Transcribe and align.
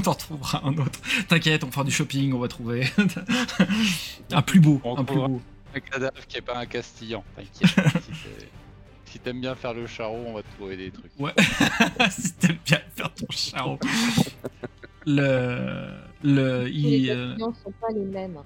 on 0.00 0.02
t'en 0.04 0.14
trouvera 0.14 0.66
un 0.66 0.76
autre. 0.78 1.00
T'inquiète, 1.28 1.64
on 1.64 1.70
fera 1.70 1.84
du 1.84 1.90
shopping, 1.90 2.32
on 2.32 2.38
va 2.38 2.48
trouver 2.48 2.88
un 4.32 4.42
plus 4.42 4.60
beau, 4.60 4.80
On 4.84 4.98
un 4.98 5.04
plus 5.04 5.16
beau. 5.16 5.40
Un 5.74 5.80
cadavre 5.80 6.26
qui 6.26 6.38
est 6.38 6.42
pas 6.42 6.58
un 6.58 6.66
castillan, 6.66 7.22
t'inquiète. 7.36 7.94
si 9.04 9.18
t'aimes 9.20 9.40
bien 9.40 9.54
faire 9.54 9.74
le 9.74 9.86
charreau, 9.86 10.24
on 10.26 10.34
va 10.34 10.42
te 10.42 10.50
trouver 10.56 10.76
des 10.76 10.90
trucs. 10.90 11.12
Ouais, 11.18 11.32
si 12.10 12.32
t'aimes 12.32 12.58
bien 12.64 12.80
faire 12.96 13.12
ton 13.14 13.26
charreau. 13.30 13.78
Le, 15.06 15.94
le, 16.22 16.68
il, 16.68 17.04
les 17.04 17.10
euh, 17.10 17.38
sont 17.38 17.72
pas 17.80 17.90
les 17.94 18.04
mêmes. 18.04 18.38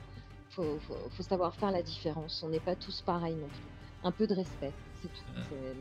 Faut, 0.50 0.78
faut, 0.86 0.96
faut 1.16 1.22
savoir 1.22 1.55
faire 1.55 1.70
la 1.70 1.82
différence. 1.82 2.42
On 2.44 2.48
n'est 2.48 2.60
pas 2.60 2.77
tous 2.77 3.02
pareils 3.02 3.34
non 3.34 3.48
plus. 3.48 3.68
Un 4.05 4.12
peu 4.12 4.27
de 4.27 4.34
respect, 4.34 4.72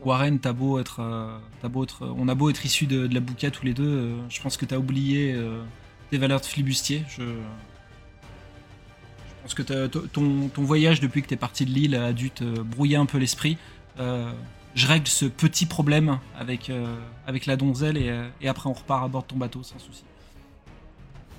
Warren, 0.04 0.38
t'as 0.38 0.52
beau 0.52 0.78
être, 0.78 1.00
euh, 1.00 1.38
t'as 1.62 1.68
beau 1.68 1.84
être, 1.84 2.06
on 2.16 2.28
a 2.28 2.34
beau 2.34 2.50
être 2.50 2.64
issus 2.64 2.86
de, 2.86 3.06
de 3.06 3.14
la 3.14 3.20
bouca 3.20 3.50
tous 3.50 3.64
les 3.64 3.74
deux, 3.74 3.84
euh, 3.84 4.16
je 4.28 4.40
pense 4.40 4.56
que 4.56 4.66
t'as 4.66 4.76
oublié 4.76 5.32
euh, 5.32 5.62
tes 6.10 6.18
valeurs 6.18 6.40
de 6.40 6.46
flibustier. 6.46 7.04
Je, 7.08 7.22
je 7.22 9.42
pense 9.42 9.54
que 9.54 9.86
ton, 9.86 10.48
ton 10.48 10.62
voyage 10.62 11.00
depuis 11.00 11.22
que 11.22 11.28
t'es 11.28 11.36
parti 11.36 11.64
de 11.64 11.70
l'île 11.70 11.94
a 11.94 12.12
dû 12.12 12.30
te 12.30 12.60
brouiller 12.60 12.96
un 12.96 13.06
peu 13.06 13.18
l'esprit. 13.18 13.58
Euh, 13.98 14.30
je 14.74 14.86
règle 14.86 15.06
ce 15.06 15.26
petit 15.26 15.66
problème 15.66 16.18
avec, 16.36 16.70
euh, 16.70 16.96
avec 17.26 17.46
la 17.46 17.56
donzelle 17.56 17.96
et, 17.96 18.12
et 18.40 18.48
après 18.48 18.68
on 18.68 18.72
repart 18.72 19.04
à 19.04 19.08
bord 19.08 19.22
de 19.22 19.28
ton 19.28 19.36
bateau 19.36 19.62
sans 19.62 19.78
souci. 19.78 20.04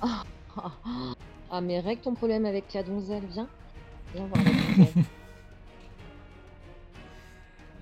Ah, 0.00 0.22
ah, 1.50 1.60
mais 1.60 1.80
règle 1.80 2.02
ton 2.02 2.14
problème 2.14 2.46
avec 2.46 2.72
la 2.74 2.82
donzelle, 2.82 3.24
viens. 3.30 3.48
Viens 4.14 4.26
voir 4.26 4.44
la 4.44 4.50
donzelle. 4.50 5.04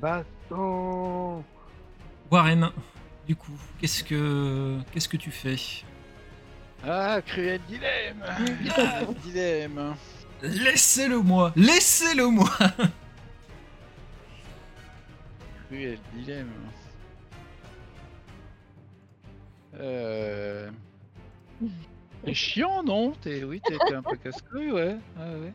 Baston 0.05 1.43
Warren, 2.31 2.71
du 3.27 3.35
coup, 3.35 3.59
qu'est-ce 3.81 4.05
que, 4.05 4.79
qu'est-ce 4.93 5.09
que 5.09 5.17
tu 5.17 5.31
fais? 5.31 5.57
Ah, 6.87 7.23
cruel 7.25 7.59
dilemme 7.67 8.23
Ah, 8.23 9.05
dilemme 9.25 9.97
Laissez-le 10.43 11.21
moi, 11.21 11.55
laissez-le 11.57 12.27
moi. 12.27 12.51
Cruel 15.71 15.99
dilemme. 16.13 16.53
Euh... 19.81 20.71
C'est 22.27 22.35
chiant, 22.35 22.83
non? 22.83 23.13
T'es, 23.23 23.43
oui, 23.43 23.63
t'es, 23.65 23.95
un 23.95 24.03
peu 24.03 24.17
casse-couille, 24.17 24.71
ouais. 24.71 24.99
ouais, 25.17 25.35
ouais. 25.41 25.53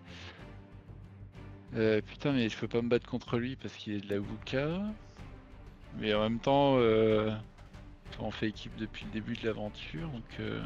Euh, 1.75 2.02
putain, 2.02 2.31
mais 2.31 2.50
je 2.50 2.58
peux 2.58 2.67
pas 2.67 2.81
me 2.81 2.89
battre 2.89 3.08
contre 3.08 3.38
lui 3.38 3.56
parce 3.56 3.73
qu'il 3.75 3.94
est 3.94 4.02
de 4.02 4.09
la 4.14 4.20
Wuka. 4.20 4.81
Mais 5.98 6.14
en 6.14 6.22
même 6.22 6.39
temps, 6.39 6.75
euh... 6.78 7.31
on 8.20 8.31
fait 8.31 8.48
équipe 8.48 8.75
depuis 8.78 9.06
le 9.06 9.12
début 9.12 9.34
de 9.36 9.45
l'aventure, 9.45 10.09
donc. 10.09 10.40
Euh... 10.40 10.62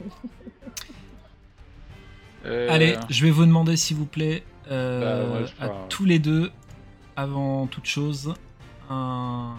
Euh, 2.46 2.68
Allez, 2.70 2.98
je 3.08 3.24
vais 3.24 3.30
vous 3.30 3.46
demander 3.46 3.74
s'il 3.74 3.96
vous 3.96 4.04
plaît 4.04 4.44
euh, 4.70 5.00
Bah, 5.00 5.40
ouais, 5.40 5.46
à 5.60 5.68
crois. 5.68 5.86
tous 5.88 6.04
les 6.04 6.18
deux, 6.18 6.52
avant 7.16 7.66
toute 7.66 7.86
chose, 7.86 8.34
un. 8.90 9.56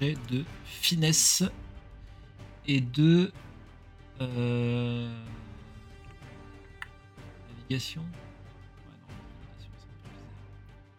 Jet 0.00 0.16
de 0.30 0.44
finesse 0.64 1.42
et 2.66 2.80
de 2.80 3.30
euh, 4.20 5.08
navigation. 7.56 8.00
Ouais, 8.02 8.06
non, 9.00 9.14
navigation, 9.40 9.70
c'est 9.78 9.88
un 9.90 9.96
peu 10.02 10.08
bizarre. 10.10 10.24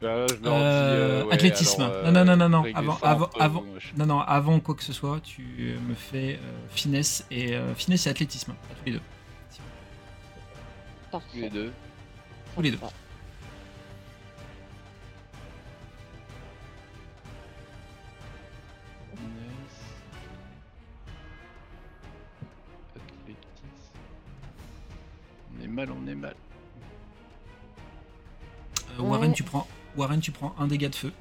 Bah, 0.02 0.28
je 0.28 0.34
leur 0.44 0.54
dis, 0.54 0.64
Euh, 0.64 1.24
ouais, 1.26 1.34
athlétisme. 1.34 1.82
alors, 1.82 2.04
Non, 2.04 2.12
non, 2.12 2.26
non, 2.26 2.38
non, 2.38 2.50
non, 2.50 2.62
réglez 2.64 2.80
avant- 2.80 2.98
avant- 3.02 3.30
avant- 3.40 3.60
vous, 3.62 3.66
moi, 3.68 3.80
je- 3.80 3.98
Non, 4.00 4.06
non, 4.06 4.20
avant 4.20 4.60
quoi 4.60 4.76
que 4.76 4.84
ce 4.84 4.94
soit, 4.94 5.20
tu 5.22 5.42
me 5.88 5.94
fais 5.96 6.36
euh, 6.42 6.68
finesse 6.70 7.26
et 7.32 7.56
euh, 7.56 7.74
finesse 7.76 8.06
et 8.08 8.10
athlétisme, 8.10 8.52
à 8.52 8.76
tous 8.76 8.86
les 8.86 8.92
deux. 8.94 9.02
Tous 11.12 11.22
les 11.36 11.50
deux. 11.50 11.72
Tous 12.56 12.62
les 12.62 12.72
deux. 12.72 12.80
Tu 30.26 30.32
prends 30.32 30.56
un 30.58 30.66
dégât 30.66 30.90
de 30.90 30.96
feu. 30.96 31.12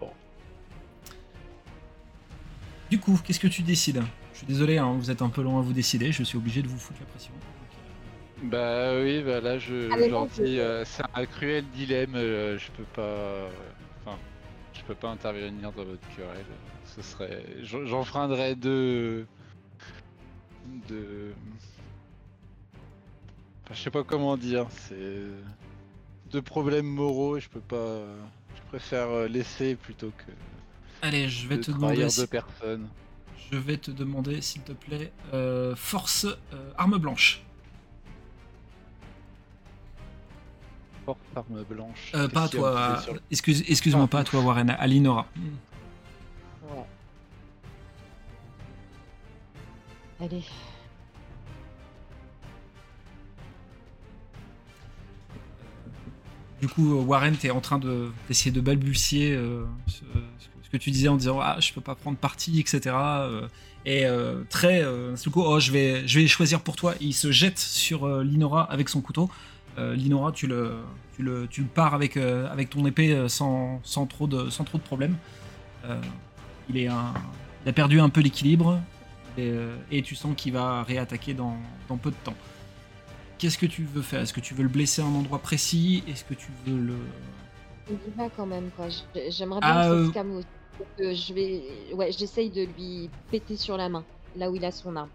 Bon. 0.00 0.10
Du 2.90 2.98
coup, 2.98 3.18
qu'est-ce 3.22 3.38
que 3.38 3.48
tu 3.48 3.60
décides? 3.60 4.02
Je 4.32 4.38
suis 4.38 4.46
désolé, 4.46 4.78
hein, 4.78 4.94
vous 4.98 5.10
êtes 5.10 5.20
un 5.20 5.28
peu 5.28 5.42
long 5.42 5.58
à 5.58 5.60
vous 5.60 5.74
décider, 5.74 6.10
je 6.10 6.22
suis 6.22 6.38
obligé 6.38 6.62
de 6.62 6.68
vous 6.68 6.78
foutre 6.78 7.00
la 7.00 7.06
pression. 7.06 7.32
Bah 8.44 8.94
oui, 9.02 9.22
bah 9.22 9.40
là 9.42 9.58
je, 9.58 9.92
Allez, 9.92 10.06
je 10.06 10.10
leur 10.10 10.24
vas-y. 10.26 10.44
dis, 10.44 10.58
euh, 10.58 10.84
c'est 10.86 11.02
un 11.12 11.26
cruel 11.26 11.64
dilemme, 11.74 12.14
euh, 12.14 12.56
je 12.56 12.70
peux 12.70 12.84
pas, 12.94 13.48
enfin, 14.06 14.16
je 14.72 14.80
peux 14.84 14.94
pas 14.94 15.10
intervenir 15.10 15.70
dans 15.72 15.84
votre 15.84 16.16
querelle. 16.16 16.46
Ce 16.86 17.02
serait, 17.02 17.44
j'en- 17.62 17.84
j'enfreindrais 17.84 18.54
deux, 18.54 19.26
de, 20.88 21.32
enfin, 23.64 23.74
je 23.74 23.80
sais 23.82 23.90
pas 23.90 24.04
comment 24.04 24.36
dire, 24.38 24.66
c'est 24.70 25.26
deux 26.30 26.42
problèmes 26.42 26.86
moraux 26.86 27.36
et 27.36 27.40
je 27.40 27.48
peux 27.48 27.60
pas, 27.60 28.00
je 28.56 28.60
préfère 28.68 29.08
euh, 29.08 29.28
laisser 29.28 29.74
plutôt 29.76 30.10
que 30.16 30.32
Allez, 31.02 31.28
je 31.28 31.46
vais 31.48 31.56
de 31.58 31.62
te 31.62 31.70
demander, 31.70 32.08
si- 32.10 32.26
personnes. 32.26 32.88
je 33.50 33.56
vais 33.56 33.76
te 33.76 33.90
demander, 33.90 34.40
s'il 34.42 34.62
te 34.62 34.72
plaît, 34.72 35.12
euh, 35.32 35.74
force 35.76 36.24
euh, 36.52 36.70
arme 36.76 36.98
blanche. 36.98 37.42
Force 41.06 41.18
arme 41.36 41.62
blanche. 41.64 42.12
Euh, 42.14 42.28
pas 42.28 42.44
à 42.44 42.48
toi, 42.48 43.00
sur 43.02 43.14
excuse, 43.30 43.64
excuse-moi, 43.68 44.04
Ah. 44.04 44.08
pas 44.08 44.18
à 44.20 44.24
toi, 44.24 44.40
Warren, 44.40 44.70
à 44.70 44.86
Linora. 44.86 45.26
Allez. 50.20 50.42
Du 56.60 56.68
coup, 56.68 56.98
euh, 56.98 57.02
Warren, 57.02 57.36
t'es 57.36 57.50
en 57.50 57.60
train 57.60 57.78
de- 57.78 58.10
d'essayer 58.26 58.50
de 58.50 58.60
balbutier 58.60 59.32
euh, 59.32 59.64
ce, 59.86 60.00
que- 60.72 60.76
tu 60.76 60.90
disais 60.90 61.08
en 61.08 61.16
disant 61.16 61.38
ah 61.40 61.56
je 61.60 61.72
peux 61.72 61.80
pas 61.80 61.94
prendre 61.94 62.18
parti, 62.18 62.60
etc. 62.60 62.94
et 63.86 64.04
euh, 64.04 64.42
très 64.50 64.82
euh, 64.82 65.14
du 65.16 65.30
coup 65.30 65.42
oh 65.42 65.58
je 65.60 65.72
vais 65.72 66.06
je 66.06 66.18
vais 66.20 66.26
choisir 66.26 66.60
pour 66.60 66.76
toi. 66.76 66.94
Il 67.00 67.14
se 67.14 67.30
jette 67.32 67.58
sur 67.58 68.06
Linora 68.22 68.64
avec 68.70 68.88
son 68.88 69.00
couteau. 69.00 69.30
Linora, 69.78 70.32
tu 70.32 70.46
le 70.48 70.72
tu 71.16 71.22
le 71.22 71.46
tu 71.48 71.62
le 71.62 71.68
pars 71.68 71.94
avec 71.94 72.68
ton 72.70 72.84
épée 72.84 73.28
sans, 73.28 73.80
trop 74.06 74.26
de 74.26 74.50
sans 74.50 74.64
de. 74.82 75.14
Euh, 75.84 76.00
il 76.68 76.76
a 77.70 77.72
perdu 77.72 78.00
un 78.00 78.08
peu 78.08 78.20
l'équilibre 78.20 78.80
et, 79.38 80.02
tu 80.02 80.16
sens 80.16 80.34
qu'il 80.36 80.52
va 80.52 80.82
réattaquer 80.82 81.32
dans 81.32 81.56
peu 81.96 82.10
de 82.10 82.16
temps. 82.24 82.34
Qu'est-ce 83.38 83.58
que 83.58 83.66
tu 83.66 83.84
veux 83.84 84.02
faire? 84.02 84.20
Est-ce 84.20 84.32
que 84.32 84.40
tu 84.40 84.54
veux 84.54 84.64
le 84.64 84.68
blesser 84.68 85.00
à 85.02 85.04
un 85.04 85.14
endroit 85.14 85.38
précis? 85.38 86.02
Est-ce 86.08 86.24
que 86.24 86.34
tu 86.34 86.48
veux 86.66 86.76
le... 86.76 86.96
On 87.90 87.94
y 87.94 88.10
va 88.16 88.28
quand 88.28 88.46
même, 88.46 88.70
quoi. 88.76 88.86
J'ai- 88.88 89.30
J'aimerais 89.30 89.60
bien 89.60 89.70
Ah, 89.70 89.80
que 89.80 89.84
ça 89.86 89.92
euh, 89.92 90.08
se 90.08 90.12
calme 90.12 90.36
aussi. 90.36 90.46
Euh, 91.00 91.14
je 91.14 91.34
vais, 91.34 91.62
ouais, 91.94 92.12
j'essaye 92.12 92.50
de 92.50 92.62
lui 92.64 93.08
péter 93.30 93.56
sur 93.56 93.76
la 93.76 93.88
main, 93.88 94.04
là 94.36 94.50
où 94.50 94.56
il 94.56 94.64
a 94.64 94.70
son 94.70 94.94
arme. 94.96 95.08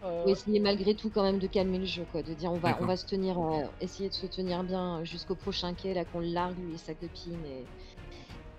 Pour 0.00 0.28
essayer 0.30 0.60
malgré 0.60 0.94
tout 0.94 1.10
quand 1.10 1.22
même 1.22 1.38
de 1.38 1.46
calmer 1.46 1.78
le 1.78 1.86
jeu, 1.86 2.04
quoi. 2.12 2.22
De 2.22 2.32
dire 2.34 2.52
on 2.52 2.56
va, 2.58 2.76
on 2.80 2.86
va 2.86 2.96
se 2.96 3.06
tenir, 3.06 3.38
euh, 3.38 3.62
essayer 3.80 4.08
de 4.08 4.14
se 4.14 4.26
tenir 4.26 4.62
bien 4.64 5.02
jusqu'au 5.04 5.34
prochain 5.34 5.74
quai, 5.74 5.94
là 5.94 6.04
qu'on 6.04 6.20
le 6.20 6.26
largue 6.28 6.56
lui 6.58 6.74
et 6.74 6.78
sa 6.78 6.94
copine 6.94 7.38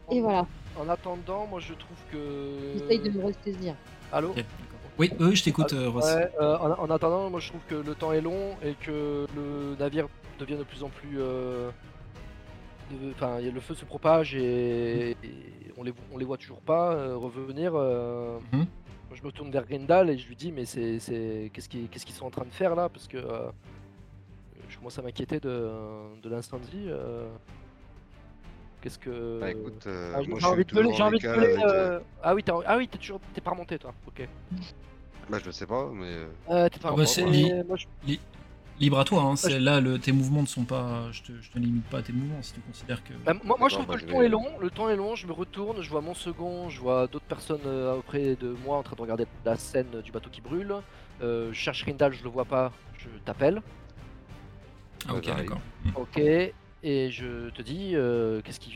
et, 0.10 0.16
et 0.16 0.22
voilà. 0.22 0.48
En 0.78 0.90
attendant, 0.90 1.48
moi 1.48 1.60
je 1.60 1.74
trouve 1.74 1.98
que. 2.12 2.78
J'essaye 2.78 3.00
de 3.00 3.10
me 3.12 3.24
ressaisir. 3.26 3.76
Allô? 4.12 4.36
Oui, 4.98 5.12
oui, 5.20 5.36
je 5.36 5.44
t'écoute, 5.44 5.74
euh, 5.74 5.90
Ross. 5.90 6.06
Ouais, 6.06 6.32
euh, 6.40 6.58
en, 6.58 6.72
en 6.80 6.90
attendant, 6.90 7.30
moi 7.30 7.40
je 7.42 7.50
trouve 7.50 7.62
que 7.68 7.76
le 7.76 7.96
temps 7.96 8.14
est 8.14 8.22
long 8.22 8.56
et 8.64 8.74
que 8.76 9.26
le 9.36 9.76
navire 9.78 10.08
devient 10.40 10.56
de 10.58 10.64
plus 10.64 10.84
en 10.84 10.90
plus. 10.90 11.20
euh, 11.20 11.70
Enfin, 13.12 13.40
le 13.42 13.60
feu 13.60 13.74
se 13.74 13.84
propage 13.84 14.36
et, 14.36 15.12
et 15.12 15.18
on, 15.76 15.82
les, 15.84 15.92
on 16.14 16.18
les 16.20 16.26
voit 16.26 16.38
toujours 16.38 16.62
pas 16.62 16.94
euh, 16.94 17.16
revenir. 17.18 17.74
Mhm. 17.74 18.60
Moi, 18.60 19.16
je 19.16 19.24
me 19.24 19.32
tourne 19.32 19.50
vers 19.50 19.66
Grindal 19.66 20.10
et 20.12 20.18
je 20.20 20.28
lui 20.28 20.36
dis 20.36 20.52
mais 20.52 20.66
c'est 20.66 21.50
qu'est-ce 21.52 21.68
qu'ils 21.68 21.90
qu'est-ce 21.90 22.06
qu'ils 22.06 22.16
sont 22.16 22.28
en 22.28 22.32
train 22.32 22.46
de 22.46 22.54
faire 22.54 22.76
là? 22.76 22.88
Parce 22.90 23.08
que 23.08 23.18
je 24.70 24.78
commence 24.78 25.00
à 25.00 25.02
m'inquiéter 25.02 25.40
de, 25.40 25.72
de 26.22 26.30
l'incendie. 26.30 26.88
Qu'est-ce 28.86 29.00
que 29.00 29.40
Bah 29.42 29.50
écoute, 29.50 29.84
euh, 29.88 30.14
Ah, 30.16 30.22
j'ai 30.22 30.28
moi 30.30 30.40
j'ai 30.40 30.46
je 30.46 30.52
envie 30.52 30.64
de 30.64 30.70
j'ai 30.76 31.02
envie 31.02 31.02
avec, 31.02 31.26
euh, 31.26 31.58
euh, 31.66 32.00
Ah 32.22 32.36
oui, 32.36 32.44
t'es 32.44 32.52
ah 32.68 32.78
oui, 32.78 32.88
t'es 32.88 33.00
toujours 33.00 33.20
t'es 33.34 33.42
pas 33.42 33.50
remonté 33.50 33.80
toi. 33.80 33.96
Ok. 34.06 34.28
Bah, 35.28 35.40
je 35.42 35.46
le 35.48 35.52
sais 35.52 35.66
pas, 35.66 35.90
mais. 35.92 36.06
euh, 36.06 36.28
Euh, 36.52 36.70
t'es 36.70 36.78
pas 36.80 36.90
Ah 36.92 36.96
bah, 36.96 37.04
li- 37.26 37.64
moi, 37.68 37.78
je- 37.78 38.16
Libre 38.80 39.00
à 39.00 39.04
toi, 39.06 39.24
hein, 39.24 39.36
je- 39.38 39.58
là 39.58 39.80
le, 39.82 39.98
tes 39.98 40.12
mouvements 40.12 40.44
ne 40.44 40.48
sont 40.48 40.66
pas. 40.66 41.12
Je 41.12 41.24
te, 41.24 41.32
je 41.42 41.50
te 41.50 41.58
limite 41.58 41.86
pas 41.86 41.98
à 41.98 42.02
tes 42.04 42.14
mouvements 42.14 42.44
si 42.44 42.54
tu 42.54 42.60
considères 42.60 43.04
que. 43.04 43.14
Bah, 43.26 43.34
moi, 43.44 43.56
moi, 43.58 43.70
je 43.70 43.74
trouve 43.74 43.88
bah, 43.88 43.96
que 43.96 44.02
le 44.06 44.12
temps 44.12 44.20
vais- 44.20 44.26
est 44.28 44.30
long, 44.30 44.46
le 44.62 44.70
temps 44.70 44.90
est 44.90 44.96
long, 44.96 45.16
je 45.16 45.26
me 45.26 45.32
retourne, 45.32 45.82
je 45.82 45.90
vois 45.90 46.02
mon 46.02 46.14
second, 46.14 46.70
je 46.70 46.80
vois 46.80 47.08
d'autres 47.08 47.26
personnes 47.26 47.62
euh, 47.66 47.96
auprès 47.96 48.36
de 48.36 48.50
moi 48.64 48.78
en 48.78 48.84
train 48.84 48.96
de 48.96 49.02
regarder 49.02 49.26
la 49.46 49.56
scène 49.56 50.00
du 50.04 50.12
bateau 50.12 50.30
qui 50.30 50.42
brûle. 50.42 50.76
Euh, 51.24 51.50
je 51.54 51.58
cherche 51.58 51.82
Rindal, 51.86 52.14
je 52.14 52.24
le 52.24 52.30
vois 52.30 52.46
pas, 52.46 52.72
je 53.00 53.08
t'appelle. 53.26 53.64
Ah, 55.08 55.16
ok, 55.16 55.24
j'arrive. 55.24 55.50
d'accord. 55.50 55.62
Ok, 55.96 56.22
et 56.88 57.10
je 57.10 57.50
te 57.50 57.62
dis, 57.64 57.92
euh, 57.96 58.42
qu'est-ce 58.44 58.60
qui, 58.60 58.72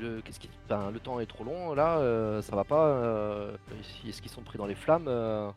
le, 0.00 0.20
qu'est-ce 0.22 0.40
qui, 0.40 0.48
enfin, 0.64 0.90
le 0.90 0.98
temps 0.98 1.20
est 1.20 1.26
trop 1.26 1.44
long 1.44 1.74
là, 1.74 1.98
euh, 1.98 2.40
ça 2.42 2.56
va 2.56 2.64
pas. 2.64 2.86
euh, 2.88 3.52
Est-ce 4.08 4.22
qu'ils 4.22 4.30
sont 4.30 4.40
pris 4.42 4.56
dans 4.56 4.64
les 4.66 4.74
flammes 4.74 5.06
euh, 5.08 5.50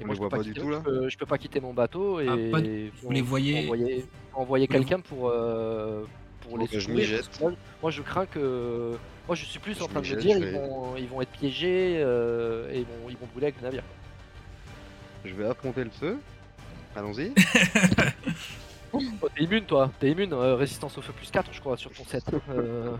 et 0.00 0.04
On 0.04 0.06
moi, 0.06 0.14
les 0.14 0.16
je 0.16 0.20
peux 0.22 0.28
voit 0.28 0.28
pas 0.30 0.42
du 0.42 0.50
quitter- 0.52 0.60
tout, 0.62 0.70
là 0.70 0.78
je 0.84 0.90
peux, 0.90 1.08
je 1.10 1.18
peux 1.18 1.26
pas 1.26 1.38
quitter 1.38 1.60
mon 1.60 1.74
bateau 1.74 2.20
et 2.20 2.26
Ah, 2.28 2.36
pas 2.50 2.60
vous 2.60 3.10
les 3.12 3.20
voyez- 3.20 3.68
envoyer, 4.34 4.66
quelqu'un 4.66 5.00
pour 5.00 5.28
euh, 5.28 6.04
pour 6.40 6.58
les 6.58 6.68
que 6.68 6.78
je 6.80 7.00
jette. 7.02 7.40
moi, 7.40 7.52
moi, 7.82 7.90
je 7.90 8.02
crains 8.02 8.26
que, 8.26 8.92
moi 9.26 9.34
je 9.36 9.44
suis 9.44 9.58
plus 9.58 9.74
Je 9.74 9.82
en 9.82 9.88
train 9.88 10.00
de 10.00 10.08
me 10.08 10.16
dire 10.16 10.38
ils 10.38 10.52
vont, 10.54 10.96
ils 10.96 11.08
vont 11.08 11.20
être 11.20 11.30
piégés 11.32 11.96
euh, 11.98 12.70
et 12.72 12.78
ils 12.78 12.84
vont, 12.86 13.08
ils 13.10 13.16
vont 13.16 13.26
brûler 13.32 13.46
avec 13.48 13.56
le 13.60 13.64
navire. 13.64 13.82
Je 15.24 15.34
vais 15.34 15.46
affronter 15.46 15.84
le 15.84 15.90
feu. 15.90 16.18
Allons-y. 16.94 17.32
Oh, 18.92 19.00
t'es 19.34 19.44
immune 19.44 19.64
toi, 19.64 19.90
t'es 19.98 20.10
immune, 20.12 20.32
euh, 20.32 20.54
résistance 20.54 20.96
au 20.98 21.02
feu 21.02 21.12
plus 21.12 21.30
4 21.30 21.50
je 21.52 21.60
crois 21.60 21.76
sur 21.76 21.90
ton 21.92 22.04
set. 22.04 22.24
Euh, 22.50 22.96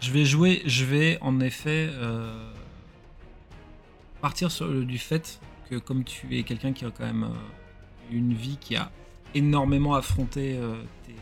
Je 0.00 0.10
vais 0.12 0.24
jouer, 0.24 0.62
je 0.66 0.84
vais 0.84 1.18
en 1.20 1.40
effet 1.40 1.88
euh, 1.90 2.50
partir 4.20 4.50
sur 4.50 4.66
le- 4.66 4.84
du 4.84 4.98
fait 4.98 5.40
que 5.70 5.76
comme 5.76 6.04
tu 6.04 6.38
es 6.38 6.42
quelqu'un 6.42 6.72
qui 6.72 6.84
a 6.84 6.90
quand 6.90 7.04
même 7.04 7.24
euh, 7.24 8.10
une 8.10 8.32
vie 8.34 8.56
qui 8.60 8.76
a 8.76 8.90
énormément 9.34 9.94
affronté 9.94 10.56
euh, 10.58 10.74
tes, 11.06 11.14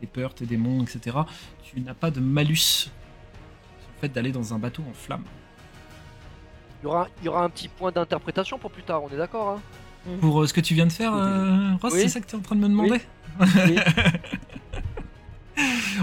tes 0.00 0.06
peurs, 0.06 0.34
tes 0.34 0.46
démons, 0.46 0.82
etc., 0.82 1.16
tu 1.62 1.80
n'as 1.80 1.94
pas 1.94 2.10
de 2.10 2.20
malus 2.20 2.56
sur 2.56 2.90
le 3.96 4.00
fait 4.00 4.08
d'aller 4.08 4.32
dans 4.32 4.54
un 4.54 4.58
bateau 4.58 4.82
en 4.88 4.94
flammes. 4.94 5.24
Il 6.82 6.84
y 6.84 6.86
aura, 6.86 7.08
il 7.20 7.26
y 7.26 7.28
aura 7.28 7.44
un 7.44 7.50
petit 7.50 7.68
point 7.68 7.92
d'interprétation 7.92 8.58
pour 8.58 8.70
plus 8.70 8.82
tard, 8.82 9.02
on 9.04 9.08
est 9.10 9.16
d'accord 9.18 9.50
hein? 9.50 9.60
Pour 10.22 10.40
euh, 10.42 10.46
ce 10.46 10.54
que 10.54 10.62
tu 10.62 10.72
viens 10.74 10.86
de 10.86 10.92
faire, 10.92 11.14
euh, 11.14 11.74
Ross, 11.82 11.92
Oui. 11.92 12.00
c'est 12.00 12.08
ça 12.08 12.20
que 12.20 12.26
tu 12.26 12.34
es 12.34 12.38
en 12.38 12.42
train 12.42 12.56
de 12.56 12.60
me 12.62 12.68
demander? 12.68 12.92
Oui. 12.92 12.98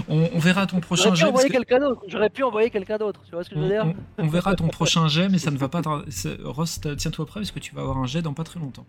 On, 0.08 0.28
on 0.34 0.38
verra 0.38 0.66
ton 0.66 0.80
prochain 0.80 1.14
J'aurais 1.14 1.44
pu 1.48 1.52
jet. 1.52 1.64
que- 1.64 1.74
j'aurais 2.08 2.30
pu 2.30 2.42
envoyer 2.44 2.70
quelqu'un 2.70 2.96
d'autre, 2.98 3.20
tu 3.24 3.32
vois 3.32 3.42
ce 3.44 3.50
que 3.50 3.56
je 3.56 3.60
veux 3.60 3.68
dire 3.68 3.86
on- 4.18 4.24
on 4.24 4.28
verra 4.28 4.54
ton 4.54 4.68
prochain 4.68 5.08
jet, 5.08 5.28
mais 5.28 5.38
ça 5.38 5.50
ne 5.50 5.56
va 5.58 5.68
pas. 5.68 5.82
tar- 5.82 6.04
c'est- 6.08 6.38
Ross, 6.44 6.80
t- 6.80 6.94
tiens-toi 6.96 7.26
prêt 7.26 7.40
parce 7.40 7.50
que 7.50 7.58
tu 7.58 7.74
vas 7.74 7.80
avoir 7.82 7.98
un 7.98 8.06
jet 8.06 8.22
dans 8.22 8.34
pas 8.34 8.44
très 8.44 8.60
longtemps. 8.60 8.86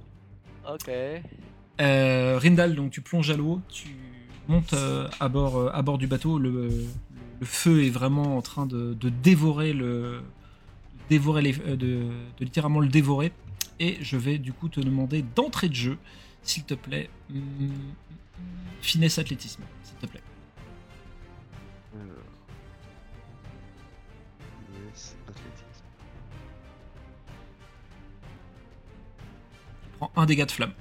Ok. 0.72 0.90
Euh, 1.82 2.38
Rindal, 2.38 2.76
donc 2.76 2.92
tu 2.92 3.02
plonges 3.02 3.32
à 3.32 3.38
l'eau, 3.38 3.62
tu 3.70 3.88
montes 4.48 4.74
euh, 4.74 5.08
à, 5.20 5.30
bord, 5.30 5.58
euh, 5.58 5.70
à 5.74 5.82
bord 5.82 5.98
du 5.98 6.08
bateau. 6.08 6.38
Le, 6.38 6.68
le 7.40 7.46
feu 7.46 7.84
est 7.86 7.90
vraiment 7.90 8.38
en 8.38 8.42
train 8.42 8.66
de, 8.66 8.94
de 8.94 9.10
dévorer 9.10 9.74
le, 9.74 10.22
dévorer 11.10 11.42
les, 11.42 11.54
de, 11.54 11.76
de 11.78 12.06
littéralement 12.42 12.82
le 12.82 12.90
dévorer. 12.90 13.32
Et 13.80 13.98
je 14.02 14.18
vais 14.18 14.38
du 14.40 14.52
coup 14.52 14.68
te 14.68 14.82
demander 14.82 15.24
d'entrée 15.36 15.70
de 15.70 15.74
jeu, 15.76 15.98
s'il 16.44 16.64
te 16.64 16.74
plaît, 16.74 17.10
hum, 17.30 17.94
finesse 18.82 19.20
athlétisme, 19.20 19.64
s'il 19.84 19.96
te 19.98 20.06
plaît. 20.06 20.24
Alors. 21.94 22.06
Yes, 24.94 25.16
athlétisme. 25.28 25.84
Tu 29.84 29.90
prends 29.98 30.12
un 30.16 30.26
dégât 30.26 30.46
de 30.46 30.52
flamme. 30.52 30.74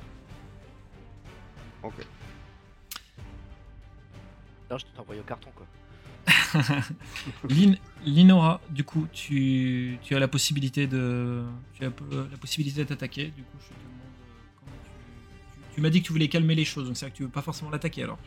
Ok. 1.82 1.94
Non, 4.70 4.78
je 4.78 4.84
t'ai 4.84 4.98
envoyé 5.00 5.20
au 5.20 5.24
carton 5.24 5.50
quoi. 5.54 5.66
Lin- 7.48 7.76
Linora, 8.04 8.60
du 8.70 8.84
coup, 8.84 9.06
tu, 9.12 9.98
tu 10.02 10.14
as 10.14 10.18
la 10.18 10.28
possibilité 10.28 10.86
de, 10.86 11.44
tu 11.74 11.84
as 11.84 11.90
la 12.30 12.36
possibilité 12.38 12.84
d'attaquer. 12.84 13.28
Du 13.28 13.42
coup, 13.44 13.56
je 13.60 13.68
te 13.68 13.72
tu, 15.78 15.82
m'as 15.82 15.90
dit 15.90 16.00
que 16.02 16.06
tu 16.08 16.12
voulais 16.12 16.26
calmer 16.28 16.56
les 16.56 16.64
choses, 16.64 16.86
donc 16.86 16.96
c'est 16.96 17.04
vrai 17.06 17.12
que 17.12 17.16
tu 17.16 17.22
veux 17.22 17.28
pas 17.28 17.40
forcément 17.42 17.70
l'attaquer 17.70 18.02
alors. 18.02 18.18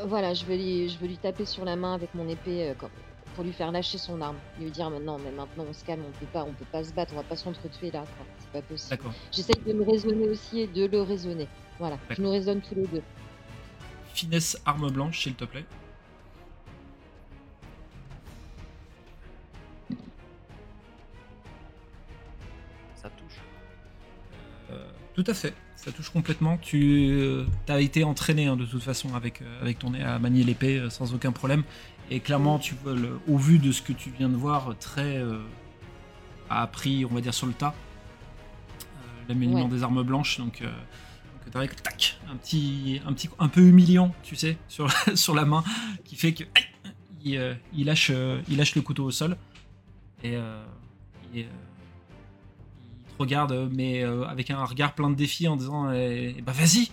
Euh, 0.00 0.06
Voilà, 0.06 0.32
je 0.32 0.46
veux, 0.46 0.56
lui, 0.56 0.88
je 0.88 0.98
veux 0.98 1.06
lui 1.06 1.18
taper 1.18 1.44
sur 1.44 1.66
la 1.66 1.76
main 1.76 1.92
avec 1.92 2.14
mon 2.14 2.26
épée 2.26 2.70
euh, 2.70 2.74
comme- 2.74 2.88
pour 3.34 3.44
lui 3.44 3.52
faire 3.52 3.70
lâcher 3.70 3.98
son 3.98 4.20
arme. 4.22 4.36
Lui 4.58 4.70
dire 4.70 4.88
non, 4.88 5.18
mais 5.22 5.30
maintenant 5.32 5.66
on 5.68 5.72
se 5.74 5.84
calme, 5.84 6.02
on 6.08 6.18
peut 6.18 6.26
pas, 6.32 6.44
on 6.44 6.52
peut 6.54 6.64
pas 6.72 6.82
se 6.82 6.92
battre, 6.94 7.12
on 7.12 7.16
va 7.16 7.22
pas 7.24 7.36
s'entretuer 7.36 7.90
là, 7.90 8.00
quoi. 8.00 8.26
c'est 8.38 8.50
pas 8.52 8.62
possible. 8.62 8.90
D'accord. 8.90 9.12
J'essaye 9.30 9.62
de 9.66 9.72
me 9.74 9.84
raisonner 9.84 10.28
aussi 10.28 10.60
et 10.60 10.66
de 10.66 10.86
le 10.86 11.02
raisonner. 11.02 11.46
Voilà, 11.78 11.98
je 12.08 12.22
nous 12.22 12.30
raisonne 12.30 12.62
tous 12.62 12.74
les 12.74 12.86
deux. 12.86 13.02
Finesse 14.14 14.58
arme 14.64 14.90
blanche, 14.90 15.20
s'il 15.22 15.34
te 15.34 15.44
plaît. 15.44 15.66
Ça 22.96 23.10
touche. 23.10 23.40
Euh, 24.70 24.90
tout 25.14 25.24
à 25.26 25.34
fait, 25.34 25.54
ça 25.84 25.90
touche 25.92 26.10
complètement. 26.10 26.58
Tu 26.58 27.44
as 27.68 27.80
été 27.80 28.04
entraîné 28.04 28.46
hein, 28.46 28.56
de 28.56 28.64
toute 28.64 28.82
façon 28.82 29.14
avec, 29.14 29.42
euh, 29.42 29.60
avec 29.62 29.78
ton 29.78 29.90
nez 29.90 30.02
à 30.02 30.18
manier 30.18 30.44
l'épée 30.44 30.78
euh, 30.78 30.90
sans 30.90 31.12
aucun 31.14 31.32
problème. 31.32 31.64
Et 32.10 32.20
clairement, 32.20 32.58
tu 32.58 32.74
vois, 32.82 32.94
le- 32.94 33.18
au 33.28 33.36
vu 33.36 33.58
de 33.58 33.72
ce 33.72 33.82
que 33.82 33.92
tu 33.92 34.10
viens 34.10 34.28
de 34.28 34.36
voir, 34.36 34.74
très 34.78 35.16
euh, 35.16 35.38
a 36.50 36.62
appris, 36.62 37.04
on 37.04 37.14
va 37.14 37.20
dire, 37.20 37.34
sur 37.34 37.46
le 37.46 37.52
tas, 37.52 37.74
euh, 37.74 39.28
l'amélioration 39.28 39.68
Ouais. 39.68 39.76
des 39.76 39.82
armes 39.82 40.02
blanches. 40.02 40.38
Donc, 40.38 40.62
euh, 40.62 40.70
avec 41.54 41.82
tac, 41.82 42.18
un 42.30 42.36
petit, 42.36 43.00
un 43.06 43.12
petit, 43.12 43.28
un 43.38 43.48
peu 43.48 43.60
humiliant, 43.60 44.14
tu 44.22 44.36
sais, 44.36 44.56
sur, 44.68 44.90
sur 45.16 45.34
la 45.34 45.44
main, 45.44 45.62
qui 46.04 46.16
fait 46.16 46.32
que 46.32 46.44
aïe, 46.54 46.92
il, 47.24 47.36
euh, 47.36 47.54
il 47.74 47.86
lâche, 47.86 48.10
euh, 48.12 48.40
il 48.48 48.56
lâche 48.56 48.74
le 48.74 48.82
couteau 48.82 49.04
au 49.04 49.10
sol 49.10 49.36
et 50.24 50.34
euh, 50.36 50.62
il, 51.34 51.42
euh, 51.42 51.46
regarde, 53.22 53.52
euh, 53.52 53.68
mais 53.72 54.04
euh, 54.04 54.24
avec 54.26 54.50
un 54.50 54.64
regard 54.64 54.94
plein 54.94 55.10
de 55.10 55.14
défis 55.16 55.48
en 55.48 55.56
disant 55.56 55.90
eh, 55.92 56.36
bah 56.44 56.52
vas-y, 56.52 56.90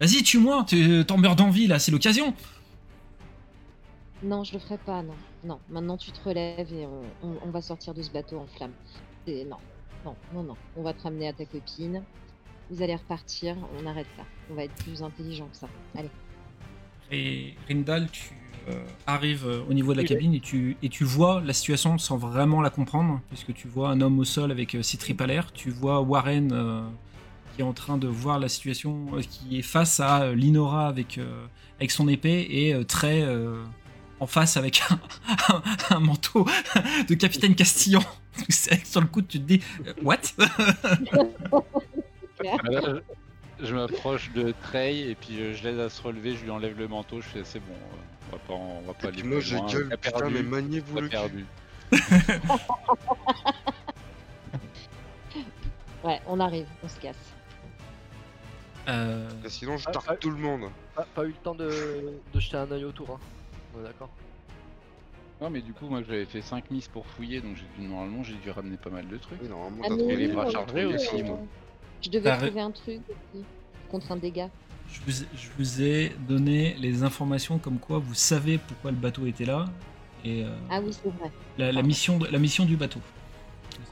vas-y, 0.00 0.22
tue-moi, 0.22 0.64
tu- 0.68 1.04
t'en 1.06 1.16
meurs 1.18 1.36
d'envie 1.36 1.66
là, 1.66 1.78
c'est 1.78 1.90
l'occasion. 1.92 2.34
Non, 4.22 4.44
je 4.44 4.52
le 4.52 4.58
ferai 4.58 4.76
pas, 4.78 5.02
non. 5.02 5.14
Non, 5.44 5.58
maintenant 5.70 5.96
tu 5.96 6.12
te 6.12 6.22
relèves 6.28 6.72
et 6.74 6.86
on, 6.86 7.28
on- 7.28 7.38
on 7.42 7.50
va 7.50 7.62
sortir 7.62 7.94
de 7.94 8.02
ce 8.02 8.10
bateau 8.10 8.38
en 8.38 8.46
flammes. 8.46 8.74
Et 9.26 9.44
non, 9.44 9.56
non, 10.04 10.14
non, 10.34 10.42
non. 10.42 10.56
On 10.76 10.82
va 10.82 10.92
te 10.92 11.02
ramener 11.02 11.28
à 11.28 11.32
ta 11.32 11.44
copine. 11.46 12.02
Vous 12.70 12.82
allez 12.82 12.94
repartir, 12.94 13.56
on 13.82 13.86
arrête 13.86 14.06
là. 14.18 14.24
On 14.50 14.54
va 14.54 14.64
être 14.64 14.74
plus 14.74 15.02
intelligent 15.02 15.46
que 15.48 15.56
ça. 15.56 15.68
Allez. 15.96 16.10
Et 17.10 17.54
Rindal, 17.68 18.08
tu 18.10 18.34
euh, 18.68 18.72
arrives 19.06 19.46
euh, 19.46 19.62
au 19.68 19.74
niveau 19.74 19.92
de 19.92 19.98
la 19.98 20.02
Oui, 20.02 20.08
cabine 20.08 20.34
et 20.34 20.40
tu, 20.40 20.76
et 20.82 20.88
tu 20.88 21.04
vois 21.04 21.40
la 21.44 21.52
situation 21.52 21.96
sans 21.98 22.16
vraiment 22.16 22.60
la 22.60 22.70
comprendre, 22.70 23.20
puisque 23.28 23.54
tu 23.54 23.68
vois 23.68 23.90
un 23.90 24.00
homme 24.00 24.18
au 24.18 24.24
sol 24.24 24.50
avec 24.50 24.74
euh, 24.74 24.82
six 24.82 24.98
tripes 24.98 25.20
à 25.20 25.26
l'air, 25.26 25.52
tu 25.52 25.70
vois 25.70 26.00
Warren 26.00 26.50
euh, 26.52 26.82
qui 27.54 27.62
est 27.62 27.64
en 27.64 27.72
train 27.72 27.96
de 27.98 28.06
voir 28.08 28.38
la 28.38 28.48
situation, 28.48 29.06
euh, 29.14 29.22
qui 29.22 29.58
est 29.58 29.62
face 29.62 30.00
à 30.00 30.22
euh, 30.22 30.34
Linora 30.34 30.86
avec, 30.88 31.18
euh, 31.18 31.46
avec 31.78 31.90
son 31.90 32.08
épée 32.08 32.46
et 32.50 32.74
euh, 32.74 32.84
très 32.84 33.22
euh, 33.22 33.62
en 34.20 34.26
face 34.26 34.56
avec 34.56 34.82
un, 34.90 35.00
un- 35.54 35.62
un 35.96 36.00
manteau 36.00 36.46
de 37.08 37.14
capitaine 37.14 37.54
Castillon. 37.54 38.02
C'est 38.48 38.70
vrai 38.74 38.80
que 38.82 38.86
sur 38.88 39.00
le 39.00 39.06
coup, 39.08 39.22
tu 39.22 39.38
te 39.40 39.44
dis 39.44 39.60
What? 40.02 40.18
Ah, 42.42 43.00
je, 43.62 43.74
m'approche 43.74 44.30
de 44.32 44.54
Trey 44.62 44.98
et 45.10 45.14
puis 45.14 45.54
je 45.54 45.62
l'aide 45.64 45.78
à 45.80 45.90
se 45.90 46.00
relever, 46.00 46.34
je 46.34 46.42
lui 46.44 46.50
enlève 46.50 46.78
le 46.78 46.88
manteau, 46.88 47.20
je 47.20 47.26
fais 47.28 47.42
c'est 47.44 47.60
bon, 47.60 47.74
on 48.30 48.36
va 48.36 48.38
pas, 48.38 48.54
on 48.54 48.80
va 48.82 48.94
pas 48.94 49.08
Et 49.08 49.08
aller 49.08 49.22
puis 49.22 49.24
moi, 49.24 49.38
plus 49.38 49.46
je 49.48 49.56
loin, 49.56 49.66
gueule, 49.66 49.88
t'as 49.88 49.96
putain, 49.96 50.20
perdu, 50.20 50.34
mais 50.34 50.42
maniez-vous 50.42 50.94
t'as 50.94 51.00
le 51.00 51.08
cul. 51.08 51.10
perdu. 51.10 51.46
Ouais, 56.02 56.20
on 56.26 56.40
arrive, 56.40 56.66
on 56.82 56.88
se 56.88 56.98
casse. 56.98 57.36
Euh, 58.88 59.28
Sinon, 59.46 59.76
je 59.76 59.86
Ah, 59.86 59.92
tarte 59.92 60.06
ah. 60.08 60.16
tout 60.16 60.30
le 60.30 60.36
monde. 60.36 60.70
Pas, 60.94 61.04
pas 61.14 61.24
eu 61.24 61.28
le 61.28 61.34
temps 61.34 61.54
de, 61.54 62.22
de 62.32 62.40
jeter 62.40 62.56
un 62.56 62.70
œil 62.70 62.84
autour, 62.84 63.10
hein. 63.10 63.20
Est 63.78 63.82
d'accord. 63.84 64.10
Non 65.40 65.48
mais 65.48 65.62
du 65.62 65.72
coup 65.72 65.88
moi 65.88 66.02
j'avais 66.02 66.26
fait 66.26 66.42
5 66.42 66.70
miss 66.70 66.86
pour 66.88 67.06
fouiller 67.06 67.40
donc 67.40 67.56
j'ai 67.56 67.64
dû, 67.82 67.88
normalement 67.88 68.22
j'ai 68.22 68.34
dû 68.34 68.50
ramener 68.50 68.76
pas 68.76 68.90
mal 68.90 69.08
de 69.08 69.16
trucs. 69.16 69.40
Oui, 69.40 69.48
normalement, 69.48 69.78
Ah, 69.84 69.88
t'as 69.88 69.94
mais 69.94 69.98
trouvé 70.00 70.16
les 70.16 70.26
oui, 70.26 70.32
bras 70.34 70.50
chargés 70.50 70.84
aussi, 70.84 71.22
moi. 71.22 71.38
Je 72.02 72.10
devais 72.10 72.36
trouver 72.36 72.60
un 72.60 72.70
truc 72.72 73.00
aussi, 73.08 73.44
contre 73.90 74.12
un 74.12 74.16
dégât. 74.16 74.50
Je 74.92 75.00
vous, 75.06 75.22
ai, 75.22 75.26
je 75.34 75.48
vous 75.58 75.82
ai 75.82 76.12
donné 76.28 76.74
les 76.78 77.02
informations 77.02 77.58
comme 77.58 77.78
quoi 77.78 77.98
vous 77.98 78.14
savez 78.14 78.58
pourquoi 78.58 78.90
le 78.90 78.96
bateau 78.96 79.26
était 79.26 79.44
là 79.44 79.66
et 80.24 80.44
euh, 80.44 80.48
Ah 80.70 80.80
oui, 80.84 80.92
c'est 80.92 81.08
vrai, 81.08 81.30
la, 81.56 81.66
la 81.66 81.72
pardon. 81.74 81.86
mission 81.88 82.18
de, 82.18 82.26
la 82.26 82.38
mission 82.38 82.64
du 82.64 82.76
bateau. 82.76 83.00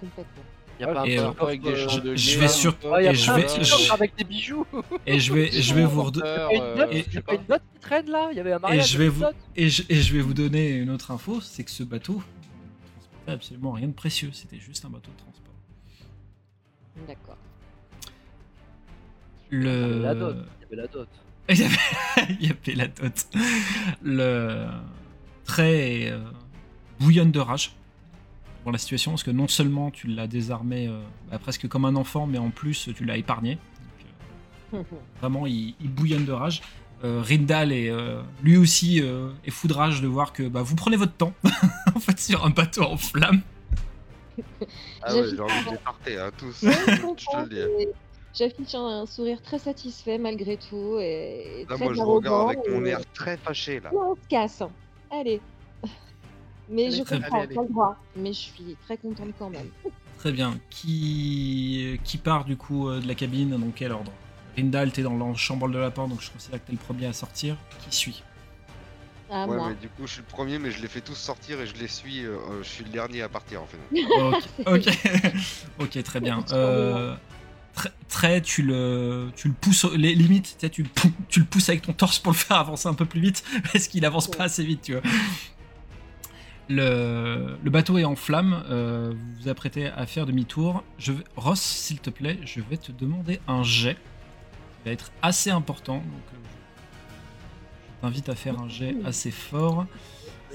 complètement. 0.00 0.42
Y 0.80 0.84
a 0.84 0.94
pas 0.94 1.06
Et, 1.08 1.18
un 1.18 1.24
euh, 1.30 1.32
avec 1.40 1.62
des 1.62 1.70
euh, 1.70 1.88
chandeliers, 1.88 2.16
je 2.16 2.38
vais 2.38 2.48
sur- 2.48 2.76
Ah, 2.84 2.96
a 2.96 3.02
et 3.02 3.14
je 3.14 3.26
pas 3.26 3.32
un 3.32 3.36
vais- 3.38 3.64
je- 3.64 3.92
avec 3.92 4.14
des 4.16 4.24
bijoux 4.24 4.64
Et 5.06 5.18
je 5.18 5.32
vais, 5.32 5.50
je 5.50 5.74
vais 5.74 5.84
vous 5.84 5.96
bons 6.02 6.10
redo- 6.10 6.20
porteurs, 6.20 6.52
Y'a 6.52 6.56
une 6.56 6.62
euh, 6.62 6.76
note, 6.76 6.88
je 6.92 6.96
et- 6.98 7.02
sais 7.02 7.10
y'a 7.14 7.20
pas. 7.22 7.32
pas 7.32 7.40
une 7.42 7.48
note 7.48 7.62
qui 7.74 7.80
traîne 7.80 8.10
là 8.10 8.28
Il 8.30 8.36
y 8.36 8.40
avait 8.40 8.52
un 8.52 8.58
et 8.58 8.60
mariage 8.60 8.92
je 8.92 8.98
vais 8.98 9.08
vous 9.08 9.24
et 9.56 9.68
je, 9.70 9.82
et 9.88 9.94
je 9.96 10.14
vais 10.14 10.20
vous 10.20 10.34
donner 10.34 10.70
une 10.76 10.90
autre 10.90 11.10
info, 11.10 11.40
c'est 11.40 11.64
que 11.64 11.70
ce 11.70 11.82
bateau 11.82 12.22
transportait 12.92 13.32
absolument 13.32 13.72
rien 13.72 13.88
de 13.88 13.92
précieux, 13.92 14.30
c'était 14.32 14.58
juste 14.60 14.84
un 14.84 14.90
bateau 14.90 15.10
de 15.10 15.16
transport. 15.16 15.54
D'accord. 17.08 17.36
Le... 19.50 20.02
La 20.70 20.86
dot. 20.86 21.08
Il 21.48 21.58
y 21.58 21.64
avait 21.64 21.76
la 21.76 21.76
dot. 21.76 22.08
Il 22.08 22.12
y 22.12 22.16
avait, 22.16 22.36
il 22.40 22.46
y 22.46 22.50
avait 22.50 22.74
la 22.74 22.88
dot. 22.88 23.26
Le 24.02 24.66
trait 25.44 26.10
euh, 26.10 26.18
bouillonne 27.00 27.30
de 27.30 27.40
rage 27.40 27.74
pour 28.62 28.72
la 28.72 28.78
situation, 28.78 29.12
parce 29.12 29.22
que 29.22 29.30
non 29.30 29.48
seulement 29.48 29.90
tu 29.90 30.08
l'as 30.08 30.26
désarmé 30.26 30.88
euh, 30.88 31.00
bah, 31.30 31.38
presque 31.38 31.66
comme 31.68 31.86
un 31.86 31.96
enfant, 31.96 32.26
mais 32.26 32.38
en 32.38 32.50
plus 32.50 32.90
tu 32.94 33.04
l'as 33.04 33.16
épargné. 33.16 33.58
Donc, 34.72 34.82
euh, 34.92 34.96
vraiment, 35.20 35.46
il, 35.46 35.74
il 35.80 35.90
bouillonne 35.90 36.26
de 36.26 36.32
rage. 36.32 36.60
Euh, 37.04 37.22
Rindal 37.22 37.70
est 37.70 37.90
euh, 37.90 38.20
lui 38.42 38.56
aussi 38.56 39.00
euh, 39.00 39.30
est 39.44 39.52
fou 39.52 39.68
de 39.68 39.72
rage 39.72 40.00
de 40.02 40.08
voir 40.08 40.32
que 40.32 40.42
bah, 40.42 40.62
vous 40.62 40.74
prenez 40.74 40.96
votre 40.96 41.12
temps 41.12 41.32
en 41.94 42.00
fait 42.00 42.18
sur 42.18 42.44
un 42.44 42.50
bateau 42.50 42.82
en 42.82 42.96
flammes. 42.96 43.42
Ah 45.02 45.14
ouais, 45.14 45.28
j'ai 45.30 45.40
envie 45.40 45.64
de 45.64 45.70
les 45.70 45.78
parter, 45.78 46.18
hein, 46.18 46.30
tous. 46.36 46.56
Je 46.60 46.68
te 46.68 47.48
le 47.48 47.48
dis. 47.48 47.88
J'affiche 48.34 48.74
un 48.74 49.06
sourire 49.06 49.40
très 49.42 49.58
satisfait 49.58 50.18
malgré 50.18 50.56
tout 50.56 50.98
et 51.00 51.66
Là, 51.68 51.76
très 51.76 51.84
moi, 51.84 51.94
je 51.94 52.00
regarde 52.00 52.48
avec 52.50 52.58
arrogant, 52.58 52.80
mon 52.80 52.86
et- 52.86 52.90
air 52.90 53.00
très 53.14 53.36
fâché, 53.36 53.80
là. 53.80 53.90
Là, 53.92 53.98
on 54.10 54.14
se 54.14 54.28
casse. 54.28 54.62
Allez. 55.10 55.40
Mais 56.68 56.86
Allez, 56.86 56.96
je 56.98 57.02
comprends, 57.02 57.46
pas 57.46 57.62
le 57.62 57.68
droit. 57.68 57.96
Mais 58.16 58.32
je 58.32 58.38
suis 58.38 58.76
très 58.84 58.96
contente 58.98 59.30
quand 59.38 59.50
même. 59.50 59.70
Très 60.18 60.32
bien. 60.32 60.58
Qui, 60.68 62.00
qui 62.02 62.18
part 62.18 62.44
du 62.44 62.56
coup 62.56 62.88
euh, 62.88 63.00
de 63.00 63.06
la 63.06 63.14
cabine 63.14 63.50
Dans 63.50 63.70
quel 63.70 63.92
ordre? 63.92 64.10
Rindal, 64.56 64.90
t'es 64.90 65.02
dans 65.02 65.14
le 65.14 65.34
chambranle 65.36 65.70
de 65.72 65.78
la 65.78 65.92
porte, 65.92 66.08
donc 66.10 66.20
je 66.20 66.30
considère 66.32 66.60
que 66.60 66.66
t'es 66.66 66.72
le 66.72 66.78
premier 66.78 67.06
à 67.06 67.12
sortir. 67.12 67.56
Qui 67.88 67.94
suit? 67.96 68.24
À 69.30 69.46
ouais, 69.46 69.56
moi. 69.56 69.68
mais 69.68 69.74
du 69.76 69.88
coup, 69.88 70.06
je 70.06 70.14
suis 70.14 70.22
le 70.22 70.26
premier, 70.26 70.58
mais 70.58 70.72
je 70.72 70.82
les 70.82 70.88
fais 70.88 71.02
tous 71.02 71.14
sortir 71.14 71.60
et 71.60 71.66
je 71.68 71.74
les 71.76 71.86
suis. 71.86 72.24
euh, 72.26 72.36
je 72.62 72.68
suis 72.68 72.82
le 72.82 72.90
dernier 72.90 73.22
à 73.22 73.28
partir, 73.28 73.62
en 73.62 73.66
fait. 73.66 73.78
Ok, 74.18 74.44
ok, 74.66 74.94
ok, 75.80 76.02
très 76.02 76.20
bien. 76.20 76.44
Euh, 76.50 77.14
très, 77.74 77.90
très, 78.08 78.40
tu 78.42 78.62
le, 78.62 79.30
tu 79.36 79.48
le 79.48 79.54
pousses, 79.54 79.84
les 79.94 80.14
limites, 80.14 80.56
tu, 80.58 80.66
sais, 80.66 80.70
tu, 80.70 80.82
le 80.82 80.88
pou- 80.88 81.12
tu 81.28 81.40
le 81.40 81.46
pousses 81.46 81.68
avec 81.68 81.82
ton 81.82 81.92
torse 81.92 82.18
pour 82.18 82.32
le 82.32 82.36
faire 82.38 82.56
avancer 82.58 82.88
un 82.88 82.94
peu 82.94 83.04
plus 83.06 83.20
vite, 83.20 83.44
parce 83.72 83.88
qu'il 83.88 84.04
avance 84.04 84.28
pas 84.28 84.44
assez 84.44 84.64
vite, 84.64 84.82
tu 84.82 84.92
vois. 84.92 85.02
Le, 86.70 87.56
le 87.62 87.70
bateau 87.70 87.96
est 87.96 88.04
en 88.04 88.14
flammes, 88.14 88.62
euh, 88.68 89.14
vous 89.14 89.42
vous 89.42 89.48
apprêtez 89.48 89.86
à 89.86 90.04
faire 90.04 90.26
demi-tour. 90.26 90.84
Je 90.98 91.12
vais- 91.12 91.24
Ross, 91.36 91.60
s'il 91.60 91.98
te 91.98 92.10
plaît, 92.10 92.38
je 92.44 92.60
vais 92.60 92.76
te 92.76 92.92
demander 92.92 93.40
un 93.48 93.62
jet. 93.62 93.94
qui 94.82 94.84
va 94.84 94.92
être 94.92 95.10
assez 95.22 95.50
important, 95.50 95.96
donc 95.96 96.04
euh, 96.34 96.36
je 97.96 98.00
t'invite 98.02 98.28
à 98.28 98.34
faire 98.34 98.60
un 98.60 98.68
jet 98.68 98.94
assez 99.04 99.30
fort. 99.30 99.86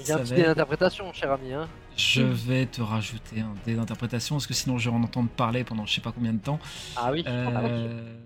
Il 0.00 0.06
y 0.06 0.12
a 0.12 0.16
un 0.16 0.18
petit 0.20 0.34
être- 0.34 0.46
d'interprétation, 0.46 1.12
cher 1.12 1.32
ami. 1.32 1.52
Hein. 1.52 1.68
Je 1.96 2.22
vais 2.22 2.66
te 2.66 2.82
rajouter 2.82 3.40
un 3.40 3.54
dé 3.64 3.74
d'interprétation 3.74 4.36
parce 4.36 4.46
que 4.46 4.54
sinon 4.54 4.78
je 4.78 4.90
vais 4.90 4.96
en 4.96 5.02
entendre 5.02 5.28
parler 5.28 5.64
pendant 5.64 5.86
je 5.86 5.94
sais 5.94 6.00
pas 6.00 6.12
combien 6.12 6.32
de 6.32 6.38
temps. 6.40 6.58
Ah 6.96 7.10
oui. 7.12 7.22
Euh, 7.26 8.16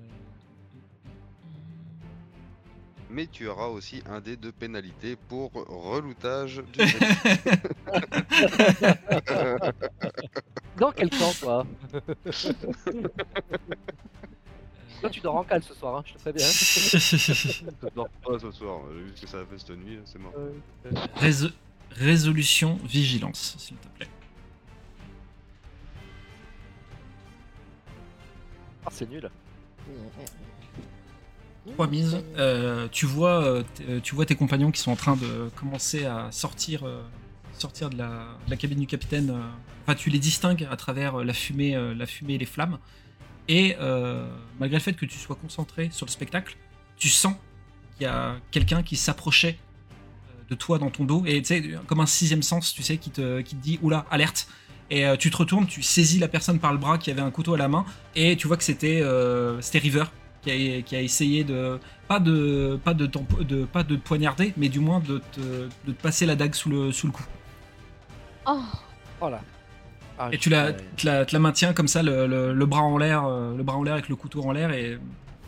Mais 3.11 3.27
tu 3.27 3.49
auras 3.49 3.67
aussi 3.67 4.03
un 4.09 4.21
dé 4.21 4.37
de 4.37 4.51
pénalité 4.51 5.17
pour 5.17 5.53
reloutage 5.53 6.63
du. 6.73 6.81
Dans 10.79 10.93
quel 10.93 11.11
temps, 11.11 11.33
toi? 11.41 11.67
Toi, 15.01 15.11
tu 15.11 15.21
dors 15.21 15.37
en 15.37 15.45
cale 15.45 15.63
ce 15.63 15.75
soir, 15.75 15.97
hein, 15.97 16.03
je 16.05 16.15
te 16.15 16.19
préviens. 16.19 16.45
Je 16.45 17.89
dors 17.95 18.09
pas 18.09 18.37
ce 18.39 18.51
soir, 18.51 18.81
j'ai 18.93 19.03
vu 19.05 19.13
ce 19.15 19.21
que 19.23 19.29
ça 19.29 19.39
a 19.39 19.45
fait 19.45 19.59
cette 19.59 19.71
nuit, 19.71 19.99
c'est 20.05 20.19
mort. 20.19 20.33
Rés- 21.17 21.53
résolution 21.91 22.79
vigilance, 22.85 23.57
s'il 23.59 23.77
te 23.77 23.89
plaît. 23.89 24.09
Ah, 28.87 28.91
c'est 28.93 29.09
nul. 29.11 29.31
Trois 31.73 31.87
mises. 31.87 32.19
Euh, 32.37 32.89
tu 32.91 33.07
vois, 33.07 33.43
euh, 33.45 33.63
euh, 33.89 34.01
tu 34.01 34.15
vois 34.15 34.25
tes 34.25 34.37
compagnons 34.37 34.71
qui 34.71 34.81
sont 34.81 34.91
en 34.91 34.97
train 34.97 35.17
de 35.17 35.51
commencer 35.57 36.07
à 36.07 36.33
sortir, 36.33 36.85
euh, 36.85 37.03
sortir 37.53 37.91
de 37.91 37.99
la, 37.99 38.27
de 38.47 38.51
la 38.51 38.57
cabine 38.57 38.81
du 38.81 38.87
capitaine. 38.87 39.35
Enfin, 39.83 39.95
tu 39.95 40.09
les 40.11 40.19
distingues 40.19 40.67
à 40.71 40.77
travers 40.77 41.19
la 41.25 41.33
fumée, 41.35 41.77
la 41.95 42.07
fumée 42.07 42.35
et 42.35 42.39
les 42.39 42.47
flammes. 42.47 42.79
Et 43.49 43.77
malgré 44.59 44.79
le 44.79 44.83
fait 44.83 44.93
que 44.93 45.07
tu 45.07 45.19
sois 45.19 45.37
concentré 45.37 45.91
sur 45.91 46.07
le 46.07 46.11
spectacle, 46.11 46.57
tu 46.97 47.09
sens 47.09 47.35
qu'il 47.97 48.05
y 48.05 48.07
a 48.07 48.37
quelqu'un 48.51 48.83
qui 48.83 48.97
s'approchait 48.97 49.59
de 50.51 50.55
toi 50.55 50.79
dans 50.79 50.91
ton 50.91 51.05
dos 51.05 51.23
et 51.27 51.41
tu 51.43 51.47
sais 51.49 51.63
comme 51.87 52.01
un 52.01 52.07
sixième 52.07 52.43
sens, 52.43 52.73
tu 52.73 52.83
sais, 52.83 52.97
qui 52.97 53.11
te, 53.11 53.41
qui 53.43 53.55
te 53.57 53.63
dit 53.63 53.79
oula 53.83 54.07
alerte. 54.11 54.49
Et 54.91 55.05
euh, 55.07 55.17
tu 55.17 55.31
te 55.31 55.37
retournes, 55.37 55.67
tu 55.67 55.83
saisis 55.83 56.19
la 56.19 56.29
personne 56.29 56.59
par 56.59 56.73
le 56.73 56.79
bras 56.79 56.97
qui 56.97 57.11
avait 57.11 57.21
un 57.21 57.31
couteau 57.31 57.55
à 57.55 57.59
la 57.59 57.69
main 57.69 57.85
et 58.17 58.37
tu 58.37 58.47
vois 58.47 58.57
que 58.57 58.65
c'était 58.65 59.03
euh, 59.03 59.61
c'était 59.61 59.79
River 59.81 60.05
qui 60.41 60.51
a, 60.51 60.83
qui 60.83 60.97
a 60.97 61.03
essayé 61.03 61.45
de 61.45 61.79
pas 62.07 62.21
de 62.21 62.79
pas 62.83 62.95
de, 62.95 63.07
pas 63.67 63.83
de 63.83 63.97
poignarder, 63.97 64.55
mais 64.57 64.71
du 64.71 64.81
moins 64.81 65.01
de 65.01 65.21
te, 65.33 65.41
de 65.41 65.93
te 65.93 66.03
passer 66.03 66.25
la 66.25 66.37
dague 66.37 66.55
sous 66.55 66.71
le 66.71 66.91
sous 66.93 67.07
le 67.07 67.13
cou. 67.13 67.23
Oh, 68.47 68.61
Oh 69.21 69.29
là. 69.29 69.41
Ah, 70.19 70.31
Et 70.33 70.39
tu 70.39 70.49
la, 70.49 70.73
te 70.73 71.07
la, 71.07 71.25
te 71.25 71.33
la 71.33 71.39
maintiens 71.39 71.73
comme 71.73 71.87
ça, 71.89 72.03
le, 72.03 72.27
le- 72.27 72.53
le 72.53 72.67
bras 72.67 72.83
en 72.83 72.99
l'air, 72.99 73.25
euh, 73.25 73.57
le 73.57 73.63
bras 73.63 73.77
en 73.77 73.83
l'air 73.83 73.95
avec 73.95 74.09
le 74.09 74.17
couteau 74.17 74.43
en 74.43 74.53
l'air 74.53 74.71
et 74.73 74.99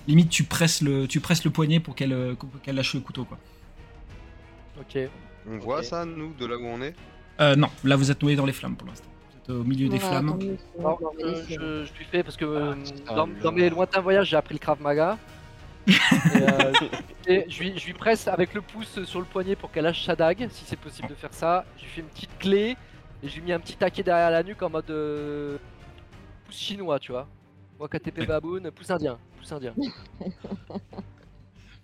limite 0.07 0.29
tu 0.31 0.45
presses 0.45 0.81
le 0.83 1.07
tu 1.07 1.21
presses 1.21 1.45
le 1.45 1.51
poignet 1.51 1.81
pour 1.81 1.95
qu'elle 1.95 2.37
pour 2.39 2.49
qu'elle 2.63 2.77
lâche 2.77 2.95
le 2.95 3.01
couteau 3.01 3.25
quoi. 3.25 3.39
Ok. 4.81 4.99
On 5.49 5.59
voit 5.59 5.83
ça, 5.83 6.05
nous, 6.05 6.33
de 6.35 6.47
là 6.47 6.57
où 6.57 6.65
on 6.65 6.81
est 6.83 6.95
Euh, 7.41 7.57
non, 7.57 7.69
là 7.85 7.97
vous 7.97 8.11
êtes 8.11 8.23
noyé 8.23 8.37
dans 8.37 8.47
les 8.47 8.53
flammes 8.53 8.77
pour 8.77 8.89
l'instant. 8.89 9.09
Vous 9.31 9.39
êtes 9.55 9.61
au 9.61 9.65
milieu 9.65 9.89
des 9.89 9.99
flammes. 9.99 10.29
attendre 10.29 10.45
une 10.45 10.59
seconde, 10.59 10.81
Alors, 10.81 11.01
on 11.03 11.23
va 11.23 11.29
euh, 11.31 11.45
je, 11.49 11.85
je 11.87 11.99
lui 11.99 12.05
fais 12.11 12.23
parce 12.23 12.37
que 12.37 12.45
euh, 12.45 12.75
Ah, 13.09 13.15
dans, 13.15 13.27
putain, 13.27 13.41
dans 13.43 13.53
mes 13.53 13.71
lointains 13.71 14.01
voyages, 14.01 14.29
j'ai 14.29 14.37
appris 14.37 14.55
le 14.55 14.59
Krav 14.59 14.81
Maga. 14.81 15.19
et, 15.89 15.93
euh, 16.37 16.73
et 17.27 17.47
je, 17.49 17.63
lui, 17.63 17.79
je 17.79 17.87
lui 17.87 17.95
presse 17.95 18.29
avec 18.29 18.53
le 18.55 18.61
pouce 18.61 19.03
sur 19.05 19.19
le 19.19 19.25
poignet 19.25 19.57
pour 19.57 19.71
qu'elle 19.73 19.85
lâche 19.85 20.05
sa 20.05 20.15
dague, 20.15 20.47
si 20.51 20.65
c'est 20.67 20.79
possible 20.79 21.09
de 21.09 21.15
faire 21.15 21.33
ça. 21.33 21.65
Je 21.79 21.83
lui 21.85 21.91
fais 21.91 22.01
une 22.03 22.07
petite 22.09 22.39
clé 22.39 22.77
et 23.23 23.29
je 23.29 23.35
lui 23.37 23.43
mets 23.47 23.53
un 23.55 23.61
petit 23.61 23.77
taquet 23.77 24.03
derrière 24.03 24.31
la 24.31 24.43
nuque 24.43 24.63
en 24.63 24.71
mode 24.71 24.91
euh, 24.91 25.57
pouce 26.47 26.57
chinois, 26.59 26.99
tu 26.99 27.13
vois. 27.13 27.27
Moi, 27.79 27.89
KTP 27.89 28.27
baboon, 28.27 28.71
pouce 28.75 28.91
indien. 28.91 29.19
Pouce 29.39 29.51
indien. 29.53 29.75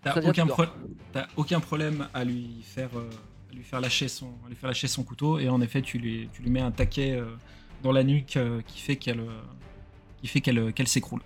T'as 0.02 0.20
aucun, 0.22 0.46
pro- 0.46 0.64
problème 1.60 2.08
à 2.14 2.24
lui 2.24 2.62
faire 2.62 2.90
euh, 2.96 3.10
à 3.50 3.54
lui 3.54 3.64
faire 3.64 3.80
lâcher 3.80 4.08
son 4.08 4.34
à 4.44 4.48
lui 4.48 4.56
faire 4.56 4.68
lâcher 4.68 4.88
son 4.88 5.02
couteau 5.02 5.38
et 5.38 5.48
en 5.48 5.60
effet 5.60 5.82
tu 5.82 5.98
lui 5.98 6.28
tu 6.32 6.42
lui 6.42 6.50
mets 6.50 6.60
un 6.60 6.70
taquet 6.70 7.12
euh, 7.12 7.34
dans 7.82 7.92
la 7.92 8.04
nuque 8.04 8.36
euh, 8.36 8.62
qui 8.66 8.80
fait 8.80 8.96
qu'elle 8.96 9.24
qui 10.20 10.28
fait 10.28 10.40
qu'elle 10.40 10.72
qu'elle 10.72 10.88
s'écroule. 10.88 11.22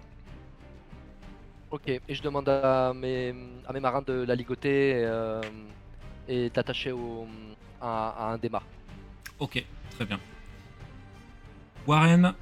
Ok, 1.70 1.86
et 1.86 2.02
je 2.08 2.20
demande 2.22 2.48
à 2.48 2.92
mes, 2.92 3.32
à 3.64 3.72
mes 3.72 3.78
marins 3.78 4.02
de 4.02 4.24
la 4.24 4.34
ligoter 4.34 5.04
et 6.26 6.50
d'attacher 6.50 6.90
au, 6.90 7.28
à, 7.80 8.08
à 8.08 8.32
un 8.32 8.38
mâts. 8.48 8.62
Ok, 9.38 9.64
très 9.92 10.04
bien. 10.04 10.18
Warren, 11.86 12.34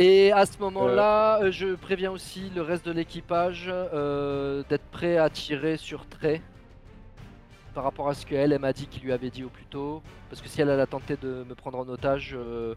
Et 0.00 0.32
à 0.32 0.46
ce 0.46 0.58
moment-là, 0.60 1.42
euh, 1.42 1.52
je 1.52 1.74
préviens 1.74 2.10
aussi 2.10 2.50
le 2.56 2.62
reste 2.62 2.86
de 2.86 2.90
l'équipage 2.90 3.66
euh, 3.68 4.62
d'être 4.70 4.86
prêt 4.90 5.18
à 5.18 5.28
tirer 5.28 5.76
sur 5.76 6.06
trait 6.06 6.40
par 7.74 7.84
rapport 7.84 8.08
à 8.08 8.14
ce 8.14 8.24
qu'elle 8.24 8.54
elle, 8.54 8.58
m'a 8.58 8.72
dit 8.72 8.86
qu'il 8.86 9.02
lui 9.02 9.12
avait 9.12 9.28
dit 9.28 9.44
au 9.44 9.50
plus 9.50 9.66
tôt. 9.66 10.02
Parce 10.30 10.40
que 10.40 10.48
si 10.48 10.62
elle, 10.62 10.70
elle 10.70 10.80
a 10.80 10.86
tenté 10.86 11.18
de 11.18 11.44
me 11.46 11.54
prendre 11.54 11.78
en 11.78 11.86
otage 11.86 12.34
euh, 12.34 12.74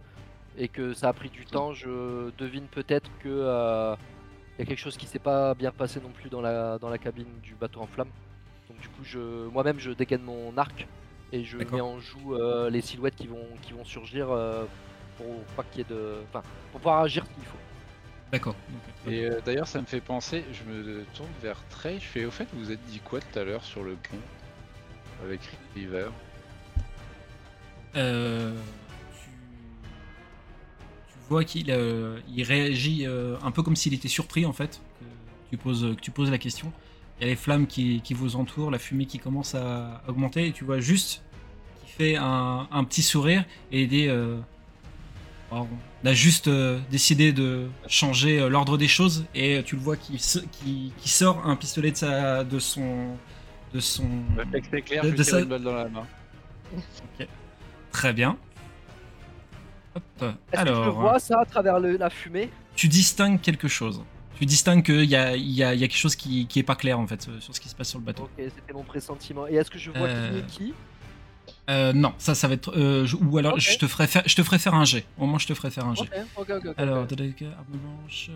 et 0.58 0.68
que 0.68 0.92
ça 0.92 1.08
a 1.08 1.14
pris 1.14 1.30
du 1.30 1.46
temps, 1.46 1.72
je 1.72 2.30
devine 2.38 2.66
peut-être 2.66 3.10
que 3.20 3.30
euh, 3.30 3.96
il 4.58 4.60
y 4.60 4.64
a 4.64 4.66
quelque 4.66 4.82
chose 4.82 4.98
qui 4.98 5.06
s'est 5.06 5.18
pas 5.18 5.54
bien 5.54 5.72
passé 5.72 6.02
non 6.02 6.10
plus 6.10 6.30
dans 6.30 6.42
la, 6.42 6.78
dans 6.78 6.90
la 6.90 6.98
cabine 6.98 7.40
du 7.42 7.56
bateau 7.56 7.80
en 7.80 7.88
flammes. 7.88 8.12
Donc 8.70 8.82
du 8.82 8.90
coup, 8.90 9.04
je, 9.04 9.48
moi-même, 9.48 9.80
je 9.80 9.92
dégaine 9.92 10.24
mon 10.24 10.58
arc 10.58 10.90
et 11.32 11.46
je 11.46 11.58
mets 11.58 11.80
en 11.80 12.00
joue 12.00 12.36
euh, 12.36 12.70
les 12.70 12.82
silhouettes 12.82 13.16
qui 13.16 13.28
vont, 13.28 13.48
qui 13.62 13.72
vont 13.72 13.86
surgir 13.86 14.30
euh, 14.30 14.66
pour 15.18 15.44
pas 15.56 15.64
qu'il 15.64 15.80
y 15.80 15.82
ait 15.82 15.86
de, 15.94 16.24
enfin, 16.30 16.42
pour 16.72 16.82
pouvoir 16.82 17.02
agir 17.02 17.26
s'il 17.26 17.46
faut. 17.46 17.58
d'accord. 18.32 18.56
Et 19.06 19.26
euh, 19.26 19.42
d'ailleurs, 19.42 19.68
ça 19.68 19.82
me 19.82 19.86
fait 19.86 20.02
penser, 20.02 20.46
je 20.52 20.64
me 20.64 21.06
tourne 21.14 21.32
vers 21.42 21.64
Trey, 21.70 22.00
je 22.00 22.06
fais 22.06 22.26
au 22.26 22.32
fait, 22.32 22.48
vous 22.54 22.72
êtes 22.72 22.84
dit 22.86 23.00
quoi 23.00 23.20
tout 23.22 23.40
à 23.40 23.44
l'heure 23.44 23.64
sur 23.64 23.84
le 23.84 23.96
pont 23.96 24.18
avec 25.24 25.42
River? 25.76 26.10
Euh, 27.96 28.64
tu, 29.12 29.30
tu 31.08 31.20
vois 31.30 31.44
qu'il 31.44 31.70
euh, 31.72 32.20
il 32.28 32.44
réagit 32.44 33.06
euh, 33.06 33.38
un 33.44 33.52
peu 33.52 33.62
comme 33.62 33.76
s'il 33.76 33.94
était 33.94 34.08
surpris 34.08 34.46
en 34.46 34.54
fait 34.54 34.82
que 35.00 35.06
tu 35.52 35.58
poses, 35.58 35.96
que 35.96 36.02
tu 36.02 36.12
poses 36.12 36.32
la 36.32 36.40
question. 36.40 36.74
Il 37.20 37.24
y 37.24 37.26
a 37.28 37.30
les 37.30 37.36
flammes 37.36 37.68
qui, 37.68 38.02
qui 38.02 38.14
vous 38.16 38.36
entourent, 38.36 38.72
la 38.72 38.80
fumée 38.80 39.06
qui 39.06 39.20
commence 39.20 39.54
à 39.54 40.02
augmenter 40.08 40.48
et 40.48 40.52
tu 40.52 40.64
vois 40.66 40.80
juste 40.80 41.24
qu'il 41.82 41.90
fait 41.90 42.16
un, 42.16 42.68
un 42.72 42.84
petit 42.84 43.04
sourire 43.04 43.46
et 43.72 43.88
euh, 44.10 44.40
Alors, 45.54 45.68
on 46.04 46.08
a 46.08 46.14
juste 46.14 46.48
euh, 46.48 46.80
décidé 46.90 47.32
de 47.32 47.68
changer 47.88 48.40
euh, 48.40 48.50
l'ordre 48.50 48.76
des 48.76 48.88
choses 48.88 49.26
et 49.36 49.62
tu 49.64 49.76
le 49.76 49.82
vois 49.82 49.98
qui, 49.98 50.18
qui, 50.52 50.92
qui 50.98 51.10
sort 51.10 51.46
un 51.46 51.56
pistolet 51.56 51.92
de, 51.92 51.96
sa, 51.98 52.44
de 52.44 52.58
son 52.58 53.16
de 53.72 53.80
son 53.80 54.04
C'est 54.72 54.82
clair, 54.82 55.04
De- 55.04 55.16
je 55.16 55.38
une 55.38 55.46
balle 55.46 55.62
dans 55.64 55.74
la 55.76 55.90
main. 55.90 56.06
très 57.92 58.14
bien. 58.14 58.36
Hop. 59.96 60.04
Est-ce 60.52 60.62
que 60.62 60.68
je 60.68 60.72
Alors, 60.74 61.00
vois 61.00 61.20
ça 61.20 61.42
à 61.42 61.46
travers 61.46 61.80
le- 61.80 61.98
la 61.98 62.10
fumée? 62.10 62.50
tu 62.76 62.88
distingues 62.88 63.40
quelque 63.40 63.68
chose. 63.68 64.04
Tu 64.40 64.48
distingues 64.48 64.84
qu'il 64.84 65.06
y 65.06 65.16
a, 65.16 65.36
il 65.36 65.52
y, 65.52 65.64
a, 65.64 65.76
il 65.76 65.80
y 65.80 65.84
a 65.84 65.88
quelque 65.88 65.98
chose 66.00 66.16
qui, 66.16 66.48
qui 66.48 66.58
est 66.58 66.64
pas 66.64 66.76
clair 66.76 67.00
en 67.00 67.06
fait 67.06 67.28
euh, 67.30 67.40
sur 67.40 67.54
ce 67.54 67.60
qui 67.60 67.70
se 67.70 67.76
passe 67.76 67.90
sur 67.90 68.00
le 68.00 68.06
bateau. 68.06 68.24
Ok, 68.24 68.32
c'était 68.38 68.74
mon 68.74 68.82
pressentiment. 68.84 69.48
Et 69.48 69.54
est-ce 69.54 69.70
que 69.70 69.78
je 69.78 69.92
vois 69.92 70.08
qui 70.08 70.16
Euh, 70.16 70.40
est 70.40 70.48
qui? 70.48 70.74
Euh, 71.70 71.94
non, 71.94 72.14
ça, 72.18 72.36
ça 72.36 72.48
va 72.48 72.56
être. 72.56 72.78
euh, 72.78 73.06
je- 73.06 73.16
ou 73.16 73.38
alors 73.38 73.60
je 73.60 73.78
te 73.78 73.88
ferai 73.88 74.08
faire, 74.08 74.24
je 74.26 74.36
te 74.36 74.44
ferai 74.44 74.60
faire 74.60 74.74
un 74.76 74.86
jet. 74.86 75.06
Au 75.18 75.26
moins, 75.26 75.40
je 75.40 75.48
te 75.48 75.54
ferai 75.54 75.72
faire 75.72 75.86
un 75.86 75.96
jet. 75.96 76.04
Ok, 76.36 76.50
ok, 76.50 76.50
ok. 76.58 76.66
ok. 76.68 76.74
Alors, 76.78 77.06
blanche. 77.06 78.28
euh, 78.30 78.34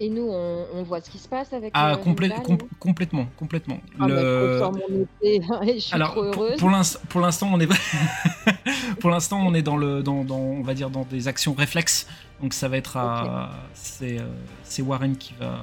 Et 0.00 0.08
nous, 0.08 0.26
on, 0.28 0.66
on 0.74 0.82
voit 0.82 1.00
ce 1.00 1.08
qui 1.08 1.18
se 1.18 1.28
passe 1.28 1.52
avec. 1.52 1.70
Ah, 1.72 1.92
euh, 1.92 1.96
complè- 1.96 2.28
Rinda, 2.30 2.40
com- 2.42 2.58
nous 2.60 2.68
complètement, 2.80 3.26
complètement. 3.36 3.78
Ah, 4.00 4.06
bah, 4.08 4.08
Le- 4.08 5.06
je 5.22 5.78
suis 5.78 5.94
Alors, 5.94 6.10
trop 6.12 6.30
pour, 6.32 6.42
heureuse. 6.44 6.58
pour 6.58 6.70
l'instant, 6.70 6.98
pour 7.08 7.20
l'instant, 7.20 7.50
on 7.52 7.60
est, 7.60 7.68
pour 9.00 9.10
l'instant, 9.10 9.40
on 9.46 9.54
est 9.54 9.62
dans 9.62 9.76
le, 9.76 10.02
dans, 10.02 10.24
dans- 10.24 10.36
on 10.36 10.62
va 10.62 10.74
dire 10.74 10.90
dans 10.90 11.04
des 11.04 11.28
actions 11.28 11.54
réflexes. 11.54 12.08
Donc 12.42 12.54
ça 12.54 12.66
va 12.68 12.76
être 12.76 12.96
à, 12.96 13.50
c'est, 13.74 14.18
euh, 14.18 14.24
c'est 14.64 14.82
Warren 14.82 15.16
qui 15.16 15.32
va, 15.38 15.58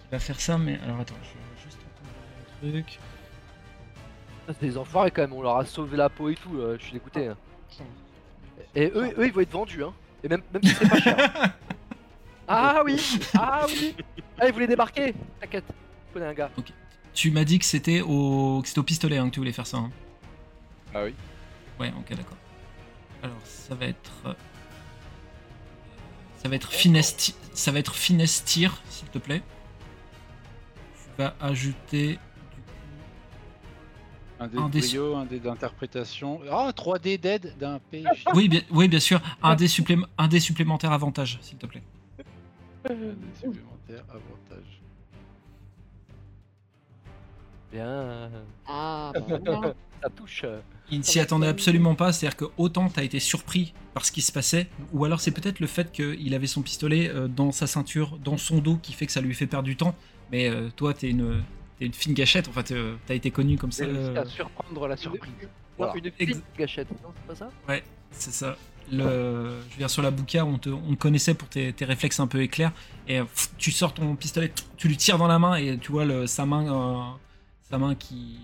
qui 0.00 0.06
va 0.12 0.18
faire 0.18 0.40
ça. 0.40 0.56
Mais 0.56 0.78
alors 0.82 1.00
attends, 1.00 1.14
je 1.22 1.28
vais 1.28 1.62
juste 1.64 1.78
entendre 1.78 2.70
un 2.70 2.72
truc. 2.72 2.98
C'est 4.48 4.62
des 4.66 4.78
enfoirés 4.78 5.10
quand 5.10 5.22
même, 5.22 5.32
on 5.34 5.42
leur 5.42 5.56
a 5.58 5.64
sauvé 5.64 5.96
la 5.96 6.08
peau 6.08 6.28
et 6.30 6.34
tout, 6.34 6.56
euh, 6.58 6.76
je 6.78 6.84
suis 6.84 6.92
dégoûté. 6.94 7.28
hein. 7.28 7.36
Claire. 7.74 7.86
Et 8.74 8.90
eux, 8.94 9.14
eux, 9.18 9.26
ils 9.26 9.32
vont 9.32 9.40
être 9.40 9.52
vendus, 9.52 9.82
hein. 9.84 9.92
Et 10.24 10.28
même, 10.28 10.42
même 10.52 10.62
si 10.62 10.70
c'est 10.74 10.88
pas 10.88 10.98
cher. 11.00 11.54
ah 12.48 12.82
oui 12.84 13.00
Ah 13.34 13.66
oui 13.68 13.94
Ah, 14.38 14.46
ils 14.48 14.52
voulaient 14.52 14.66
débarquer 14.66 15.14
T'inquiète, 15.40 15.64
je 16.08 16.12
connais 16.14 16.26
un 16.26 16.34
gars. 16.34 16.50
Tu 17.14 17.30
m'as 17.30 17.44
dit 17.44 17.58
que 17.58 17.64
c'était 17.64 18.00
au, 18.00 18.60
que 18.62 18.68
c'était 18.68 18.80
au 18.80 18.84
pistolet 18.84 19.18
hein, 19.18 19.28
que 19.28 19.34
tu 19.34 19.40
voulais 19.40 19.52
faire 19.52 19.66
ça. 19.66 19.76
hein. 19.78 19.90
Ah 20.94 21.04
oui. 21.04 21.14
Ouais, 21.78 21.92
ok, 21.98 22.16
d'accord. 22.16 22.36
Alors, 23.22 23.36
ça 23.44 23.74
va 23.74 23.86
être. 23.86 24.12
euh, 24.26 24.32
Ça 26.42 26.48
va 26.48 26.56
être 26.56 26.72
finesse, 26.72 27.34
ça 27.52 27.70
va 27.72 27.78
être 27.80 27.94
finesse 27.94 28.44
tir, 28.44 28.80
s'il 28.90 29.08
te 29.08 29.18
plaît. 29.18 29.42
Tu 30.94 31.22
vas 31.22 31.34
ajouter. 31.40 32.18
Un 34.40 34.46
dé 34.46 34.58
Un 34.58 34.68
de 34.68 34.78
brio, 34.78 35.16
un 35.16 35.24
dé 35.24 35.40
d'interprétation. 35.40 36.40
Ah, 36.50 36.70
3D 36.74 37.18
d'aide 37.18 37.54
d'un 37.58 37.80
PJ. 37.90 38.06
Oui, 38.34 38.48
bien, 38.48 38.60
oui, 38.70 38.86
bien 38.88 39.00
sûr. 39.00 39.20
Un 39.42 39.56
dé, 39.56 39.66
supplém- 39.66 40.04
un 40.16 40.28
dé 40.28 40.38
supplémentaire 40.38 40.92
avantage, 40.92 41.38
s'il 41.42 41.58
te 41.58 41.66
plaît. 41.66 41.82
Un 42.88 42.94
dé 42.94 43.14
supplémentaire, 43.34 44.04
avantage. 44.08 44.80
Bien. 47.72 48.30
Ah, 48.66 49.12
bah. 49.14 49.74
Ça 50.02 50.08
touche. 50.10 50.42
euh. 50.44 50.60
Il 50.92 50.98
ne 50.98 51.02
s'y 51.02 51.18
attendait 51.18 51.48
absolument 51.48 51.96
pas, 51.96 52.12
c'est-à-dire 52.12 52.36
que 52.36 52.44
autant 52.56 52.88
t'as 52.88 53.02
été 53.02 53.18
surpris 53.18 53.74
par 53.94 54.04
ce 54.06 54.12
qui 54.12 54.22
se 54.22 54.30
passait, 54.30 54.68
ou 54.92 55.04
alors 55.04 55.20
c'est 55.20 55.32
peut-être 55.32 55.58
le 55.58 55.66
fait 55.66 55.90
qu'il 55.90 56.32
avait 56.34 56.46
son 56.46 56.62
pistolet 56.62 57.08
euh, 57.10 57.26
dans 57.26 57.50
sa 57.50 57.66
ceinture, 57.66 58.16
dans 58.18 58.36
son 58.36 58.58
dos, 58.58 58.76
qui 58.76 58.92
fait 58.92 59.06
que 59.06 59.12
ça 59.12 59.20
lui 59.20 59.34
fait 59.34 59.48
perdre 59.48 59.64
du 59.66 59.74
temps. 59.76 59.96
Mais 60.30 60.48
euh, 60.48 60.70
toi, 60.76 60.94
t'es 60.94 61.10
une, 61.10 61.42
t'es 61.78 61.86
une 61.86 61.92
fine 61.92 62.14
gâchette, 62.14 62.48
enfin 62.48 62.62
euh, 62.72 62.96
t'as 63.06 63.14
été 63.14 63.30
connu 63.30 63.56
comme 63.56 63.72
ça. 63.72 63.84
C'est 63.84 63.90
réussi 63.90 64.10
euh, 64.16 64.22
à 64.22 64.24
surprendre 64.26 64.88
la 64.88 64.96
surprise. 64.96 65.32
Voilà. 65.76 65.94
une 65.96 66.06
Ex- 66.18 66.32
fine 66.32 66.42
gâchette, 66.58 66.88
non, 67.02 67.10
c'est 67.14 67.26
pas 67.26 67.34
ça? 67.34 67.50
C'est 68.10 68.32
ça. 68.32 68.56
Le, 68.90 69.04
je 69.68 69.74
veux 69.74 69.78
dire, 69.78 69.90
sur 69.90 70.02
la 70.02 70.10
bouca, 70.10 70.44
on 70.46 70.56
te, 70.56 70.70
on 70.70 70.94
te 70.94 70.98
connaissait 70.98 71.34
pour 71.34 71.46
tes, 71.48 71.72
tes 71.74 71.84
réflexes 71.84 72.20
un 72.20 72.26
peu 72.26 72.40
éclairs. 72.42 72.72
Et 73.06 73.18
euh, 73.20 73.24
pff, 73.24 73.50
tu 73.58 73.70
sors 73.70 73.92
ton 73.92 74.16
pistolet, 74.16 74.50
tu 74.78 74.88
lui 74.88 74.96
tires 74.96 75.18
dans 75.18 75.26
la 75.28 75.38
main 75.38 75.56
et 75.56 75.76
tu 75.78 75.92
vois 75.92 76.06
le, 76.06 76.26
sa 76.26 76.46
main, 76.46 76.72
euh, 76.72 77.02
sa 77.70 77.76
main 77.76 77.94
qui 77.94 78.38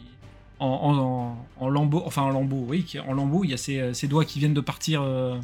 en, 0.59 0.66
en, 0.66 0.99
en, 0.99 1.47
en 1.64 1.68
lambeau, 1.70 2.03
enfin 2.05 2.23
en 2.23 2.31
lambeau, 2.31 2.64
oui, 2.68 2.85
qui- 2.85 3.01
en 3.01 3.14
lambeau. 3.14 3.42
Il 3.44 3.51
y 3.51 3.55
a 3.55 3.57
ses, 3.57 3.94
ses 3.94 4.07
doigts 4.07 4.27
qui 4.27 4.38
viennent 4.38 4.53
de 4.55 4.61
partir, 4.61 5.01
euh, 5.03 5.38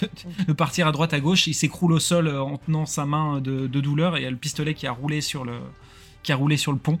de 0.46 0.52
partir 0.52 0.86
à 0.86 0.92
droite 0.92 1.12
à 1.14 1.20
gauche. 1.20 1.48
Il 1.48 1.54
s'écroule 1.54 1.92
au 1.92 1.98
sol 2.00 2.28
en 2.28 2.58
tenant 2.58 2.86
sa 2.86 3.04
main 3.06 3.40
de, 3.40 3.66
de 3.66 3.80
douleur 3.80 4.16
et 4.16 4.20
il 4.20 4.22
y 4.22 4.26
a 4.26 4.30
le 4.30 4.36
pistolet 4.36 4.74
qui 4.74 4.86
a 4.86 4.92
roulé 4.92 5.20
sur 5.20 5.44
le, 5.44 5.54
qui 6.22 6.32
a 6.32 6.36
roulé 6.36 6.56
sur 6.56 6.72
le 6.72 6.78
pont. 6.78 6.98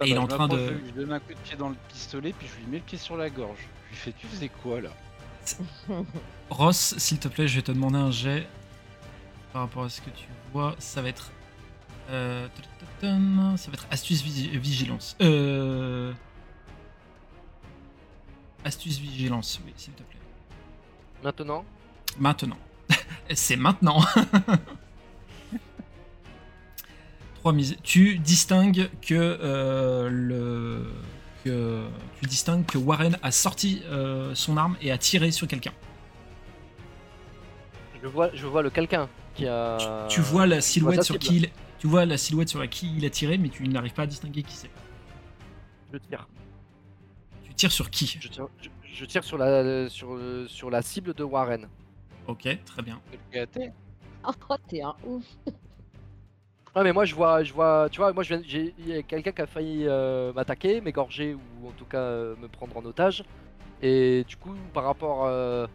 Ah 0.00 0.04
Et 0.04 0.10
il 0.10 0.12
est 0.12 0.16
bah, 0.16 0.22
en 0.22 0.28
je 0.28 0.34
train 0.34 0.48
de- 0.48 0.56
lui, 0.70 0.80
Je 0.94 1.00
donne 1.00 1.12
un 1.12 1.20
coup 1.20 1.32
de 1.32 1.38
pied 1.38 1.56
dans 1.56 1.68
le 1.70 1.76
pistolet, 1.88 2.32
puis 2.38 2.46
je 2.48 2.60
lui 2.62 2.70
mets 2.70 2.78
le 2.78 2.82
pied 2.82 2.98
sur 2.98 3.16
la 3.16 3.30
gorge. 3.30 3.58
Je 3.86 3.90
lui 3.90 3.96
fais 3.96 4.12
Tu 4.18 4.26
faisais 4.26 4.48
quoi 4.62 4.80
là? 4.80 4.90
Ross, 6.50 6.94
s'il 6.98 7.18
te 7.18 7.28
plaît, 7.28 7.46
je 7.48 7.56
vais 7.56 7.62
te 7.62 7.72
demander 7.72 7.98
un 7.98 8.10
jet 8.10 8.46
par 9.52 9.62
rapport 9.62 9.84
à 9.84 9.88
ce 9.88 10.00
que 10.00 10.10
tu 10.10 10.26
vois. 10.52 10.74
Ça 10.78 11.00
va 11.02 11.08
être. 11.08 11.30
euh, 12.10 12.48
ça 13.00 13.06
va 13.70 13.74
être 13.74 13.86
astuce 13.90 14.22
vigi- 14.22 14.56
vigilance. 14.58 15.16
Euh, 15.20 16.12
astuce 18.64 18.98
vigilance, 18.98 19.60
oui, 19.64 19.72
s'il 19.76 19.92
te 19.94 20.02
plaît. 20.02 20.18
Maintenant? 21.22 21.64
Maintenant. 22.18 22.58
C'est 23.34 23.56
maintenant. 23.56 24.00
Trois 27.46 27.54
mises. 27.54 27.76
Tu 27.84 28.18
distingues 28.18 28.90
que 29.00 29.14
euh, 29.14 30.08
le 30.10 30.84
que 31.44 31.86
tu 32.20 32.26
distingues 32.26 32.66
que 32.66 32.76
Warren 32.76 33.16
a 33.22 33.30
sorti 33.30 33.82
euh, 33.84 34.34
son 34.34 34.56
arme 34.56 34.76
et 34.82 34.90
a 34.90 34.98
tiré 34.98 35.30
sur 35.30 35.46
quelqu'un. 35.46 35.70
je 38.02 38.08
vois, 38.08 38.34
je 38.34 38.48
vois 38.48 38.62
le 38.62 38.70
quelqu'un 38.70 39.08
qui 39.36 39.46
a. 39.46 40.08
tu 40.08 40.20
vois 40.20 40.48
la 40.48 40.60
silhouette 40.60 41.04
sur 41.04 41.20
qui 41.20 41.36
il, 41.36 41.50
tu 41.78 41.86
vois 41.86 42.04
la 42.04 42.18
silhouette 42.18 42.48
sur 42.48 42.68
qui 42.68 42.92
il 42.96 43.04
a 43.04 43.10
tiré, 43.10 43.38
mais 43.38 43.48
tu 43.48 43.68
n'arrives 43.68 43.94
pas 43.94 44.02
à 44.02 44.06
distinguer 44.08 44.42
qui 44.42 44.56
c'est. 44.56 44.70
Je 45.92 45.98
tire. 45.98 46.26
Tu 47.44 47.54
tires 47.54 47.70
sur 47.70 47.90
qui? 47.90 48.18
Je 48.20 48.26
tire, 48.26 48.48
je, 48.60 48.68
je 48.92 49.04
tire 49.04 49.22
sur, 49.22 49.38
la, 49.38 49.88
sur, 49.88 50.18
sur 50.48 50.68
la 50.68 50.82
cible 50.82 51.14
de 51.14 51.22
Warren. 51.22 51.68
Ok, 52.26 52.48
très 52.64 52.82
bien. 52.82 53.00
Oh, 54.26 54.32
t'es 54.66 54.82
un 54.82 54.96
ouf. 55.06 55.22
Ouais, 56.76 56.82
mais 56.84 56.92
moi 56.92 57.06
je 57.06 57.14
vois, 57.14 57.42
je 57.42 57.54
vois, 57.54 57.88
tu 57.90 57.96
vois, 58.02 58.12
moi 58.12 58.22
je 58.22 58.34
viens, 58.34 58.42
j'ai, 58.46 58.74
il 58.78 58.88
y 58.88 58.98
a 58.98 59.02
quelqu'un 59.02 59.32
qui 59.32 59.40
a 59.40 59.46
failli 59.46 59.84
euh, 59.86 60.30
m'attaquer, 60.34 60.82
m'égorger 60.82 61.34
ou 61.34 61.68
en 61.68 61.70
tout 61.70 61.86
cas 61.86 61.96
euh, 61.96 62.34
me 62.36 62.48
prendre 62.48 62.76
en 62.76 62.84
otage. 62.84 63.24
Et 63.80 64.24
du 64.28 64.36
coup, 64.36 64.54
par 64.74 64.84
rapport 64.84 65.24
euh, 65.24 65.66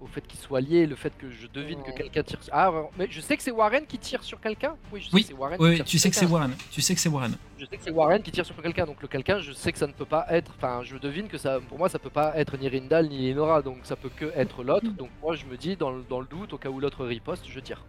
au 0.00 0.08
fait 0.08 0.26
qu'il 0.26 0.40
soit 0.40 0.60
lié, 0.60 0.86
le 0.86 0.96
fait 0.96 1.16
que 1.16 1.30
je 1.30 1.46
devine 1.46 1.80
que 1.84 1.92
quelqu'un 1.92 2.24
tire. 2.24 2.40
Ah, 2.50 2.72
ouais, 2.72 2.82
mais 2.98 3.06
je 3.08 3.20
sais 3.20 3.36
que 3.36 3.44
c'est 3.44 3.52
Warren 3.52 3.86
qui 3.86 3.96
tire 3.96 4.24
sur 4.24 4.40
quelqu'un? 4.40 4.74
Oui, 4.92 5.02
je 5.02 5.04
sais 5.04 5.14
Oui, 5.14 5.22
que 5.22 5.28
c'est 5.28 5.34
Warren. 5.34 5.56
Oui, 5.60 5.70
qui 5.70 5.76
tire 5.76 5.84
tu 5.84 5.98
sur 5.98 6.02
sais 6.02 6.10
que 6.10 6.16
c'est. 6.16 6.26
Warren. 6.26 6.54
Tu 6.72 6.80
sais 6.80 6.94
que 6.96 7.00
c'est 7.00 7.08
Warren. 7.08 7.36
Je 7.56 7.66
sais 7.66 7.76
que 7.76 7.82
c'est 7.84 7.92
Warren 7.92 8.20
qui 8.20 8.32
tire 8.32 8.44
sur 8.44 8.60
quelqu'un, 8.60 8.86
donc 8.86 9.00
le 9.02 9.06
quelqu'un, 9.06 9.38
je 9.38 9.52
sais 9.52 9.70
que 9.70 9.78
ça 9.78 9.86
ne 9.86 9.92
peut 9.92 10.04
pas 10.04 10.26
être. 10.30 10.52
Enfin, 10.56 10.80
je 10.82 10.96
devine 10.96 11.28
que 11.28 11.38
ça, 11.38 11.60
pour 11.68 11.78
moi, 11.78 11.88
ça 11.88 12.00
peut 12.00 12.10
pas 12.10 12.32
être 12.36 12.58
ni 12.58 12.68
Rindal 12.68 13.08
ni 13.08 13.32
Enora, 13.32 13.62
donc 13.62 13.78
ça 13.84 13.94
peut 13.94 14.10
que 14.10 14.32
être 14.34 14.64
l'autre. 14.64 14.88
Donc 14.98 15.10
moi, 15.22 15.36
je 15.36 15.44
me 15.46 15.56
dis, 15.56 15.76
dans 15.76 15.92
le, 15.92 16.02
dans 16.02 16.18
le 16.18 16.26
doute, 16.26 16.54
au 16.54 16.58
cas 16.58 16.70
où 16.70 16.80
l'autre 16.80 17.06
riposte, 17.06 17.44
je 17.48 17.60
tire. 17.60 17.84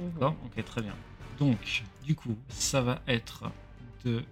Mhm. 0.00 0.10
D'accord 0.14 0.34
Ok, 0.44 0.64
très 0.64 0.82
bien. 0.82 0.94
Donc, 1.40 1.82
du 2.04 2.14
coup, 2.14 2.36
ça 2.50 2.82
va 2.82 3.00
être 3.08 3.50
de 4.04 4.18
euh, 4.18 4.22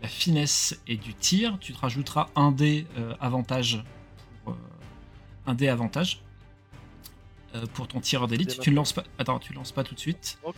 la 0.00 0.08
finesse 0.08 0.80
et 0.86 0.96
du 0.96 1.12
tir. 1.14 1.58
Tu 1.60 1.72
te 1.72 1.80
rajouteras 1.80 2.28
un 2.36 2.52
dé 2.52 2.86
euh, 2.96 3.14
avantage 3.20 3.82
pour 4.44 4.52
euh, 4.52 4.56
un 5.46 5.54
dé 5.54 5.68
avantage 5.68 6.22
pour 7.72 7.88
ton 7.88 8.00
tireur 8.00 8.28
d'élite. 8.28 8.60
Tu 8.60 8.70
ne 8.70 8.76
lances 8.76 8.92
pas. 8.92 9.02
Attends, 9.18 9.38
tu 9.38 9.52
lances 9.54 9.72
pas 9.72 9.82
tout 9.82 9.94
de 9.94 10.00
suite. 10.00 10.38
Je 10.44 10.50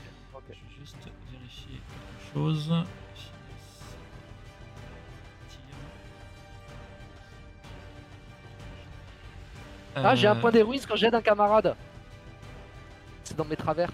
vais 0.53 0.59
juste 0.81 0.97
vérifier 1.31 1.81
quelque 1.81 2.35
chose. 2.35 2.65
Finesse, 2.67 3.85
tir. 5.49 5.59
Ah, 9.95 10.15
j'ai 10.15 10.27
un 10.27 10.37
point 10.37 10.51
d'héroïsme 10.51 10.87
quand 10.89 10.97
j'aide 10.97 11.15
un 11.15 11.23
camarade. 11.23 11.77
C'est 13.23 13.37
dans 13.37 13.45
mes 13.45 13.57
travers. 13.57 13.91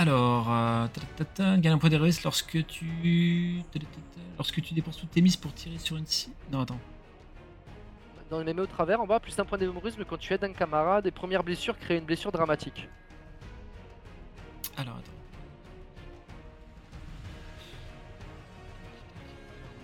Alors, 0.00 0.48
gagne 1.58 1.74
un 1.74 1.76
point 1.76 1.90
d'héroïsme 1.90 2.22
lorsque 2.24 2.66
tu. 2.66 3.62
Lorsque 4.38 4.62
tu 4.62 4.72
dépenses 4.72 4.96
toutes 4.96 5.10
tes 5.10 5.20
mises 5.20 5.36
pour 5.36 5.52
tirer 5.52 5.76
sur 5.76 5.98
une 5.98 6.06
cible. 6.06 6.34
Non, 6.50 6.60
attends. 6.60 6.80
Dans 8.30 8.38
les 8.38 8.46
mémos 8.46 8.64
au 8.64 8.66
travers, 8.66 9.02
en 9.02 9.06
bas, 9.06 9.20
plus 9.20 9.38
un 9.38 9.44
point 9.44 9.58
d'héroïsme 9.58 10.06
quand 10.06 10.16
tu 10.16 10.32
aides 10.32 10.42
un 10.42 10.54
camarade 10.54 11.06
et 11.06 11.10
première 11.10 11.44
blessure 11.44 11.78
crée 11.78 11.98
une 11.98 12.06
blessure 12.06 12.32
dramatique. 12.32 12.88
Alors, 14.78 14.96
attends. 14.96 15.12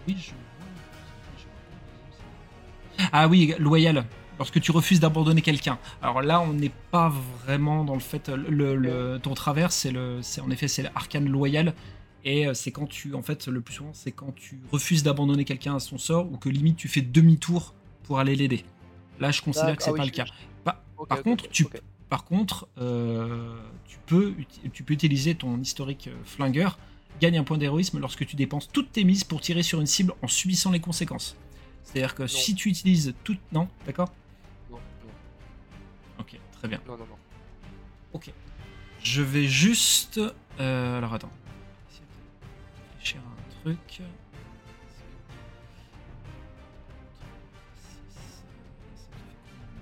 Oui, 0.08 0.16
je. 0.18 0.32
Ah 3.12 3.28
oui, 3.28 3.54
loyal. 3.58 4.06
Lorsque 4.38 4.60
tu 4.60 4.70
refuses 4.70 5.00
d'abandonner 5.00 5.40
quelqu'un. 5.40 5.78
Alors 6.02 6.20
là, 6.20 6.40
on 6.40 6.52
n'est 6.52 6.72
pas 6.90 7.08
vraiment 7.44 7.84
dans 7.84 7.94
le 7.94 8.00
fait. 8.00 8.28
Le, 8.28 8.76
le- 8.76 9.18
ton 9.22 9.34
travers, 9.34 9.72
c'est 9.72 9.90
le, 9.90 10.20
c'est 10.22 10.40
en 10.40 10.50
effet, 10.50 10.68
c'est 10.68 10.82
l'arcane 10.82 11.28
loyal. 11.28 11.74
Et 12.24 12.46
euh, 12.46 12.54
c'est 12.54 12.72
quand 12.72 12.86
tu, 12.86 13.14
en 13.14 13.22
fait, 13.22 13.46
le 13.46 13.60
plus 13.60 13.74
souvent, 13.74 13.92
c'est 13.94 14.10
quand 14.12 14.34
tu 14.34 14.60
refuses 14.72 15.02
d'abandonner 15.04 15.44
quelqu'un 15.44 15.76
à 15.76 15.80
son 15.80 15.96
sort 15.96 16.30
ou 16.30 16.36
que 16.36 16.48
limite 16.48 16.76
tu 16.76 16.88
fais 16.88 17.00
demi-tour 17.00 17.72
pour 18.02 18.18
aller 18.18 18.34
l'aider. 18.34 18.64
Là, 19.20 19.30
je 19.30 19.40
considère 19.40 19.76
que 19.76 19.82
c'est 19.82 19.90
D'accord, 19.92 19.96
pas 19.96 20.22
ah 20.64 20.74
le 20.74 20.74
cas. 21.04 21.06
Par, 21.08 21.22
contre, 21.22 21.48
tu, 21.48 21.66
par 22.08 22.24
contre, 22.24 22.68
euh, 22.78 23.56
tu, 23.86 23.98
peux, 24.06 24.34
tu 24.72 24.82
peux 24.82 24.94
utiliser 24.94 25.34
ton 25.34 25.60
historique 25.60 26.08
euh, 26.08 26.16
flingueur, 26.24 26.78
gagne 27.20 27.38
un 27.38 27.44
point 27.44 27.58
d'héroïsme 27.58 28.00
lorsque 28.00 28.26
tu 28.26 28.36
dépenses 28.36 28.68
toutes 28.72 28.92
tes 28.92 29.04
mises 29.04 29.24
pour 29.24 29.40
tirer 29.40 29.62
sur 29.62 29.80
une 29.80 29.86
cible 29.86 30.12
en 30.20 30.28
subissant 30.28 30.72
les 30.72 30.80
conséquences. 30.80 31.36
C'est-à-dire 31.84 32.14
que 32.14 32.26
si 32.26 32.54
tu 32.54 32.68
utilises 32.68 33.14
toutes... 33.22 33.38
Non, 33.52 33.68
d'accord? 33.86 34.10
Très 36.58 36.68
bien. 36.68 36.80
non, 36.86 36.96
non, 36.96 37.06
non. 37.06 37.16
Ok. 38.12 38.30
Je 39.02 39.22
vais 39.22 39.44
juste. 39.46 40.20
euh, 40.60 40.98
alors 40.98 41.14
attends. 41.14 41.30
Réfléchir 42.94 43.20
à 43.20 43.30
un 43.30 43.60
truc. 43.62 44.00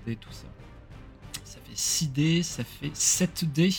D, 0.05 0.15
tout 0.15 0.31
ça. 0.31 0.45
Ça 1.43 1.59
fait 1.61 1.75
6 1.75 2.07
dés, 2.09 2.43
ça 2.43 2.63
fait 2.63 2.95
7 2.95 3.45
dés. 3.51 3.73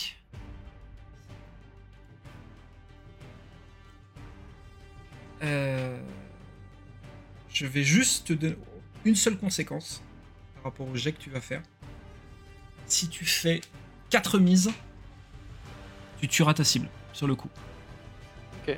Euh, 5.43 5.99
je 7.49 7.65
vais 7.65 7.83
juste 7.83 8.27
te 8.27 8.33
donner 8.33 8.57
une 9.05 9.15
seule 9.15 9.37
conséquence 9.37 10.03
par 10.55 10.65
rapport 10.65 10.87
au 10.87 10.95
jet 10.95 11.11
que 11.11 11.19
tu 11.19 11.29
vas 11.29 11.41
faire. 11.41 11.61
Si 12.87 13.09
tu 13.09 13.25
fais 13.25 13.61
4 14.09 14.39
mises, 14.39 14.71
tu 16.21 16.27
tueras 16.27 16.53
ta 16.53 16.63
cible 16.63 16.87
sur 17.13 17.27
le 17.27 17.35
coup. 17.35 17.49
Ok. 18.63 18.77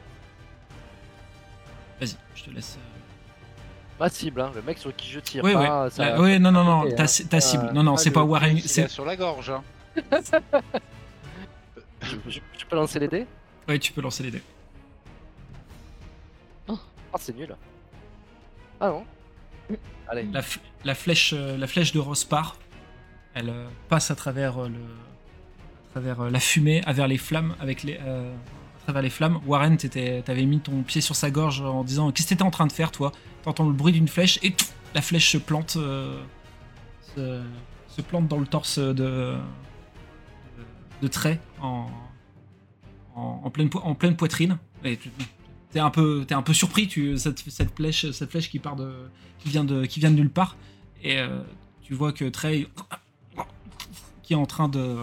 Vas-y, 2.00 2.16
je 2.36 2.44
te 2.44 2.50
laisse. 2.50 2.78
euh, 2.78 4.00
Ma 4.00 4.10
cible, 4.10 4.42
hein, 4.42 4.52
le 4.56 4.62
mec 4.62 4.78
sur 4.78 4.96
qui 4.96 5.10
je 5.10 5.20
tire. 5.20 5.44
Ouais, 5.44 5.54
pas, 5.54 5.84
ouais. 5.86 5.90
ça- 5.90 6.06
La- 6.12 6.22
ouais, 6.22 6.40
non, 6.40 6.52
non, 6.52 6.64
non, 6.64 6.90
ta, 6.96 7.04
hein. 7.04 7.06
ta 7.30 7.40
cible. 7.42 7.66
Euh, 7.68 7.72
Non, 7.74 7.84
non, 7.84 7.94
Ah, 7.96 7.98
c'est 7.98 8.12
pas 8.12 8.24
Warren. 8.24 8.58
c'est- 8.62 8.88
sur 8.88 9.06
la 9.06 9.16
gorge. 9.16 9.50
Hein. 9.52 9.64
je, 12.02 12.16
je- 12.30 12.40
je 12.58 12.66
peux 12.66 12.76
lancer 12.76 13.00
les 13.00 13.08
dés? 13.10 13.28
Ouais, 13.68 13.78
tu 13.78 13.92
peux 13.94 14.02
lancer 14.02 14.24
les 14.24 14.32
dés. 14.32 14.44
Ah, 17.12 17.18
c'est 17.20 17.36
nul. 17.36 17.56
Ah 18.80 18.90
non. 18.90 19.04
Allez. 20.08 20.28
La 20.86 20.94
flèche, 20.96 21.34
euh, 21.36 21.58
la 21.58 21.66
flèche 21.68 21.92
de 21.92 21.98
Rose 22.00 22.24
part. 22.24 22.56
Elle 23.40 23.50
euh, 23.50 23.68
passe 23.88 24.12
à 24.12 24.16
travers 24.16 24.58
euh, 24.58 24.68
le, 24.68 24.76
à 24.76 25.92
travers 25.92 26.20
euh, 26.20 26.30
la 26.30 26.42
fumée, 26.42 26.84
à 26.86 26.92
vers 26.92 27.08
les 27.08 27.18
flammes, 27.18 27.56
avec 27.62 27.84
les, 27.84 27.96
à 27.98 28.84
travers 28.84 29.02
les 29.02 29.10
flammes. 29.10 29.40
Warren, 29.48 29.78
t'avais 29.78 30.46
mis 30.46 30.60
ton 30.60 30.84
pied 30.84 31.00
sur 31.00 31.16
sa 31.16 31.32
gorge 31.32 31.62
en 31.62 31.86
disant 31.86 32.12
qu'est-ce 32.12 32.28
que 32.28 32.34
t'étais 32.34 32.44
en 32.44 32.52
train 32.52 32.68
de 32.68 32.74
faire, 32.74 32.92
toi? 32.92 33.14
T'entends 33.44 33.66
le 33.66 33.72
bruit 33.74 33.94
d'une 33.94 34.10
flèche 34.10 34.40
et 34.44 34.54
la 34.94 35.02
flèche 35.02 35.32
se 35.32 35.38
plante, 35.38 35.78
se, 37.16 37.42
plante 38.10 38.28
dans 38.28 38.40
le 38.40 38.48
torse 38.48 38.78
de, 38.78 39.38
de, 41.02 41.08
Trey 41.08 41.40
en, 41.62 41.88
en, 43.16 43.50
pleine, 43.50 43.70
en 43.76 43.96
pleine 43.96 44.18
poitrine. 44.18 44.58
Tu- 44.84 44.98
T'es 45.72 45.80
un 45.80 45.92
peu, 45.92 46.26
t'es 46.28 46.34
un 46.34 46.42
peu 46.42 46.54
surpris, 46.54 46.88
tu, 46.88 47.16
cette, 47.18 47.40
cette 47.48 47.76
flèche, 47.76 48.10
cette 48.12 48.32
flèche 48.32 48.50
qui 48.50 48.58
part 48.60 48.76
de, 48.76 48.92
qui 49.38 49.50
vient 49.50 49.64
de, 49.64 49.86
qui 49.86 50.00
vient 50.00 50.10
de 50.10 50.16
nulle 50.16 50.32
part, 50.32 50.58
et 51.04 51.22
tu 51.84 51.94
vois 51.94 52.12
que 52.12 52.26
Trey, 52.26 52.68
qui 54.30 54.34
est 54.34 54.38
en 54.38 54.46
train 54.46 54.70
de, 54.70 54.96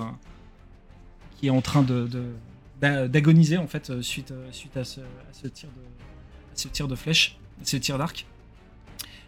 qui 1.37 1.49
est 1.49 1.51
en 1.51 1.61
train 1.61 1.83
de, 1.83 2.07
de- 2.07 2.33
d'a- 2.81 3.09
d'agoniser 3.09 3.57
en 3.59 3.67
fait 3.67 3.91
euh, 3.91 4.01
suite, 4.01 4.31
euh, 4.31 4.47
suite 4.53 4.77
à 4.77 4.85
ce, 4.85 5.01
à 5.01 5.33
ce 5.33 5.49
tir 5.49 5.69
de, 5.71 5.81
à 5.81 6.55
ce 6.55 6.69
tir 6.69 6.87
de 6.87 6.95
flèche, 6.95 7.37
à 7.61 7.65
ce 7.65 7.77
tir 7.77 7.99
d'arc. 7.99 8.25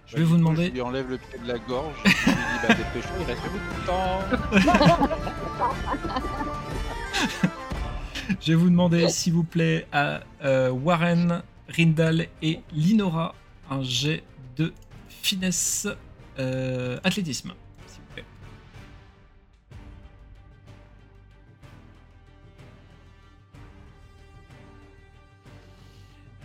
Je 0.06 0.14
vais 0.16 0.22
Bah, 0.22 0.28
vous 0.28 0.36
du 0.36 0.42
coup, 0.44 0.48
demander. 0.50 0.66
Je 0.68 0.70
lui 0.74 0.80
enlève 0.82 1.10
le 1.10 1.18
pied 1.18 1.36
de 1.42 1.48
la 1.48 1.58
gorge. 1.58 1.96
je 2.04 2.10
lui 2.30 2.36
dis 2.36 2.68
bah 2.68 2.74
dépêche-toi, 2.74 3.16
il 3.18 3.24
reste 3.26 3.42
beaucoup 3.42 3.80
de 3.80 3.86
temps. 3.86 4.20
Je 8.40 8.52
vais 8.52 8.54
vous 8.54 8.70
demander, 8.70 9.08
s'il 9.08 9.32
vous 9.32 9.42
plaît, 9.42 9.88
à 9.90 10.20
euh, 10.44 10.70
Warren, 10.70 11.42
Rindal 11.68 12.28
et 12.40 12.60
Linora 12.72 13.34
un 13.68 13.82
jet 13.82 14.22
de 14.56 14.72
finesse 15.08 15.88
euh, 16.38 17.00
athlétisme, 17.02 17.52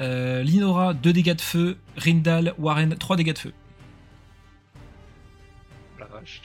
Euh, 0.02 0.42
Linora, 0.44 0.94
2 0.94 1.14
dégâts 1.14 1.36
de 1.36 1.42
feu. 1.42 1.78
Rindal, 1.98 2.54
Warren, 2.58 2.96
3 2.96 3.16
dégâts 3.16 3.34
de 3.34 3.38
feu. 3.40 3.54
La 6.00 6.06
vache. 6.08 6.42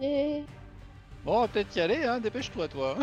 Bon, 0.00 1.36
on 1.36 1.40
va 1.40 1.48
peut-être 1.48 1.74
y 1.76 1.80
aller, 1.80 2.04
hein. 2.04 2.20
Dépêche-toi, 2.20 2.68
toi. 2.68 2.96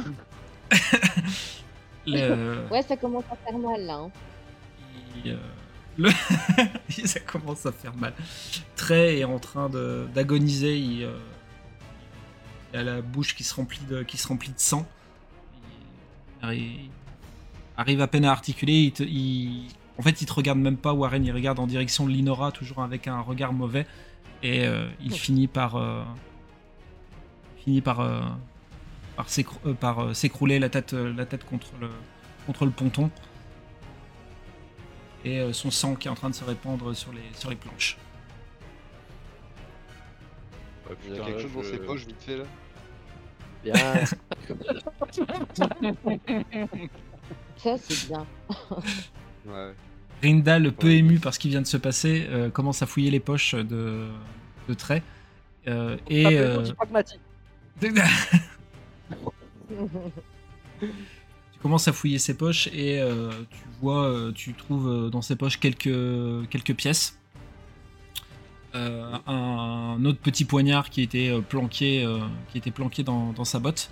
Le- 2.07 2.67
Ouais, 2.71 2.81
ça 2.83 2.95
commence 2.97 3.23
à 3.31 3.35
faire 3.35 3.57
mal 3.57 3.81
là. 3.81 3.95
hein. 3.95 4.11
il, 5.23 5.31
euh, 5.31 5.37
le- 5.97 6.11
ça 7.07 7.19
commence 7.19 7.65
à 7.65 7.71
faire 7.71 7.95
mal. 7.95 8.13
Trey 8.75 9.19
est 9.19 9.23
en 9.25 9.39
train 9.39 9.69
de- 9.69 10.07
d'agoniser. 10.13 10.77
Il, 10.77 11.03
euh, 11.03 11.17
il 12.73 12.79
a 12.79 12.83
la 12.83 13.01
bouche 13.01 13.35
qui 13.35 13.43
se 13.43 13.53
remplit 13.55 13.81
de, 13.89 14.03
qui 14.03 14.17
se 14.17 14.27
remplit 14.27 14.51
de 14.51 14.59
sang. 14.59 14.87
Il 16.43 16.89
arrive 17.77 18.01
à 18.01 18.07
peine 18.07 18.25
à 18.25 18.31
articuler. 18.31 18.73
Il 18.83 18.91
te- 18.91 19.03
il- 19.03 19.67
en 19.97 20.01
fait, 20.01 20.21
il 20.21 20.25
te 20.25 20.33
regarde 20.33 20.59
même 20.59 20.77
pas, 20.77 20.93
Warren. 20.93 21.23
Il 21.25 21.31
regarde 21.31 21.59
en 21.59 21.67
direction 21.67 22.05
de 22.05 22.11
Linora, 22.11 22.51
toujours 22.51 22.81
avec 22.83 23.07
un 23.07 23.21
regard 23.21 23.53
mauvais. 23.53 23.85
Et 24.43 24.65
euh, 24.65 24.87
il 25.01 25.13
finit 25.13 25.47
par, 25.47 25.75
euh, 25.77 26.03
finit 27.63 27.81
par, 27.81 28.01
euh, 28.01 28.21
par 29.15 29.29
s'écrou- 29.29 29.73
par, 29.73 30.15
s'écrouler 30.15 30.59
la 30.59 30.69
tête, 30.69 30.93
la 30.93 31.25
tête 31.25 31.45
contre 31.45 31.67
le, 31.79 31.89
contre 32.45 32.65
le 32.65 32.71
ponton 32.71 33.09
et 35.23 35.39
euh, 35.39 35.53
son 35.53 35.71
sang 35.71 35.95
qui 35.95 36.07
est 36.07 36.11
en 36.11 36.15
train 36.15 36.29
de 36.29 36.35
se 36.35 36.43
répandre 36.43 36.95
sur 36.95 37.11
les, 37.11 37.23
sur 37.33 37.49
les 37.49 37.55
planches. 37.55 37.97
Il 41.07 41.15
y 41.15 41.19
a 41.19 41.23
quelque 41.23 41.37
là, 41.37 41.41
chose 41.41 41.53
dans 41.53 41.63
je- 41.63 41.71
ses 41.71 41.77
poches 41.79 42.05
vite 42.05 42.21
fait 42.21 42.37
là? 42.37 42.43
Bien. 43.63 43.73
Ça, 47.57 47.77
c'est 47.77 48.07
bien. 48.07 48.25
Ouais. 49.45 49.75
Rindal, 50.23 50.71
peu 50.73 50.87
Ouais. 50.87 50.95
ému 50.95 51.19
par 51.19 51.33
ce 51.33 51.39
qui 51.39 51.49
vient 51.49 51.61
de 51.61 51.67
se 51.67 51.77
passer, 51.77 52.25
euh, 52.29 52.49
commence 52.49 52.81
à 52.81 52.87
fouiller 52.87 53.11
les 53.11 53.19
poches 53.19 53.53
de, 53.53 54.07
de 54.67 54.73
Trey. 54.73 55.03
Euh, 55.67 55.97
et 56.07 56.25
euh, 56.39 56.61
petit 56.63 56.73
pragmatique. 56.73 57.19
tu 60.79 61.59
commences 61.61 61.87
à 61.87 61.93
fouiller 61.93 62.19
ses 62.19 62.35
poches 62.37 62.67
et 62.67 62.99
euh, 62.99 63.31
tu 63.49 63.57
vois, 63.81 64.05
euh, 64.05 64.31
tu 64.31 64.53
trouves 64.53 65.09
dans 65.11 65.21
ses 65.21 65.35
poches 65.35 65.59
quelques, 65.59 66.49
quelques 66.49 66.75
pièces. 66.75 67.19
Euh, 68.75 69.17
un 69.27 70.03
autre 70.03 70.19
petit 70.19 70.43
poignard 70.43 70.89
qui 70.89 71.01
était 71.01 71.31
planqué, 71.47 72.03
euh, 72.03 72.19
qui 72.49 72.57
était 72.57 72.71
planqué 72.71 73.03
dans, 73.03 73.31
dans 73.31 73.45
sa 73.45 73.59
botte 73.59 73.89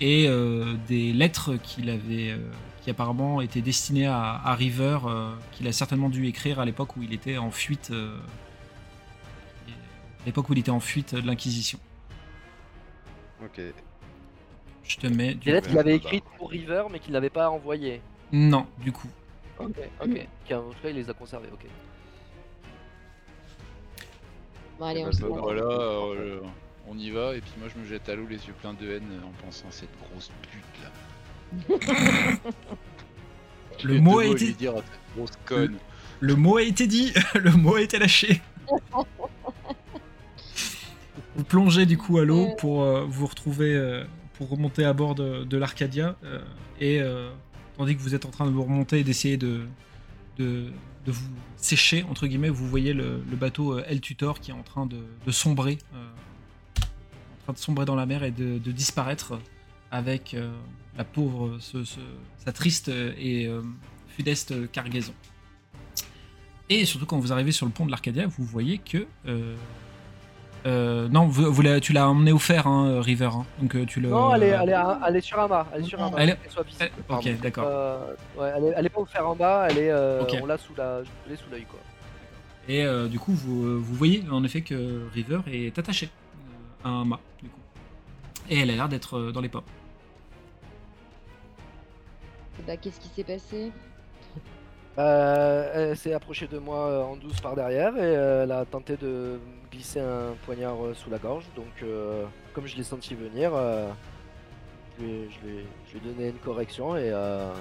et 0.00 0.26
euh, 0.28 0.74
des 0.88 1.12
lettres 1.12 1.54
qu'il 1.56 1.88
avait, 1.88 2.32
euh, 2.32 2.38
qui 2.86 2.90
apparemment 2.92 3.40
étaient 3.40 3.62
destinées 3.62 4.06
à, 4.06 4.40
à 4.44 4.54
River, 4.54 5.00
euh, 5.06 5.34
qu'il 5.50 5.66
a 5.66 5.72
certainement 5.72 6.08
dû 6.08 6.24
écrire 6.28 6.60
à 6.60 6.64
l'époque 6.64 6.96
où 6.96 7.02
il 7.02 7.12
était 7.12 7.36
en 7.36 7.50
fuite, 7.50 7.90
euh, 7.90 8.16
à 10.22 10.26
l'époque 10.26 10.48
où 10.48 10.52
il 10.52 10.60
était 10.60 10.70
en 10.70 10.78
fuite 10.78 11.12
de 11.16 11.26
l'Inquisition. 11.26 11.80
Ok. 13.40 13.60
Je 14.84 14.96
te 14.98 15.06
mets 15.08 15.34
du 15.34 15.50
Des 15.50 15.52
lettres 15.52 15.68
qu'il 15.68 15.76
Ouais, 15.76 15.80
avait 15.80 15.98
bah. 15.98 16.04
écrites 16.04 16.24
pour 16.38 16.50
River 16.50 16.84
mais 16.90 17.00
qu'il 17.00 17.12
n'avait 17.12 17.30
pas 17.30 17.50
envoyées. 17.50 18.02
non 18.32 18.66
du 18.78 18.92
coup. 18.92 19.10
Ok, 19.58 19.76
ok. 20.00 20.28
Qui, 20.44 20.54
En 20.54 20.70
tout 20.70 20.78
cas, 20.82 20.88
il 20.90 20.96
les 20.96 21.10
a 21.10 21.14
conservées, 21.14 21.48
ok. 21.52 21.66
Bon, 24.78 24.84
allez, 24.86 25.00
Eh 25.00 25.04
on 25.04 25.10
ben, 25.10 25.12
se 25.12 25.24
bah. 25.24 25.40
Voilà, 25.40 25.62
euh, 25.62 26.40
on 26.86 26.98
y 26.98 27.10
va, 27.10 27.34
et 27.36 27.40
puis 27.40 27.52
moi 27.58 27.68
je 27.68 27.78
me 27.80 27.84
jette 27.86 28.08
à 28.08 28.14
l'eau 28.14 28.26
les 28.26 28.46
yeux 28.46 28.54
pleins 28.60 28.74
de 28.74 28.90
haine 28.90 29.20
en 29.24 29.32
pensant 29.44 29.68
à 29.68 29.72
cette 29.72 29.90
grosse 29.98 30.30
pute 30.42 30.82
là. 30.82 30.90
Le 33.84 34.00
mot 34.00 34.18
a 34.20 34.24
été- 34.26 34.46
lui 34.46 34.54
dire 34.54 34.72
à 34.72 34.76
cette 34.76 35.00
grosse 35.16 35.30
conne. 35.44 35.76
Le 36.20 36.34
mot 36.34 36.56
a 36.56 36.62
été 36.62 36.86
dit, 36.86 37.12
le 37.34 37.50
mot 37.52 37.74
a 37.76 37.82
été 37.82 37.98
lâché. 37.98 38.40
vous 41.36 41.44
plongez 41.44 41.84
du 41.86 41.98
coup 41.98 42.18
à 42.18 42.24
l'eau 42.24 42.48
pour 42.58 42.82
euh, 42.82 43.04
vous 43.08 43.26
retrouver, 43.26 43.74
euh, 43.74 44.04
pour 44.34 44.48
remonter 44.48 44.84
à 44.84 44.92
bord 44.92 45.14
de, 45.14 45.44
de 45.44 45.56
l'Arcadia. 45.58 46.16
euh, 46.24 46.40
et 46.80 47.00
euh, 47.00 47.30
tandis 47.76 47.96
que 47.96 48.00
vous 48.02 48.14
êtes 48.14 48.24
en 48.26 48.30
train 48.30 48.46
de 48.46 48.50
vous 48.50 48.62
remonter 48.62 49.00
et 49.00 49.04
d'essayer 49.04 49.36
de, 49.36 49.66
de, 50.38 50.64
de 51.06 51.12
vous 51.12 51.28
sécher, 51.56 52.04
entre 52.10 52.26
guillemets, 52.26 52.48
vous 52.48 52.66
voyez 52.68 52.92
le, 52.94 53.22
le 53.30 53.36
bateau 53.36 53.78
euh, 53.78 53.84
El 53.86 54.00
Tutor 54.00 54.40
qui 54.40 54.50
est 54.50 54.54
en 54.54 54.62
train 54.62 54.86
de, 54.86 54.96
de 55.26 55.30
sombrer, 55.32 55.78
euh, 55.94 55.98
en 56.80 57.44
train 57.44 57.52
de 57.52 57.58
sombrer 57.58 57.84
dans 57.84 57.94
la 57.94 58.06
mer 58.06 58.24
et 58.24 58.30
de, 58.30 58.58
de 58.58 58.72
disparaître 58.72 59.38
avec 59.96 60.34
euh, 60.34 60.50
la 60.96 61.04
pauvre, 61.04 61.56
ce- 61.60 61.84
ce- 61.84 62.00
sa 62.44 62.52
triste 62.52 62.88
et 62.88 63.46
euh, 63.46 63.62
fudeste 64.08 64.70
cargaison. 64.72 65.12
Et 66.68 66.84
surtout 66.84 67.06
quand 67.06 67.18
vous 67.18 67.32
arrivez 67.32 67.52
sur 67.52 67.66
le 67.66 67.72
pont 67.72 67.86
de 67.86 67.90
l'Arcadia, 67.90 68.26
vous 68.26 68.44
voyez 68.44 68.78
que 68.78 69.06
euh, 69.28 69.54
euh, 70.66 71.06
non, 71.08 71.26
vous, 71.26 71.52
vous 71.52 71.62
l'avez- 71.62 71.80
tu 71.80 71.92
l'as 71.92 72.08
emmené 72.08 72.32
au 72.32 72.38
fer, 72.38 72.66
hein, 72.66 73.00
River. 73.00 73.30
hein. 73.32 73.44
donc 73.60 73.86
tu 73.86 74.00
le. 74.00 74.08
Non, 74.08 74.34
elle 74.34 74.42
est, 74.42 74.48
elle, 74.48 74.68
est, 74.70 74.72
à- 74.72 74.98
elle 75.06 75.16
est 75.16 75.20
sur 75.20 75.38
un 75.38 75.46
mât. 75.46 75.66
Elle 75.72 75.82
est 75.82 75.86
sur 75.86 76.02
un 76.02 76.10
mât. 76.10 76.16
Elle 76.18 76.30
est- 76.30 76.38
soit 76.50 76.64
visible. 76.64 76.90
Ok, 77.08 77.40
d'accord. 77.40 77.64
Euh, 77.68 78.14
ouais, 78.36 78.52
elle, 78.76 78.86
est, 78.86 78.88
pas 78.88 79.00
au 79.00 79.04
fer 79.06 79.28
en 79.28 79.36
bas, 79.36 79.68
elle 79.70 79.78
est, 79.78 79.90
euh, 79.90 80.24
on 80.42 80.46
l'a 80.46 80.58
sous 80.58 80.74
la, 80.76 81.02
je 81.04 81.36
sous 81.36 81.50
l'œil 81.50 81.64
quoi. 81.70 81.78
Et 82.68 82.84
du 83.08 83.20
coup, 83.20 83.32
vous, 83.32 83.80
vous 83.80 83.94
voyez 83.94 84.24
en 84.28 84.42
effet 84.42 84.62
que 84.62 85.06
River 85.14 85.38
est 85.46 85.78
attachée 85.78 86.08
à 86.82 86.88
un 86.88 87.04
mât, 87.04 87.20
du 87.40 87.48
coup. 87.48 87.60
Et 88.50 88.58
elle 88.58 88.70
a 88.70 88.74
l'air 88.74 88.88
d'être 88.88 89.30
dans 89.30 89.40
les 89.40 89.48
pommes. 89.48 89.62
Bah, 92.66 92.76
qu'est-ce 92.76 93.00
qui 93.00 93.08
s'est 93.08 93.24
passé? 93.24 93.72
Euh, 94.98 95.90
elle 95.90 95.96
s'est 95.96 96.14
approchée 96.14 96.46
de 96.46 96.58
moi 96.58 96.88
euh, 96.88 97.02
en 97.02 97.16
douce 97.16 97.40
par 97.40 97.54
derrière 97.54 97.94
et 97.96 98.00
euh, 98.16 98.44
elle 98.44 98.52
a 98.52 98.64
tenté 98.64 98.96
de 98.96 99.38
glisser 99.70 100.00
un 100.00 100.32
poignard 100.46 100.82
euh, 100.82 100.94
sous 100.94 101.10
la 101.10 101.18
gorge. 101.18 101.44
Donc, 101.54 101.66
euh, 101.82 102.24
comme 102.54 102.66
je 102.66 102.76
l'ai 102.76 102.82
senti 102.82 103.14
venir, 103.14 103.50
euh, 103.54 103.90
je, 104.98 105.04
lui 105.04 105.12
ai, 105.12 105.28
je 105.30 105.46
lui 105.46 105.58
ai- 105.58 105.66
je 105.86 105.92
lui 105.92 105.98
ai 105.98 106.12
donné 106.12 106.28
une 106.30 106.38
correction 106.38 106.96
et, 106.96 107.10
euh, 107.12 107.52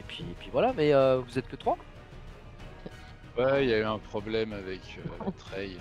et, 0.00 0.02
puis, 0.08 0.24
et 0.28 0.34
puis 0.40 0.48
voilà. 0.50 0.72
Mais 0.76 0.92
euh, 0.92 1.18
vous 1.20 1.38
êtes 1.38 1.46
que 1.48 1.56
trois? 1.56 1.78
Ouais, 3.38 3.64
il 3.64 3.70
y 3.70 3.74
a 3.74 3.78
eu 3.78 3.84
un 3.84 3.98
problème 3.98 4.52
avec 4.52 4.80
euh, 4.98 5.30
Trey. 5.38 5.70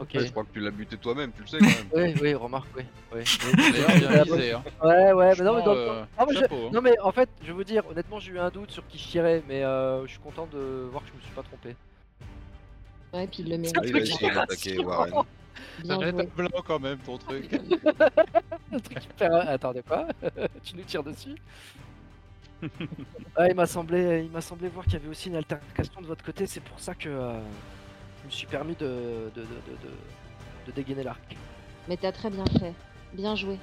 Ok. 0.00 0.10
Ouais, 0.14 0.26
je 0.26 0.30
crois 0.32 0.42
que 0.44 0.52
tu 0.52 0.60
l'as 0.60 0.70
buté 0.72 0.96
toi-même, 0.96 1.30
tu 1.32 1.42
le 1.42 1.46
sais 1.46 1.58
quand 1.58 1.66
même. 1.66 1.86
Oui, 2.14 2.14
oui, 2.20 2.34
remarque, 2.34 2.66
oui. 2.76 2.82
oui, 3.14 3.20
oui. 3.22 3.62
D'ailleurs, 3.72 4.10
bien 4.12 4.22
visé. 4.24 4.52
Hein. 4.52 4.64
Ouais, 4.82 5.12
ouais, 5.12 5.32
mais 5.38 5.44
non, 5.44 5.56
mais, 5.56 5.62
dans- 5.62 5.74
euh, 5.76 6.04
Ah, 6.18 6.24
mais 6.28 6.34
je- 6.34 6.40
chapeau, 6.40 6.66
hein. 6.66 6.70
non, 6.72 6.80
mais 6.82 6.98
en 7.00 7.12
fait, 7.12 7.28
je 7.42 7.46
vais 7.46 7.52
vous 7.52 7.64
dire, 7.64 7.82
honnêtement, 7.88 8.18
j'ai 8.18 8.32
eu 8.32 8.38
un 8.38 8.50
doute 8.50 8.70
sur 8.72 8.86
qui 8.88 8.98
je 8.98 9.06
tirais, 9.08 9.42
mais 9.48 9.62
euh, 9.62 10.04
je 10.06 10.10
suis 10.12 10.20
content 10.20 10.48
de 10.52 10.88
voir 10.90 11.02
que 11.04 11.10
je 11.10 11.14
me 11.16 11.20
suis 11.22 11.32
pas 11.32 11.42
trompé. 11.42 11.76
Ouais, 13.12 13.26
puis 13.28 13.44
il 13.44 13.48
le 13.48 13.54
Ah, 13.54 13.80
mérite. 13.82 14.20
il 14.20 14.34
d'attaquer 14.34 14.78
Warren. 14.80 15.12
Arrête 15.88 16.14
joué. 16.16 16.22
à 16.24 16.36
blanc 16.36 16.62
quand 16.66 16.80
même 16.80 16.98
ton 16.98 17.16
truc. 17.16 17.48
Hyper- 18.72 19.48
Attendez 19.48 19.82
pas, 19.82 20.08
tu 20.64 20.74
nous 20.76 20.82
tires 20.82 21.04
dessus. 21.04 21.36
Ah, 23.36 23.48
il 23.48 23.54
m'a 23.54 23.66
semblé, 23.66 24.22
il 24.24 24.30
m'a 24.30 24.40
semblé 24.40 24.68
voir 24.68 24.84
qu'il 24.84 24.94
y 24.94 24.96
avait 24.96 25.08
aussi 25.08 25.28
une 25.28 25.36
altercation 25.36 26.00
de 26.00 26.06
votre 26.06 26.24
côté, 26.24 26.46
c'est 26.46 26.60
pour 26.62 26.80
ça 26.80 26.94
que 26.94 27.08
euh, 27.08 27.38
je 28.24 28.26
me 28.26 28.30
suis 28.32 28.46
permis 28.46 28.74
de, 28.74 28.86
de, 29.34 29.40
de, 29.42 29.42
de, 29.42 29.72
de- 29.82 30.66
de 30.66 30.72
dégainer 30.72 31.02
l'arc. 31.02 31.36
Mais 31.88 31.96
t'as 31.98 32.10
très 32.12 32.30
bien 32.30 32.44
fait. 32.58 32.72
Bien 33.12 33.34
joué. 33.36 33.58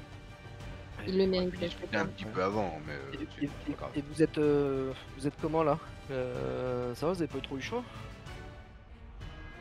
Il 1.07 1.17
le 1.17 1.25
mérite. 1.25 1.55
Je 1.59 1.97
un 1.97 2.05
petit 2.05 2.25
peu 2.25 2.43
avant, 2.43 2.79
mais 2.85 2.93
euh, 2.93 3.23
Et, 3.23 3.27
c'est 3.39 3.43
et- 3.45 3.73
pas 3.73 3.77
grave. 3.79 3.91
et 3.95 4.01
vous 4.07 4.21
êtes, 4.21 4.37
euh, 4.37 4.93
vous 5.17 5.25
êtes 5.25 5.33
comment 5.41 5.63
là? 5.63 5.79
Euh, 6.11 6.93
Ça 6.93 7.07
va, 7.07 7.13
vous 7.13 7.21
avez 7.23 7.31
pas 7.31 7.39
trop 7.39 7.57
eu 7.57 7.61
chaud? 7.61 7.83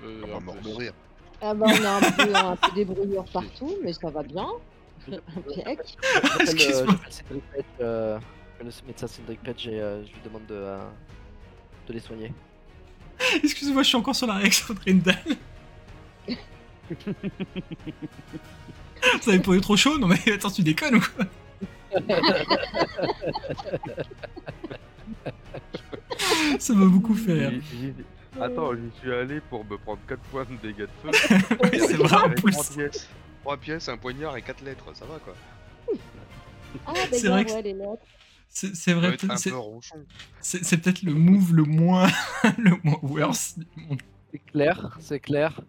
Euh, 0.04 0.20
On 0.24 0.26
va 0.28 0.36
un 0.36 0.40
mort 0.40 0.56
rire. 0.78 0.92
Ah 1.42 1.54
bah 1.54 1.66
on 1.68 1.84
a 1.84 1.90
un 1.96 2.12
peu, 2.12 2.34
un 2.34 2.56
peu 2.56 2.72
des 2.74 2.84
brûlures 2.84 3.24
partout, 3.32 3.74
mais 3.82 3.94
ça 3.94 4.10
va 4.10 4.22
bien. 4.22 4.46
Impec. 5.10 5.18
J'appelle, 5.56 6.36
euh, 6.36 6.40
Excuse-moi. 6.40 6.86
j'appelle 6.86 7.12
Cédric 7.12 7.44
Page, 7.54 7.64
euh, 7.80 8.18
j'appelle 8.58 8.66
le 8.82 8.86
médecin 8.86 9.06
Cédric 9.06 9.42
Page 9.42 9.66
et 9.68 9.80
euh, 9.80 10.04
je 10.04 10.12
lui 10.12 10.20
demande 10.22 10.44
de, 10.46 10.54
euh, 10.54 10.78
de 11.88 11.92
les 11.94 12.00
soigner. 12.00 12.32
Excuse-moi, 13.44 13.82
je 13.82 13.88
suis 13.88 13.96
encore 13.96 14.16
sur 14.16 14.26
la 14.26 14.34
réaction 14.34 14.74
de 14.74 14.80
Rindal. 14.80 15.16
Vous 19.22 19.28
avez 19.30 19.38
pas 19.40 19.52
eu 19.52 19.60
trop 19.60 19.76
chaud 19.76 19.98
Non 19.98 20.06
mais 20.08 20.18
attends, 20.32 20.50
tu 20.50 20.62
déconnes 20.62 20.96
ou 20.96 21.00
quoi? 21.00 21.26
Ça 26.58 26.74
m'a 26.74 26.86
beaucoup 26.86 27.14
fait 27.14 27.48
rire. 27.48 27.62
Attends, 28.40 28.72
j'y 28.74 28.90
suis 29.00 29.12
allé 29.12 29.40
pour 29.40 29.64
me 29.64 29.76
prendre 29.78 29.98
4 30.08 30.20
points 30.30 30.44
de 30.44 30.56
dégâts 30.68 30.86
de 30.86 30.88
feu. 31.02 31.10
Oui, 31.64 31.80
c'est 31.80 31.94
vrai 31.96 32.16
en 32.16 32.30
plus. 32.30 32.52
trois 32.52 32.64
pièces. 32.74 33.08
3 33.42 33.56
pièces, 33.56 33.88
un 33.88 33.96
poignard 33.96 34.36
et 34.36 34.42
4 34.42 34.62
lettres, 34.64 34.84
ça 34.94 35.04
va 35.06 35.18
quoi. 35.18 35.34
Ah 36.86 36.92
C'est 37.10 37.22
d'accord, 37.22 37.32
vrai 37.32 37.44
que- 37.44 37.52
ouais, 37.52 37.62
les 37.62 37.72
lettres. 37.72 38.02
C'est 38.50 38.92
vrai, 38.92 39.16
c'est 40.40 40.78
peut-être 40.78 41.02
le 41.02 41.14
move 41.14 41.54
le 41.54 41.62
moins, 41.64 42.08
le 42.58 42.72
moins 42.82 42.98
worse 43.02 43.58
du 43.58 43.66
monde. 43.82 44.00
C'est 44.32 44.38
clair, 44.46 44.96
c'est 45.00 45.20
clair. 45.20 45.60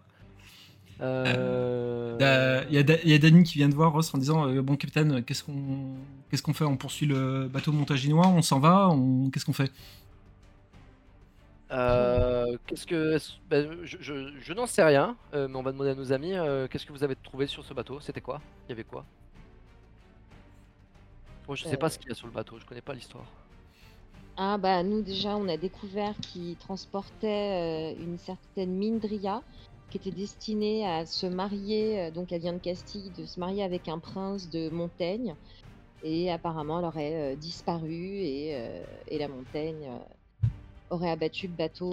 Euh... 0.99 2.17
Euh, 2.21 2.63
Il 2.69 2.75
y, 2.75 2.77
a 2.77 2.83
Da- 2.83 3.01
il 3.03 3.09
y 3.09 3.13
a 3.13 3.17
Danny 3.17 3.43
qui 3.43 3.57
vient 3.57 3.69
de 3.69 3.73
voir 3.75 3.91
Ross 3.91 4.13
en 4.13 4.17
disant 4.19 4.47
euh, 4.47 4.61
Bon, 4.61 4.75
capitaine, 4.75 5.23
qu'est-ce 5.23 5.43
qu'on 5.43 5.95
qu'est-ce 6.29 6.43
qu'on 6.43 6.53
fait? 6.53 6.65
On 6.65 6.77
poursuit 6.77 7.07
le 7.07 7.47
bateau 7.47 7.71
montaginois 7.71 8.27
On 8.27 8.41
s'en 8.43 8.59
va 8.59 8.89
on... 8.89 9.29
Qu'est-ce 9.31 9.45
qu'on 9.45 9.53
fait? 9.53 9.71
Euh, 11.71 12.57
qu'est-ce 12.67 12.85
que. 12.85 13.17
ben, 13.49 13.77
je 13.83 13.97
je, 14.01 14.33
je 14.39 14.53
n'en 14.53 14.65
sais 14.67 14.83
rien, 14.83 15.15
euh, 15.33 15.47
mais 15.47 15.55
on 15.55 15.63
va 15.63 15.71
demander 15.71 15.91
à 15.91 15.95
nos 15.95 16.11
amis. 16.11 16.33
euh, 16.33 16.67
qu'est-ce 16.67 16.85
que 16.85 16.91
vous 16.91 17.03
avez 17.03 17.15
trouvé 17.15 17.47
sur 17.47 17.63
ce 17.63 17.73
bateau? 17.73 17.99
C'était 18.01 18.21
quoi? 18.21 18.41
Il 18.67 18.71
y 18.71 18.73
avait 18.73 18.83
quoi? 18.83 19.05
Moi, 21.51 21.57
je 21.57 21.65
sais 21.65 21.73
Euh. 21.73 21.77
pas 21.77 21.89
ce 21.89 21.99
qu'il 21.99 22.07
y 22.07 22.11
a 22.13 22.15
sur 22.15 22.27
le 22.27 22.31
bateau, 22.31 22.57
je 22.59 22.65
connais 22.65 22.79
pas 22.79 22.93
l'histoire. 22.93 23.25
Ah 24.37 24.57
bah 24.57 24.83
nous 24.83 25.01
déjà 25.01 25.35
on 25.35 25.49
a 25.49 25.57
découvert 25.57 26.15
qu'il 26.21 26.55
transportait 26.55 27.93
euh, 27.97 28.01
une 28.01 28.17
certaine 28.17 28.71
Mindria 28.73 29.43
qui 29.89 29.97
était 29.97 30.11
destinée 30.11 30.87
à 30.87 31.05
se 31.05 31.25
marier, 31.25 32.03
euh, 32.03 32.11
donc 32.11 32.31
elle 32.31 32.39
vient 32.39 32.53
de 32.53 32.59
Castille, 32.59 33.11
de 33.17 33.25
se 33.25 33.37
marier 33.37 33.63
avec 33.63 33.89
un 33.89 33.99
prince 33.99 34.49
de 34.49 34.69
Montaigne. 34.69 35.35
Et 36.03 36.31
apparemment 36.31 36.79
elle 36.79 36.85
aurait 36.85 37.33
euh, 37.33 37.35
disparu 37.35 37.91
et, 37.93 38.57
et 39.09 39.17
la 39.19 39.27
Montaigne 39.27 39.89
aurait 40.89 41.11
abattu 41.11 41.47
le 41.47 41.53
bateau 41.53 41.91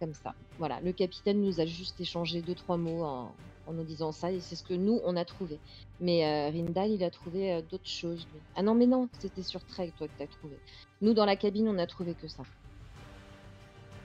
comme 0.00 0.14
ça. 0.14 0.32
Voilà, 0.58 0.80
le 0.80 0.92
capitaine 0.92 1.42
nous 1.42 1.60
a 1.60 1.66
juste 1.66 2.00
échangé 2.00 2.40
deux 2.40 2.54
trois 2.54 2.78
mots 2.78 3.04
en, 3.04 3.32
en 3.66 3.72
nous 3.72 3.84
disant 3.84 4.12
ça 4.12 4.30
et 4.32 4.40
c'est 4.40 4.56
ce 4.56 4.62
que 4.62 4.74
nous 4.74 5.00
on 5.04 5.16
a 5.16 5.24
trouvé. 5.24 5.58
Mais 6.00 6.24
euh, 6.24 6.50
Rindal 6.50 6.90
il 6.90 7.04
a 7.04 7.10
trouvé 7.10 7.52
euh, 7.52 7.62
d'autres 7.70 7.88
choses. 7.88 8.26
lui. 8.32 8.40
Ah 8.56 8.62
non 8.62 8.74
mais 8.74 8.86
non, 8.86 9.08
c'était 9.18 9.42
sur 9.42 9.64
Trek 9.64 9.92
toi 9.96 10.08
que 10.08 10.12
t'as 10.18 10.26
trouvé. 10.26 10.56
Nous, 11.00 11.14
dans 11.14 11.24
la 11.24 11.34
cabine, 11.34 11.66
on 11.68 11.78
a 11.78 11.86
trouvé 11.86 12.14
que 12.14 12.28
ça. 12.28 12.44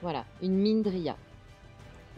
Voilà, 0.02 0.24
une 0.42 0.56
Mindria. 0.56 1.16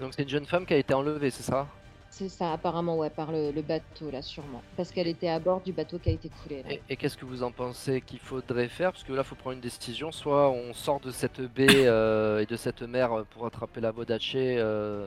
Donc, 0.00 0.14
c'est 0.14 0.22
une 0.22 0.29
jeune 0.31 0.46
femme 0.46 0.64
qui 0.64 0.72
a 0.72 0.79
été 0.79 0.94
enlevée, 0.94 1.31
c'est 1.31 1.42
ça? 1.42 1.66
C'est 2.09 2.31
ça, 2.31 2.53
apparemment, 2.55 2.96
ouais, 2.96 3.11
par 3.11 3.31
le, 3.31 3.53
le 3.53 3.62
bateau, 3.62 4.11
là, 4.11 4.22
sûrement. 4.22 4.62
Parce 4.76 4.90
qu'elle 4.90 5.07
était 5.07 5.29
à 5.29 5.38
bord 5.38 5.61
du 5.61 5.72
bateau 5.72 5.98
qui 5.98 6.09
a 6.09 6.12
été 6.12 6.31
coulé, 6.31 6.62
là. 6.62 6.72
Et, 6.72 6.83
et 6.88 6.96
qu'est-ce 6.96 7.16
que 7.16 7.26
vous 7.26 7.42
en 7.42 7.53
pensez 7.53 8.00
qu'il 8.00 8.18
faudrait 8.18 8.68
faire? 8.68 8.92
Parce 8.92 9.05
que 9.05 9.12
là, 9.12 9.20
il 9.22 9.24
faut 9.29 9.35
prendre 9.35 9.55
une 9.55 9.61
décision. 9.61 10.11
Soit 10.11 10.50
on 10.50 10.72
sort 10.72 10.98
de 11.00 11.11
cette 11.11 11.40
baie 11.40 11.87
euh, 11.87 12.40
et 12.40 12.46
de 12.46 12.57
cette 12.57 12.81
mer 12.83 13.24
pour 13.31 13.44
attraper 13.46 13.81
la 13.83 13.90
Vodache, 13.92 14.33
euh, 14.35 15.07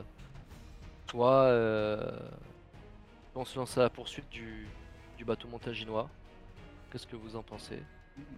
soit 1.10 1.44
euh, 1.44 2.30
on 3.34 3.44
se 3.44 3.58
lance 3.58 3.76
à 3.78 3.82
la 3.82 3.90
poursuite 3.90 4.28
du, 4.30 4.66
du 5.16 5.24
bateau 5.24 5.48
montaginois. 5.48 6.08
Qu'est-ce 6.90 7.06
que 7.06 7.16
vous 7.16 7.36
en 7.36 7.42
pensez? 7.42 7.82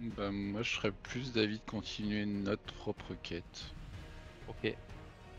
Bah, 0.00 0.30
moi, 0.30 0.62
je 0.62 0.74
serais 0.76 0.92
plus 0.92 1.32
d'avis 1.32 1.58
de 1.58 1.64
continuer 1.64 2.24
notre 2.26 2.72
propre 2.74 3.14
quête. 3.22 3.76
Ok. 4.48 4.76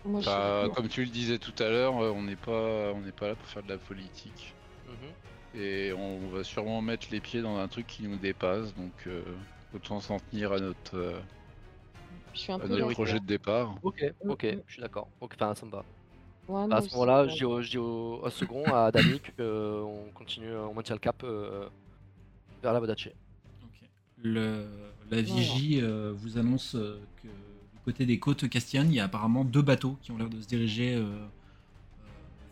Moi, 0.06 0.22
Bah, 0.26 0.70
comme 0.76 0.88
tu 0.90 1.04
le 1.04 1.10
disais 1.12 1.40
tout 1.40 1.56
à 1.60 1.70
l'heure, 1.70 1.98
euh, 2.02 2.12
on 2.12 2.24
n'est 2.24 2.36
pas, 2.36 2.94
on 2.94 3.02
n'est 3.02 3.12
pas 3.12 3.28
là 3.30 3.36
pour 3.36 3.48
faire 3.48 3.64
de 3.64 3.70
la 3.70 3.78
politique. 3.78 4.56
Mhm. 4.88 5.16
Et 5.54 5.94
on 5.94 6.30
va 6.30 6.44
sûrement 6.44 6.82
mettre 6.82 7.08
les 7.12 7.22
pieds 7.22 7.42
dans 7.42 7.58
un 7.58 7.68
truc 7.68 7.88
qui 7.88 8.04
nous 8.04 8.18
dépasse, 8.18 8.74
donc 8.76 9.08
euh, 9.08 9.24
autant 9.74 10.00
s'en 10.02 10.20
tenir 10.20 10.52
à 10.54 10.60
notre, 10.60 10.98
euh, 10.98 11.22
je 12.34 12.40
suis 12.40 12.52
un 12.52 12.60
à 12.60 12.68
peu 12.68 12.68
notre 12.68 12.90
d'accord. 12.90 12.92
projet 12.92 13.20
de 13.20 13.26
départ. 13.26 13.76
Ok, 13.82 14.04
ok, 14.28 14.46
je 14.68 14.74
suis 14.74 14.82
d'accord. 14.82 15.10
Ok, 15.22 15.34
Enfin, 15.36 15.56
ça 15.56 15.66
me 15.66 15.72
va. 15.72 15.84
Ouais, 16.48 16.74
à 16.74 16.82
ce 16.82 16.92
moment-là, 16.94 17.28
je 17.28 17.36
dis 17.36 17.46
au, 17.46 17.62
je 17.62 17.70
dis 17.72 17.78
au- 17.78 18.22
au 18.24 18.30
second, 18.30 18.64
à 18.66 18.92
Dani, 18.92 19.20
qu'on 19.38 20.06
continue, 20.14 20.56
on 20.56 20.74
maintient 20.74 20.96
le 20.96 21.00
cap 21.00 21.22
euh, 21.24 21.68
vers 22.64 22.74
la 22.74 22.80
Vodache. 22.80 23.10
Ok. 23.64 23.90
Le, 24.24 24.66
la 25.12 25.22
vigie 25.22 25.80
euh, 25.82 26.14
vous 26.16 26.38
annonce 26.38 26.76
euh, 26.76 27.00
que 27.22 27.28
du 27.28 27.80
côté 27.86 28.06
des 28.06 28.20
côtes 28.20 28.48
castillanes, 28.50 28.88
il 28.92 28.96
y 28.96 29.00
a 29.00 29.06
apparemment 29.06 29.44
deux 29.44 29.62
bateaux 29.62 29.98
qui 30.02 30.12
ont 30.12 30.18
l'air 30.18 30.30
de 30.30 30.40
se 30.42 30.48
diriger 30.48 30.96
euh, 30.96 31.02
euh, 31.02 31.26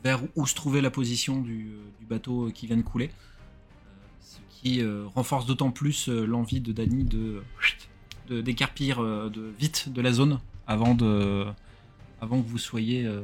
vers 0.04 0.20
où 0.36 0.46
se 0.46 0.56
trouvait 0.56 0.82
la 0.82 0.92
position 0.92 1.40
du, 1.42 1.70
euh, 1.74 1.78
du 2.00 2.06
bateau 2.06 2.52
qui 2.54 2.68
vient 2.68 2.78
de 2.78 2.82
couler. 2.82 3.08
Euh, 3.08 3.10
ce 4.22 4.38
qui 4.50 4.82
euh, 4.82 5.06
renforce 5.16 5.46
d'autant 5.46 5.72
plus 5.72 6.10
euh, 6.10 6.26
l'envie 6.26 6.60
de 6.60 6.72
Dany 6.74 7.04
de 7.06 7.42
de- 8.28 8.42
d'écarpir 8.42 9.04
euh, 9.04 9.30
de, 9.30 9.54
vite 9.60 9.90
de 9.94 10.02
la 10.02 10.12
zone 10.12 10.40
avant, 10.66 10.96
de, 10.96 11.46
avant 12.22 12.42
que 12.42 12.48
vous 12.48 12.58
soyez 12.58 13.06
euh, 13.06 13.22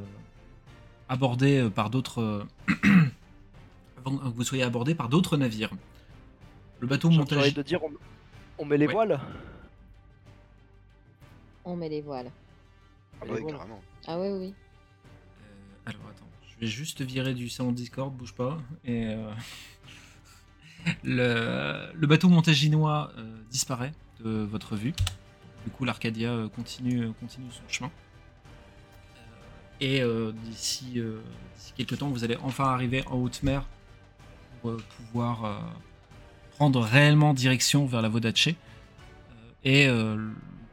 abordé 1.16 1.60
euh, 1.60 1.70
par 1.70 1.90
d'autres 1.90 2.22
euh, 2.22 2.44
avant 3.98 4.18
que 4.18 4.24
vous 4.30 4.44
soyez 4.46 4.64
abordé 4.64 4.96
par 4.96 5.10
d'autres 5.10 5.36
navires. 5.36 5.72
Le 6.80 6.88
bateau 6.88 7.12
J'ai 7.12 7.18
montage 7.18 7.54
de 7.54 7.62
dire, 7.62 7.84
on, 7.84 7.92
on 8.58 8.66
met 8.66 8.78
les 8.78 8.88
Ouais. 8.88 8.94
voiles 8.94 9.20
On 11.66 11.76
met 11.76 11.90
les 11.90 12.02
voiles. 12.02 12.32
Ah 13.22 13.26
ouais, 13.26 13.44
carrément. 13.46 13.82
Ah 14.08 14.18
ouais, 14.20 14.32
oui. 14.32 14.54
Euh, 15.44 15.90
alors 15.90 16.02
attends, 16.10 16.30
je 16.50 16.60
vais 16.62 16.68
juste 16.72 17.02
virer 17.02 17.34
du 17.34 17.50
salon 17.50 17.72
Discord, 17.74 18.12
bouge 18.16 18.34
pas. 18.34 18.58
Et 18.86 19.08
euh, 19.08 19.32
le, 21.04 21.92
le 21.94 22.08
bateau 22.08 22.30
montaginois 22.30 23.12
euh, 23.18 23.36
disparaît 23.52 23.92
de 24.24 24.30
votre 24.30 24.76
vue. 24.78 24.94
Du 25.66 25.72
coup, 25.72 25.84
l'Arcadia 25.86 26.32
euh, 26.32 26.48
continue, 26.50 27.04
euh, 27.04 27.12
continue 27.20 27.52
son 27.52 27.62
chemin. 27.68 27.92
Et 29.82 30.04
euh, 30.04 30.32
d'ici 30.32 30.94
euh, 30.98 31.20
d'ici 31.56 31.74
quelques 31.76 31.98
temps, 31.98 32.10
vous 32.10 32.24
allez 32.24 32.38
enfin 32.44 32.66
arriver 32.66 33.04
en 33.08 33.16
haute 33.16 33.42
mer 33.42 33.66
pour 34.62 34.70
euh, 34.70 34.84
pouvoir 34.96 35.74
prendre 36.52 36.82
réellement 36.82 37.34
direction 37.34 37.88
vers 37.88 38.04
la 38.04 38.10
Vodache. 38.10 38.50
Euh, 38.50 38.54
et 39.64 39.90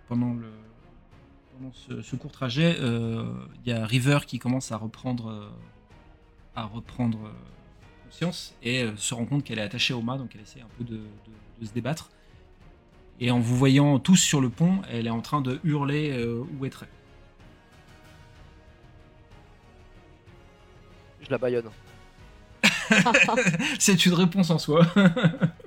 pendant 0.09 0.37
ce, 1.73 2.17
court 2.17 2.33
trajet, 2.33 2.77
il 2.81 3.71
y 3.71 3.73
a 3.73 3.85
River 3.87 4.21
qui 4.27 4.39
commence 4.39 4.73
à 4.73 4.77
reprendre, 4.77 5.53
à 6.55 6.65
reprendre 6.65 7.19
conscience 8.05 8.55
et 8.63 8.87
se 8.97 9.15
rend 9.15 9.25
compte 9.25 9.45
qu'elle 9.45 9.59
est 9.59 9.63
attachée 9.63 9.95
au 9.95 10.03
mât, 10.03 10.19
donc 10.19 10.35
elle 10.35 10.43
essaie 10.43 10.61
un 10.61 10.69
peu 10.77 10.85
de, 10.85 11.01
se 11.63 11.73
débattre. 11.73 12.11
Et 13.21 13.31
en 13.31 13.41
vous 13.41 13.57
voyant 13.57 13.99
tous 13.99 14.17
sur 14.17 14.41
le 14.41 14.51
pont, 14.51 14.81
elle 14.91 15.07
est 15.07 15.11
en 15.11 15.21
train 15.21 15.41
de 15.41 15.61
hurler 15.65 16.27
où 16.59 16.65
est 16.65 16.71
Je 21.29 21.33
la 21.33 21.39
baïonne. 21.39 21.71
C'est 23.79 24.07
une 24.07 24.15
réponse 24.15 24.49
en 24.49 24.59
soi. 24.59 24.87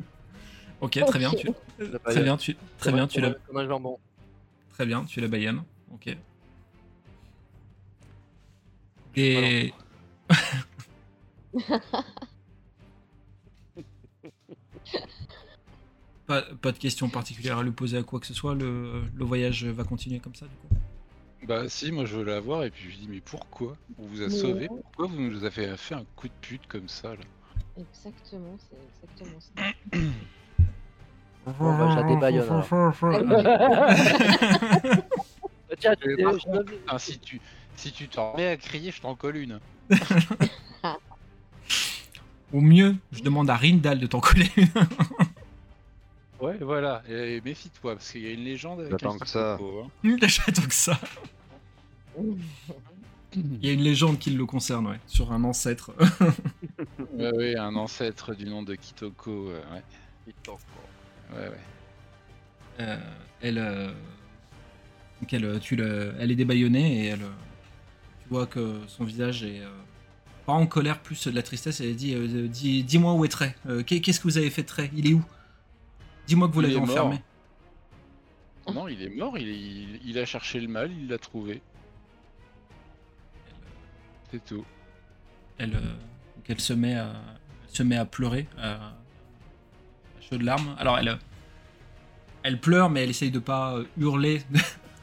ok, 0.81 0.99
très 1.05 1.19
bien. 1.19 1.29
Tu... 1.31 1.51
Très 2.03 2.23
bien, 2.23 2.35
tu, 2.35 2.57
très 2.79 2.91
bien, 2.91 3.07
tu 3.07 3.21
la, 3.21 3.31
Comme 3.31 3.57
un 3.57 3.67
jambon. 3.67 3.99
très 4.71 4.87
bien, 4.87 5.05
tu 5.05 5.21
la 5.21 5.27
baïonnes. 5.27 5.61
Ok. 5.93 6.17
Et 9.15 9.71
pas, 16.25 16.41
pas 16.41 16.71
de 16.71 16.77
question 16.77 17.09
particulière 17.09 17.57
à 17.59 17.63
lui 17.63 17.71
poser 17.71 17.97
à 17.97 18.03
quoi 18.03 18.19
que 18.19 18.25
ce 18.25 18.33
soit. 18.33 18.55
Le, 18.55 19.03
le 19.13 19.25
voyage 19.25 19.65
va 19.65 19.83
continuer 19.83 20.19
comme 20.19 20.33
ça, 20.33 20.47
du 20.47 20.55
coup. 20.55 20.69
Bah 21.47 21.67
si, 21.67 21.91
moi 21.91 22.05
je 22.05 22.15
veux 22.17 22.23
la 22.23 22.39
voir 22.39 22.63
et 22.63 22.69
puis 22.69 22.83
je 22.83 22.89
lui 22.89 22.97
dis 22.97 23.07
mais 23.09 23.21
pourquoi 23.21 23.75
On 23.97 24.05
vous 24.05 24.21
a 24.21 24.25
Mais 24.25 24.29
sauvé 24.29 24.67
non. 24.69 24.77
Pourquoi 24.77 25.07
vous 25.07 25.19
nous 25.21 25.43
avez 25.43 25.75
fait 25.75 25.95
un 25.95 26.05
coup 26.15 26.27
de 26.27 26.33
pute 26.41 26.67
comme 26.67 26.87
ça 26.87 27.09
là? 27.09 27.23
Exactement, 27.77 28.57
c'est 28.59 28.77
exactement 29.07 29.39
ça. 29.39 29.49
Bon, 31.57 31.77
bah, 31.77 31.89
je 31.91 31.95
la 31.95 32.03
débaillonne 32.03 32.47
alors. 32.47 32.93
Tiens, 35.79 35.95
tu 35.95 36.15
sais, 36.15 36.15
je 36.17 36.45
contre, 36.45 36.99
si 36.99 37.17
tu 37.19 37.41
si 37.75 37.91
tu 37.91 38.07
t'en 38.07 38.33
remets 38.33 38.47
à 38.47 38.57
crier, 38.57 38.91
je 38.91 39.01
t'en 39.01 39.15
colle 39.15 39.37
une. 39.37 39.59
Au 42.53 42.61
mieux, 42.61 42.95
je 43.11 43.23
demande 43.23 43.49
à 43.49 43.55
Rindal 43.55 43.97
de 43.99 44.05
t'en 44.05 44.19
coller 44.19 44.51
une. 44.57 44.67
Ouais, 46.41 46.57
voilà. 46.59 47.03
Et 47.09 47.39
méfie-toi 47.41 47.93
parce 47.95 48.11
qu'il 48.11 48.23
y 48.23 48.27
a 48.27 48.31
une 48.31 48.43
légende 48.43 48.79
avec 48.81 48.91
J'attends 48.91 49.15
un 49.15 49.19
que 49.19 49.27
ça. 49.27 49.53
hein. 49.55 49.87
Que 50.03 50.73
ça. 50.73 50.99
Il 53.35 53.65
y 53.65 53.69
a 53.69 53.73
une 53.73 53.81
légende 53.81 54.19
qui 54.19 54.31
le 54.31 54.45
concerne, 54.45 54.87
ouais, 54.87 54.99
sur 55.07 55.31
un 55.31 55.43
ancêtre. 55.43 55.93
Ouais, 57.17 57.31
ouais, 57.35 57.55
un 57.57 57.75
ancêtre 57.75 58.33
du 58.33 58.45
nom 58.45 58.63
de 58.63 58.73
Kitoko. 58.75 59.49
euh, 59.49 59.61
ouais, 59.73 60.33
quoi. 60.45 60.57
ouais, 61.33 61.47
ouais. 61.49 61.57
Euh, 62.79 62.97
elle, 63.41 63.57
euh, 63.59 63.91
donc 65.21 65.31
elle, 65.33 65.59
tu 65.59 65.75
le, 65.75 66.13
elle 66.19 66.31
est 66.31 66.35
débaillonnée 66.35 67.03
et 67.03 67.07
elle, 67.07 67.19
tu 67.19 68.29
vois 68.29 68.47
que 68.47 68.79
son 68.87 69.03
visage 69.03 69.43
est 69.43 69.59
euh, 69.61 69.69
pas 70.45 70.53
en 70.53 70.65
colère, 70.65 70.99
plus 70.99 71.27
de 71.27 71.31
la 71.31 71.43
tristesse. 71.43 71.79
Elle 71.81 71.95
dit, 71.95 72.15
euh, 72.15 72.47
dis, 72.47 72.83
dis-moi 72.83 73.13
où 73.13 73.23
est 73.25 73.29
Trey. 73.29 73.55
Euh, 73.67 73.83
qu'est- 73.83 74.01
Qu'est-ce 74.01 74.19
que 74.19 74.23
vous 74.27 74.37
avez 74.37 74.49
fait 74.49 74.63
de 74.63 74.67
Trey? 74.67 74.89
Il 74.95 75.07
est 75.09 75.13
où? 75.13 75.23
Dis-moi 76.31 76.47
que 76.47 76.53
vous 76.53 76.61
l'avez 76.61 76.75
mort. 76.75 76.83
enfermé. 76.89 77.21
Non, 78.73 78.87
il 78.87 79.01
est 79.03 79.09
mort. 79.09 79.37
Il, 79.37 79.49
est- 79.49 79.59
il, 79.59 79.99
il 80.05 80.17
a 80.17 80.23
cherché 80.25 80.61
le 80.61 80.69
mal, 80.69 80.89
il 80.93 81.09
l'a 81.09 81.17
trouvé. 81.17 81.61
C'est 84.31 84.43
tout. 84.45 84.63
Elle, 85.57 85.75
euh, 85.75 85.93
elle 86.47 86.59
se 86.61 86.71
met 86.71 86.95
à, 86.95 87.11
elle 87.67 87.75
se 87.75 87.83
met 87.83 87.97
à 87.97 88.05
pleurer 88.05 88.47
à, 88.57 88.71
à 88.75 88.93
chaudes 90.21 90.41
larmes. 90.43 90.73
Alors 90.79 90.97
elle, 90.99 91.09
euh, 91.09 91.15
elle 92.43 92.61
pleure, 92.61 92.89
mais 92.89 93.03
elle 93.03 93.09
essaye 93.09 93.29
de 93.31 93.39
pas 93.39 93.75
euh, 93.75 93.83
hurler 93.97 94.41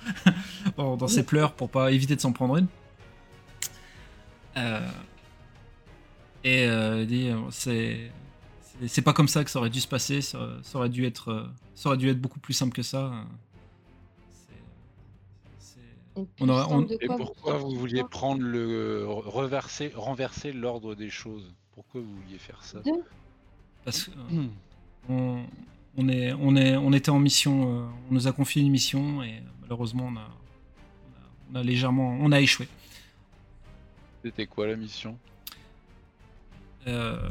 dans, 0.79 1.09
ses 1.09 1.27
pleurs 1.27 1.53
pour 1.53 1.69
pas 1.69 1.93
éviter 1.93 2.17
de 2.17 2.23
s'en 2.23 2.33
prendre 2.33 2.57
une. 2.57 2.69
Euh, 4.57 4.89
et 6.43 6.67
euh, 6.67 7.05
dit, 7.05 7.29
euh, 7.29 7.37
c'est 7.51 8.11
c'est- 8.87 9.03
pas 9.03 9.13
comme 9.13 9.29
ça 9.29 9.45
que 9.45 9.51
ça 9.51 9.59
aurait 9.59 9.71
dû 9.71 9.81
se 9.81 9.89
passer. 9.89 10.21
Ça, 10.21 10.39
ça 10.63 10.79
aurait 10.79 10.89
dû 10.89 11.05
être, 11.05 11.31
euh, 11.31 11.47
ça 11.75 11.89
aurait 11.89 11.99
dû 11.99 12.09
être 12.09 12.21
beaucoup 12.21 12.39
plus 12.41 12.55
simple 12.55 12.73
que 12.75 12.83
ça. 12.83 13.13
On 16.41 16.49
aurait- 16.49 16.65
on- 16.73 16.87
Et 16.87 17.07
quoi 17.07 17.17
pourquoi 17.17 17.59
vous 17.59 17.71
vouliez 17.77 18.03
prendre 18.03 18.43
le 18.43 19.05
reverser, 19.07 19.93
renverser 19.95 20.53
l'ordre 20.53 20.95
des 20.97 21.11
choses? 21.11 21.55
Pourquoi 21.75 22.01
vous 22.01 22.13
vouliez 22.23 22.39
faire 22.39 22.63
ça? 22.65 22.81
Parce 23.85 24.05
que, 24.05 24.11
euh, 24.11 24.47
on, 25.09 25.45
on 25.97 26.09
est, 26.09 26.33
on, 26.33 26.57
est, 26.57 26.77
on 26.77 26.93
était 26.93 27.11
en 27.11 27.21
mission, 27.21 27.83
euh, 27.83 27.87
on 28.11 28.15
nous 28.15 28.27
a 28.27 28.33
confié 28.33 28.63
une 28.63 28.71
mission 28.71 29.23
et 29.23 29.41
malheureusement 29.63 30.07
on 30.13 30.17
a, 30.17 30.21
on 30.21 30.25
a, 30.25 31.53
on 31.53 31.55
a 31.55 31.63
légèrement, 31.63 32.19
on 32.21 32.33
a 32.33 32.41
échoué. 32.41 32.67
C'était 34.25 34.47
quoi 34.47 34.67
la 34.67 34.75
mission? 34.75 35.17
Euh, 36.89 37.29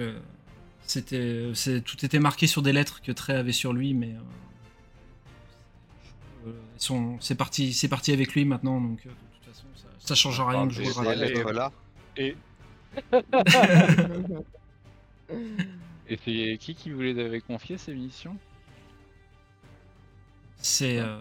euh, 0.00 0.18
c'était, 0.86 1.50
c'est- 1.54 1.80
tout 1.82 2.04
était 2.04 2.18
marqué 2.18 2.46
sur 2.46 2.62
des 2.62 2.72
lettres 2.72 3.00
que 3.02 3.12
Trey 3.12 3.34
avait 3.34 3.52
sur 3.52 3.72
lui, 3.72 3.94
mais 3.94 4.14
euh, 6.46 6.52
c'est 7.18 7.34
parti, 7.34 7.72
c'est 7.72 7.88
parti 7.88 8.12
avec 8.12 8.34
lui 8.34 8.44
maintenant, 8.44 8.80
donc 8.80 9.00
euh, 9.06 9.10
de 9.10 9.14
toute 9.14 9.54
façon 9.54 9.66
ça, 9.74 9.88
ça 9.98 10.14
change 10.14 10.40
rien 10.40 10.66
de 10.66 10.72
jouer. 10.72 10.84
Et 10.84 10.88
le 10.88 10.92
ces 10.92 10.98
rappel. 11.00 11.18
lettres-là, 11.20 11.72
Et, 12.16 12.36
et 16.08 16.18
c'est 16.24 16.56
qui 16.60 16.74
qui 16.74 16.90
vous 16.90 17.00
les 17.00 17.18
avait 17.18 17.40
confiées 17.40 17.78
ces 17.78 17.94
missions? 17.94 18.36
C'est 20.58 20.98
euh, 20.98 21.20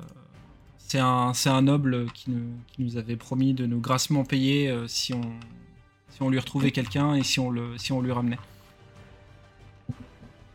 c'est 0.77 0.99
un, 0.99 1.33
c'est 1.33 1.49
un 1.49 1.63
noble 1.63 2.11
qui 2.11 2.29
nous, 2.29 2.51
qui 2.67 2.83
nous 2.83 2.97
avait 2.97 3.15
promis 3.15 3.53
de 3.55 3.65
nous 3.65 3.79
grassement 3.81 4.23
payer 4.23 4.69
euh, 4.69 4.87
si, 4.87 5.13
on, 5.13 5.21
si 6.09 6.21
on 6.21 6.29
lui 6.29 6.37
retrouvait 6.37 6.71
quelqu'un 6.71 7.15
et 7.15 7.23
si 7.23 7.39
on, 7.39 7.49
le, 7.49 7.77
si 7.79 7.91
on 7.91 8.01
lui 8.01 8.11
ramenait. 8.11 8.37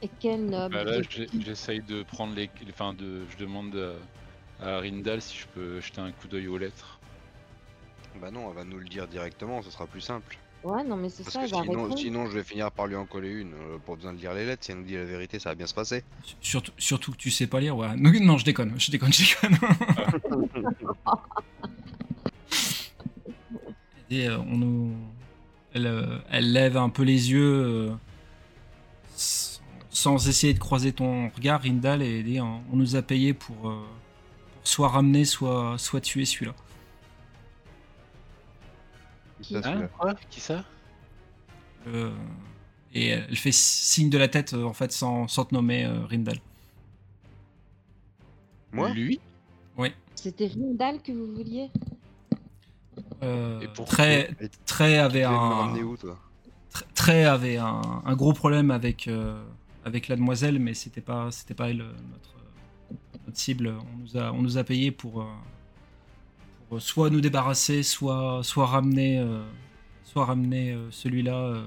Et 0.02 0.10
quel 0.20 0.46
noble 0.46 0.74
Bah 0.74 0.84
là, 0.84 1.00
j'essaye 1.44 1.80
de 1.80 2.02
prendre 2.02 2.34
les, 2.34 2.50
enfin 2.70 2.94
de, 2.94 3.22
je 3.30 3.36
demande 3.36 3.76
à, 4.60 4.76
à 4.76 4.80
Rindal 4.80 5.20
si 5.20 5.36
je 5.38 5.46
peux 5.48 5.80
jeter 5.80 6.00
un 6.00 6.12
coup 6.12 6.28
d'œil 6.28 6.48
aux 6.48 6.58
lettres. 6.58 6.98
bah 8.20 8.30
non, 8.30 8.48
elle 8.50 8.56
va 8.56 8.64
nous 8.64 8.78
le 8.78 8.88
dire 8.88 9.06
directement, 9.06 9.62
ce 9.62 9.70
sera 9.70 9.86
plus 9.86 10.00
simple. 10.00 10.38
Ouais, 10.62 10.84
non, 10.84 10.96
mais 10.96 11.08
c'est 11.08 11.22
ça, 11.22 11.40
que 11.40 11.44
elle 11.46 11.50
va 11.52 11.62
sinon, 11.62 11.82
répondre. 11.84 11.98
sinon, 11.98 12.26
je 12.26 12.32
vais 12.32 12.44
finir 12.44 12.70
par 12.70 12.86
lui 12.86 12.96
en 12.96 13.06
coller 13.06 13.30
une. 13.30 13.52
euh, 13.54 13.78
pas 13.78 13.94
besoin 13.94 14.12
de 14.12 14.18
lire 14.18 14.34
les 14.34 14.44
lettres, 14.44 14.64
si 14.64 14.72
elle 14.72 14.78
nous 14.78 14.84
dit 14.84 14.94
la 14.94 15.04
vérité, 15.04 15.38
ça 15.38 15.50
va 15.50 15.54
bien 15.54 15.66
se 15.66 15.74
passer. 15.74 16.04
Surtout, 16.40 16.72
surtout 16.76 17.12
que 17.12 17.16
tu 17.16 17.30
sais 17.30 17.46
pas 17.46 17.60
lire, 17.60 17.76
ouais. 17.76 17.94
Non, 17.96 18.12
non, 18.20 18.36
je 18.38 18.44
déconne, 18.44 18.74
je 18.78 18.90
déconne, 18.90 19.12
je 19.12 19.22
déconne. 19.22 19.58
Et 24.10 24.28
euh, 24.28 24.38
on 24.38 24.56
nous... 24.56 24.94
elle, 25.72 25.86
euh, 25.86 26.18
elle 26.30 26.52
lève 26.52 26.76
un 26.76 26.88
peu 26.88 27.04
les 27.04 27.30
yeux 27.30 27.62
euh, 27.64 27.90
sans 30.00 30.28
essayer 30.28 30.54
de 30.54 30.58
croiser 30.58 30.92
ton 30.92 31.28
regard, 31.28 31.60
Rindal, 31.62 32.00
et 32.02 32.22
dit 32.22 32.40
on 32.40 32.62
on 32.72 32.76
nous 32.76 32.96
a 32.96 33.02
payé 33.02 33.34
pour, 33.34 33.68
euh, 33.68 33.84
pour 34.54 34.66
soit 34.66 34.88
ramener, 34.88 35.24
soit, 35.24 35.76
soit 35.78 36.00
tuer 36.00 36.24
celui-là. 36.24 36.54
Qui 39.42 39.54
ça, 39.62 39.74
Hein 40.00 40.14
Qui 40.30 40.40
ça? 40.40 40.64
Euh, 41.86 42.14
et 42.92 43.08
elle 43.08 43.36
fait 43.36 43.52
signe 43.52 44.10
de 44.10 44.18
la 44.18 44.28
tête, 44.28 44.52
euh, 44.54 44.64
en 44.64 44.72
fait, 44.72 44.92
sans, 44.92 45.28
sans 45.28 45.44
te 45.44 45.54
nommer 45.54 45.84
euh, 45.84 46.04
Rindal. 46.06 46.38
Moi? 48.72 48.90
Lui? 48.90 49.20
C'était 50.14 50.48
Rindal 50.48 51.00
que 51.00 51.12
vous 51.12 51.34
vouliez? 51.34 51.70
Euh, 53.22 53.60
Et 53.60 53.68
pourquoi 53.68 53.94
très, 53.96 54.30
Et 54.40 54.48
très 54.66 54.98
avait 54.98 55.24
un, 55.24 55.74
où, 55.76 55.96
toi? 55.96 56.18
Trey 56.94 57.24
avait 57.24 57.56
un, 57.56 58.02
un 58.04 58.16
gros 58.16 58.34
problème 58.34 58.70
avec, 58.70 59.08
euh, 59.08 59.42
avec 59.84 60.08
la 60.08 60.16
demoiselle, 60.16 60.58
mais 60.58 60.74
c'était 60.74 61.00
pas, 61.00 61.30
c'était 61.30 61.54
pas 61.54 61.70
elle 61.70 61.82
euh, 61.82 61.92
notre, 62.12 62.36
euh, 62.36 63.18
notre 63.26 63.38
cible. 63.38 63.74
On 63.94 63.98
nous 63.98 64.16
a, 64.16 64.32
on 64.32 64.42
nous 64.42 64.58
a 64.58 64.64
payé 64.64 64.90
pour, 64.90 65.22
euh, 65.22 65.26
pour 66.68 66.80
soit 66.80 67.10
nous 67.10 67.20
débarrasser, 67.20 67.82
soit, 67.82 68.42
soit 68.42 68.66
ramener, 68.66 69.18
euh, 69.20 69.42
soit 70.04 70.24
ramener 70.24 70.76
celui-là 70.90 71.36
euh, 71.36 71.66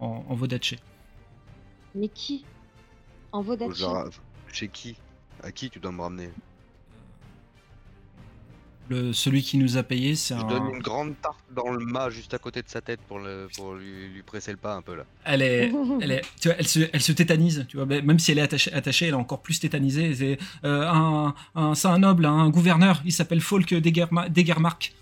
en, 0.00 0.24
en 0.28 0.34
Vodaché. 0.34 0.78
Mais 1.94 2.08
qui? 2.08 2.44
En 3.32 3.42
genre, 3.72 4.08
Chez 4.52 4.68
qui? 4.68 4.96
À 5.42 5.52
qui 5.52 5.70
tu 5.70 5.78
dois 5.78 5.92
me 5.92 6.00
ramener? 6.02 6.30
Le, 8.88 9.12
celui 9.12 9.42
qui 9.42 9.58
nous 9.58 9.76
a 9.78 9.82
payé, 9.84 10.16
c'est 10.16 10.34
Je 10.36 10.40
un. 10.40 10.48
donne 10.48 10.66
une 10.74 10.82
grande 10.82 11.14
tarte 11.22 11.38
dans 11.54 11.70
le 11.70 11.84
mât 11.84 12.10
juste 12.10 12.34
à 12.34 12.38
côté 12.38 12.62
de 12.62 12.68
sa 12.68 12.80
tête 12.80 13.00
pour, 13.08 13.20
le, 13.20 13.48
pour 13.56 13.74
lui, 13.74 14.08
lui 14.08 14.22
presser 14.22 14.50
le 14.50 14.56
pas 14.58 14.74
un 14.74 14.82
peu 14.82 14.96
là. 14.96 15.04
Elle 15.24 15.40
est, 15.42 15.72
elle 16.00 16.10
est, 16.10 16.22
tu 16.40 16.48
vois, 16.48 16.56
elle 16.58 16.66
se, 16.66 16.80
elle 16.92 17.00
se 17.00 17.12
tétanise, 17.12 17.64
tu 17.68 17.76
vois, 17.78 17.86
même 17.86 18.18
si 18.18 18.32
elle 18.32 18.38
est 18.38 18.42
attachée, 18.42 18.72
attachée 18.72 19.06
elle 19.06 19.12
est 19.14 19.16
encore 19.16 19.40
plus 19.40 19.60
tétanisée. 19.60 20.14
C'est 20.14 20.38
euh, 20.64 20.86
un, 20.88 21.32
un, 21.54 21.74
c'est 21.74 21.88
un 21.88 21.98
noble, 22.00 22.26
un 22.26 22.50
gouverneur, 22.50 23.00
il 23.04 23.12
s'appelle 23.12 23.40
Falk 23.40 23.70
Degerma- 23.72 24.28
Degermark. 24.28 24.92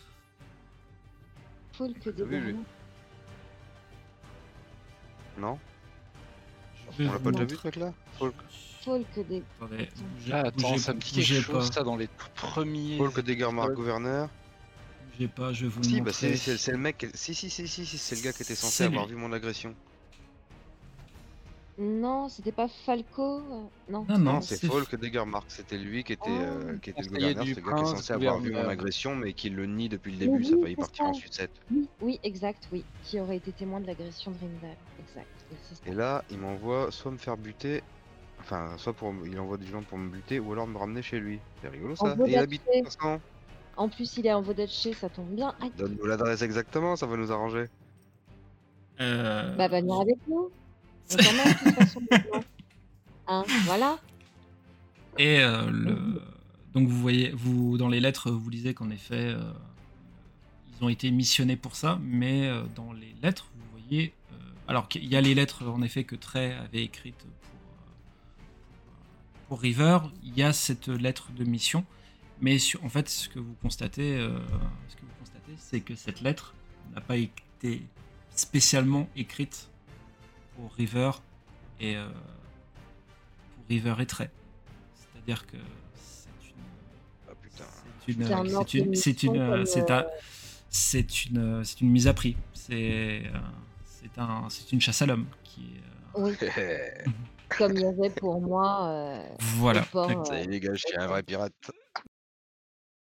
Folk 1.72 1.96
Oui, 2.06 2.12
oui. 2.18 2.24
Berlins. 2.26 2.56
Non 5.38 5.58
On 6.98 7.04
l'a 7.04 7.18
pas 7.18 7.30
déjà 7.32 7.44
vu 7.44 7.56
ce 7.56 7.66
mec 7.66 7.76
là 7.76 7.92
Folk 8.18 8.34
Folk 8.84 9.06
des. 9.28 9.42
Attendez, 9.60 9.88
bougez- 10.18 10.32
Ah, 10.32 10.38
attends, 10.46 10.70
bougez- 10.72 10.78
ça 10.78 10.94
me 10.94 11.00
dit 11.00 11.10
quelque 11.12 11.40
chose 11.42 11.68
pas, 11.68 11.74
ça 11.74 11.82
dans 11.82 11.96
les 11.96 12.08
tout 12.08 12.28
premiers. 12.34 12.96
Folk 12.96 13.20
Degermark, 13.20 13.70
Ouais. 13.70 13.74
gouverneur. 13.76 14.28
bougez 15.12 15.28
pas, 15.28 15.52
je 15.52 15.66
vous 15.66 15.80
le 15.80 15.84
Si, 15.84 16.00
bah 16.00 16.12
c'est 16.12 16.68
le 16.72 16.78
mec. 16.78 17.06
Si, 17.14 17.34
si, 17.34 17.50
si, 17.50 17.68
si, 17.68 17.84
si, 17.84 17.98
c'est 17.98 18.16
le 18.16 18.22
gars 18.22 18.32
qui 18.32 18.42
était 18.42 18.54
censé 18.54 18.84
avoir 18.84 19.06
lui. 19.06 19.14
vu 19.14 19.20
mon 19.20 19.32
agression. 19.32 19.74
Non, 21.78 22.28
c'était 22.28 22.52
pas 22.52 22.68
Falco 22.84 23.38
euh, 23.38 23.62
Non. 23.88 24.04
Non, 24.06 24.18
non, 24.18 24.40
c'est 24.42 24.62
Falk 24.66 24.94
Degermark, 24.96 25.46
c'était 25.48 25.78
lui 25.78 26.04
qui 26.04 26.12
était, 26.12 26.28
euh, 26.28 26.76
qui 26.76 26.90
était 26.90 27.00
le 27.00 27.08
gouverneur, 27.08 27.44
c'est 27.46 27.54
le 27.54 27.60
gars 27.62 27.74
qui 27.76 27.82
est 27.82 27.86
censé 27.96 28.12
avoir 28.12 28.34
vu 28.36 28.40
mon 28.42 28.48
gouverneur. 28.48 28.70
agression, 28.70 29.16
mais 29.16 29.32
qui 29.32 29.48
le 29.48 29.64
nie 29.64 29.88
depuis 29.88 30.12
le 30.12 30.18
début, 30.18 30.44
ça 30.44 30.56
oui, 30.56 30.60
va 30.62 30.68
y 30.68 30.72
c'est 30.72 30.76
partir 30.76 31.04
en 31.06 31.14
ça. 31.14 31.20
sucette. 31.20 31.52
Oui, 31.70 31.88
oui, 32.02 32.20
exact, 32.22 32.68
oui. 32.70 32.84
Qui 33.04 33.18
aurait 33.18 33.36
été 33.38 33.52
témoin 33.52 33.80
de 33.80 33.86
l'agression 33.86 34.30
de 34.30 34.36
Rindal. 34.38 34.76
Exact. 35.08 35.26
ça. 35.72 35.90
Et 35.90 35.94
là, 35.94 36.22
il 36.30 36.36
m'envoie 36.38 36.90
soit 36.90 37.12
me 37.12 37.16
faire 37.16 37.38
buter, 37.38 37.82
enfin, 38.40 38.74
soit 38.76 38.92
pour, 38.92 39.14
il 39.26 39.38
envoie 39.38 39.56
des 39.56 39.66
gens 39.66 39.82
pour 39.82 39.98
me 39.98 40.08
buter, 40.08 40.38
ou 40.38 40.52
alors 40.52 40.66
me 40.66 40.78
ramener 40.78 41.02
chez 41.02 41.20
lui. 41.20 41.38
C'est 41.62 41.68
rigolo 41.68 41.94
En 41.98 42.06
ça. 42.06 42.16
Et 42.26 42.30
il 42.30 42.36
habite 42.36 42.62
Vodacé. 42.66 42.90
500. 42.98 43.20
En 43.76 43.88
plus, 43.88 44.16
il 44.18 44.26
est 44.26 44.32
en 44.32 44.42
Vodaché, 44.42 44.92
ça 44.92 45.08
tombe 45.08 45.30
bien. 45.30 45.54
Aïe, 45.60 45.72
Donne-nous 45.78 46.06
l'adresse 46.06 46.42
exactement, 46.42 46.96
ça 46.96 47.06
va 47.06 47.16
nous 47.16 47.32
arranger. 47.32 47.66
Euh, 49.00 49.56
bah, 49.56 49.68
va 49.68 49.80
venir 49.80 50.00
avec 50.00 50.16
nous. 50.28 50.50
On 51.12 51.16
t'emmène 51.16 51.44
de 51.44 51.58
toute 51.58 51.74
façon. 51.74 52.00
Hein, 53.26 53.44
voilà. 53.64 53.98
Et 55.16 55.40
euh, 55.40 55.70
le... 55.70 56.20
donc 56.74 56.88
vous 56.88 56.98
voyez, 57.00 57.30
vous 57.30 57.78
dans 57.78 57.88
les 57.88 58.00
lettres, 58.00 58.30
vous 58.30 58.50
lisez 58.50 58.74
qu'en 58.74 58.90
effet, 58.90 59.14
euh, 59.14 59.52
ils 60.80 60.84
ont 60.84 60.88
été 60.88 61.10
missionnés 61.10 61.56
pour 61.56 61.76
ça, 61.76 61.98
mais 62.02 62.48
euh, 62.48 62.62
dans 62.74 62.92
les 62.92 63.14
lettres, 63.22 63.50
vous 63.54 63.80
voyez, 63.80 64.12
euh, 64.32 64.36
alors 64.68 64.88
qu'il 64.88 65.04
y 65.06 65.16
a 65.16 65.20
les 65.20 65.34
lettres 65.34 65.68
en 65.68 65.82
effet 65.82 66.04
que 66.04 66.16
Trey 66.16 66.52
avait 66.52 66.82
écrites 66.82 67.14
pour, 67.16 67.59
pour 69.50 69.60
River, 69.60 69.98
il 70.22 70.38
y 70.38 70.44
a 70.44 70.52
cette 70.52 70.86
lettre 70.86 71.32
de 71.32 71.42
mission, 71.42 71.84
mais 72.40 72.60
sur- 72.60 72.84
en 72.84 72.88
fait, 72.88 73.08
ce 73.08 73.28
que 73.28 73.40
vous 73.40 73.54
constatez, 73.60 74.16
euh, 74.16 74.28
ce 74.88 74.94
que 74.94 75.00
vous 75.00 75.12
constatez, 75.18 75.52
c'est 75.58 75.80
que 75.80 75.96
cette 75.96 76.20
lettre 76.20 76.54
n'a 76.94 77.00
pas 77.00 77.16
été 77.16 77.82
spécialement 78.36 79.08
écrite 79.16 79.68
pour 80.54 80.72
River 80.74 81.10
et 81.80 81.96
euh, 81.96 82.08
pour 83.56 83.64
River 83.68 83.94
et 83.98 84.06
Trey. 84.06 84.30
C'est-à-dire 84.94 85.44
que 85.48 85.56
c'est 85.96 86.28
une, 86.48 86.62
Ah 87.28 87.32
putain. 87.42 87.64
c'est 88.06 88.12
une, 88.12 88.24
C'est 88.24 88.32
un 88.32 88.44
c'est 88.46 88.54
ordre 88.54 88.74
une, 88.76 88.94
c'est 88.94 89.18
c'est 89.18 89.28
euh, 89.28 89.64
un- 89.90 90.06
c'est 90.70 91.24
une, 91.26 91.64
c'est 91.64 91.80
une 91.80 91.90
mise 91.90 92.06
à 92.06 92.14
prix. 92.14 92.36
C'est, 92.54 93.22
euh, 93.26 93.38
c'est 93.84 94.16
un, 94.16 94.48
c'est 94.48 94.70
une 94.70 94.80
chasse 94.80 95.02
à 95.02 95.06
l'homme 95.06 95.26
qui. 95.42 95.62
est, 95.62 96.18
euh, 96.20 96.22
Oui, 96.22 96.36
comme 97.56 97.72
il 97.72 97.80
y 97.82 97.86
avait 97.86 98.10
pour 98.10 98.40
moi. 98.40 98.88
euh, 98.90 99.28
voilà. 99.56 99.82
port, 99.82 100.10
exact. 100.10 100.26
Ça 100.26 100.38
y 100.40 100.42
est 100.42 100.46
les 100.46 100.60
gars, 100.60 100.74
je 100.74 100.82
suis 100.86 100.96
un 100.98 101.06
vrai 101.06 101.22
pirate. 101.22 101.52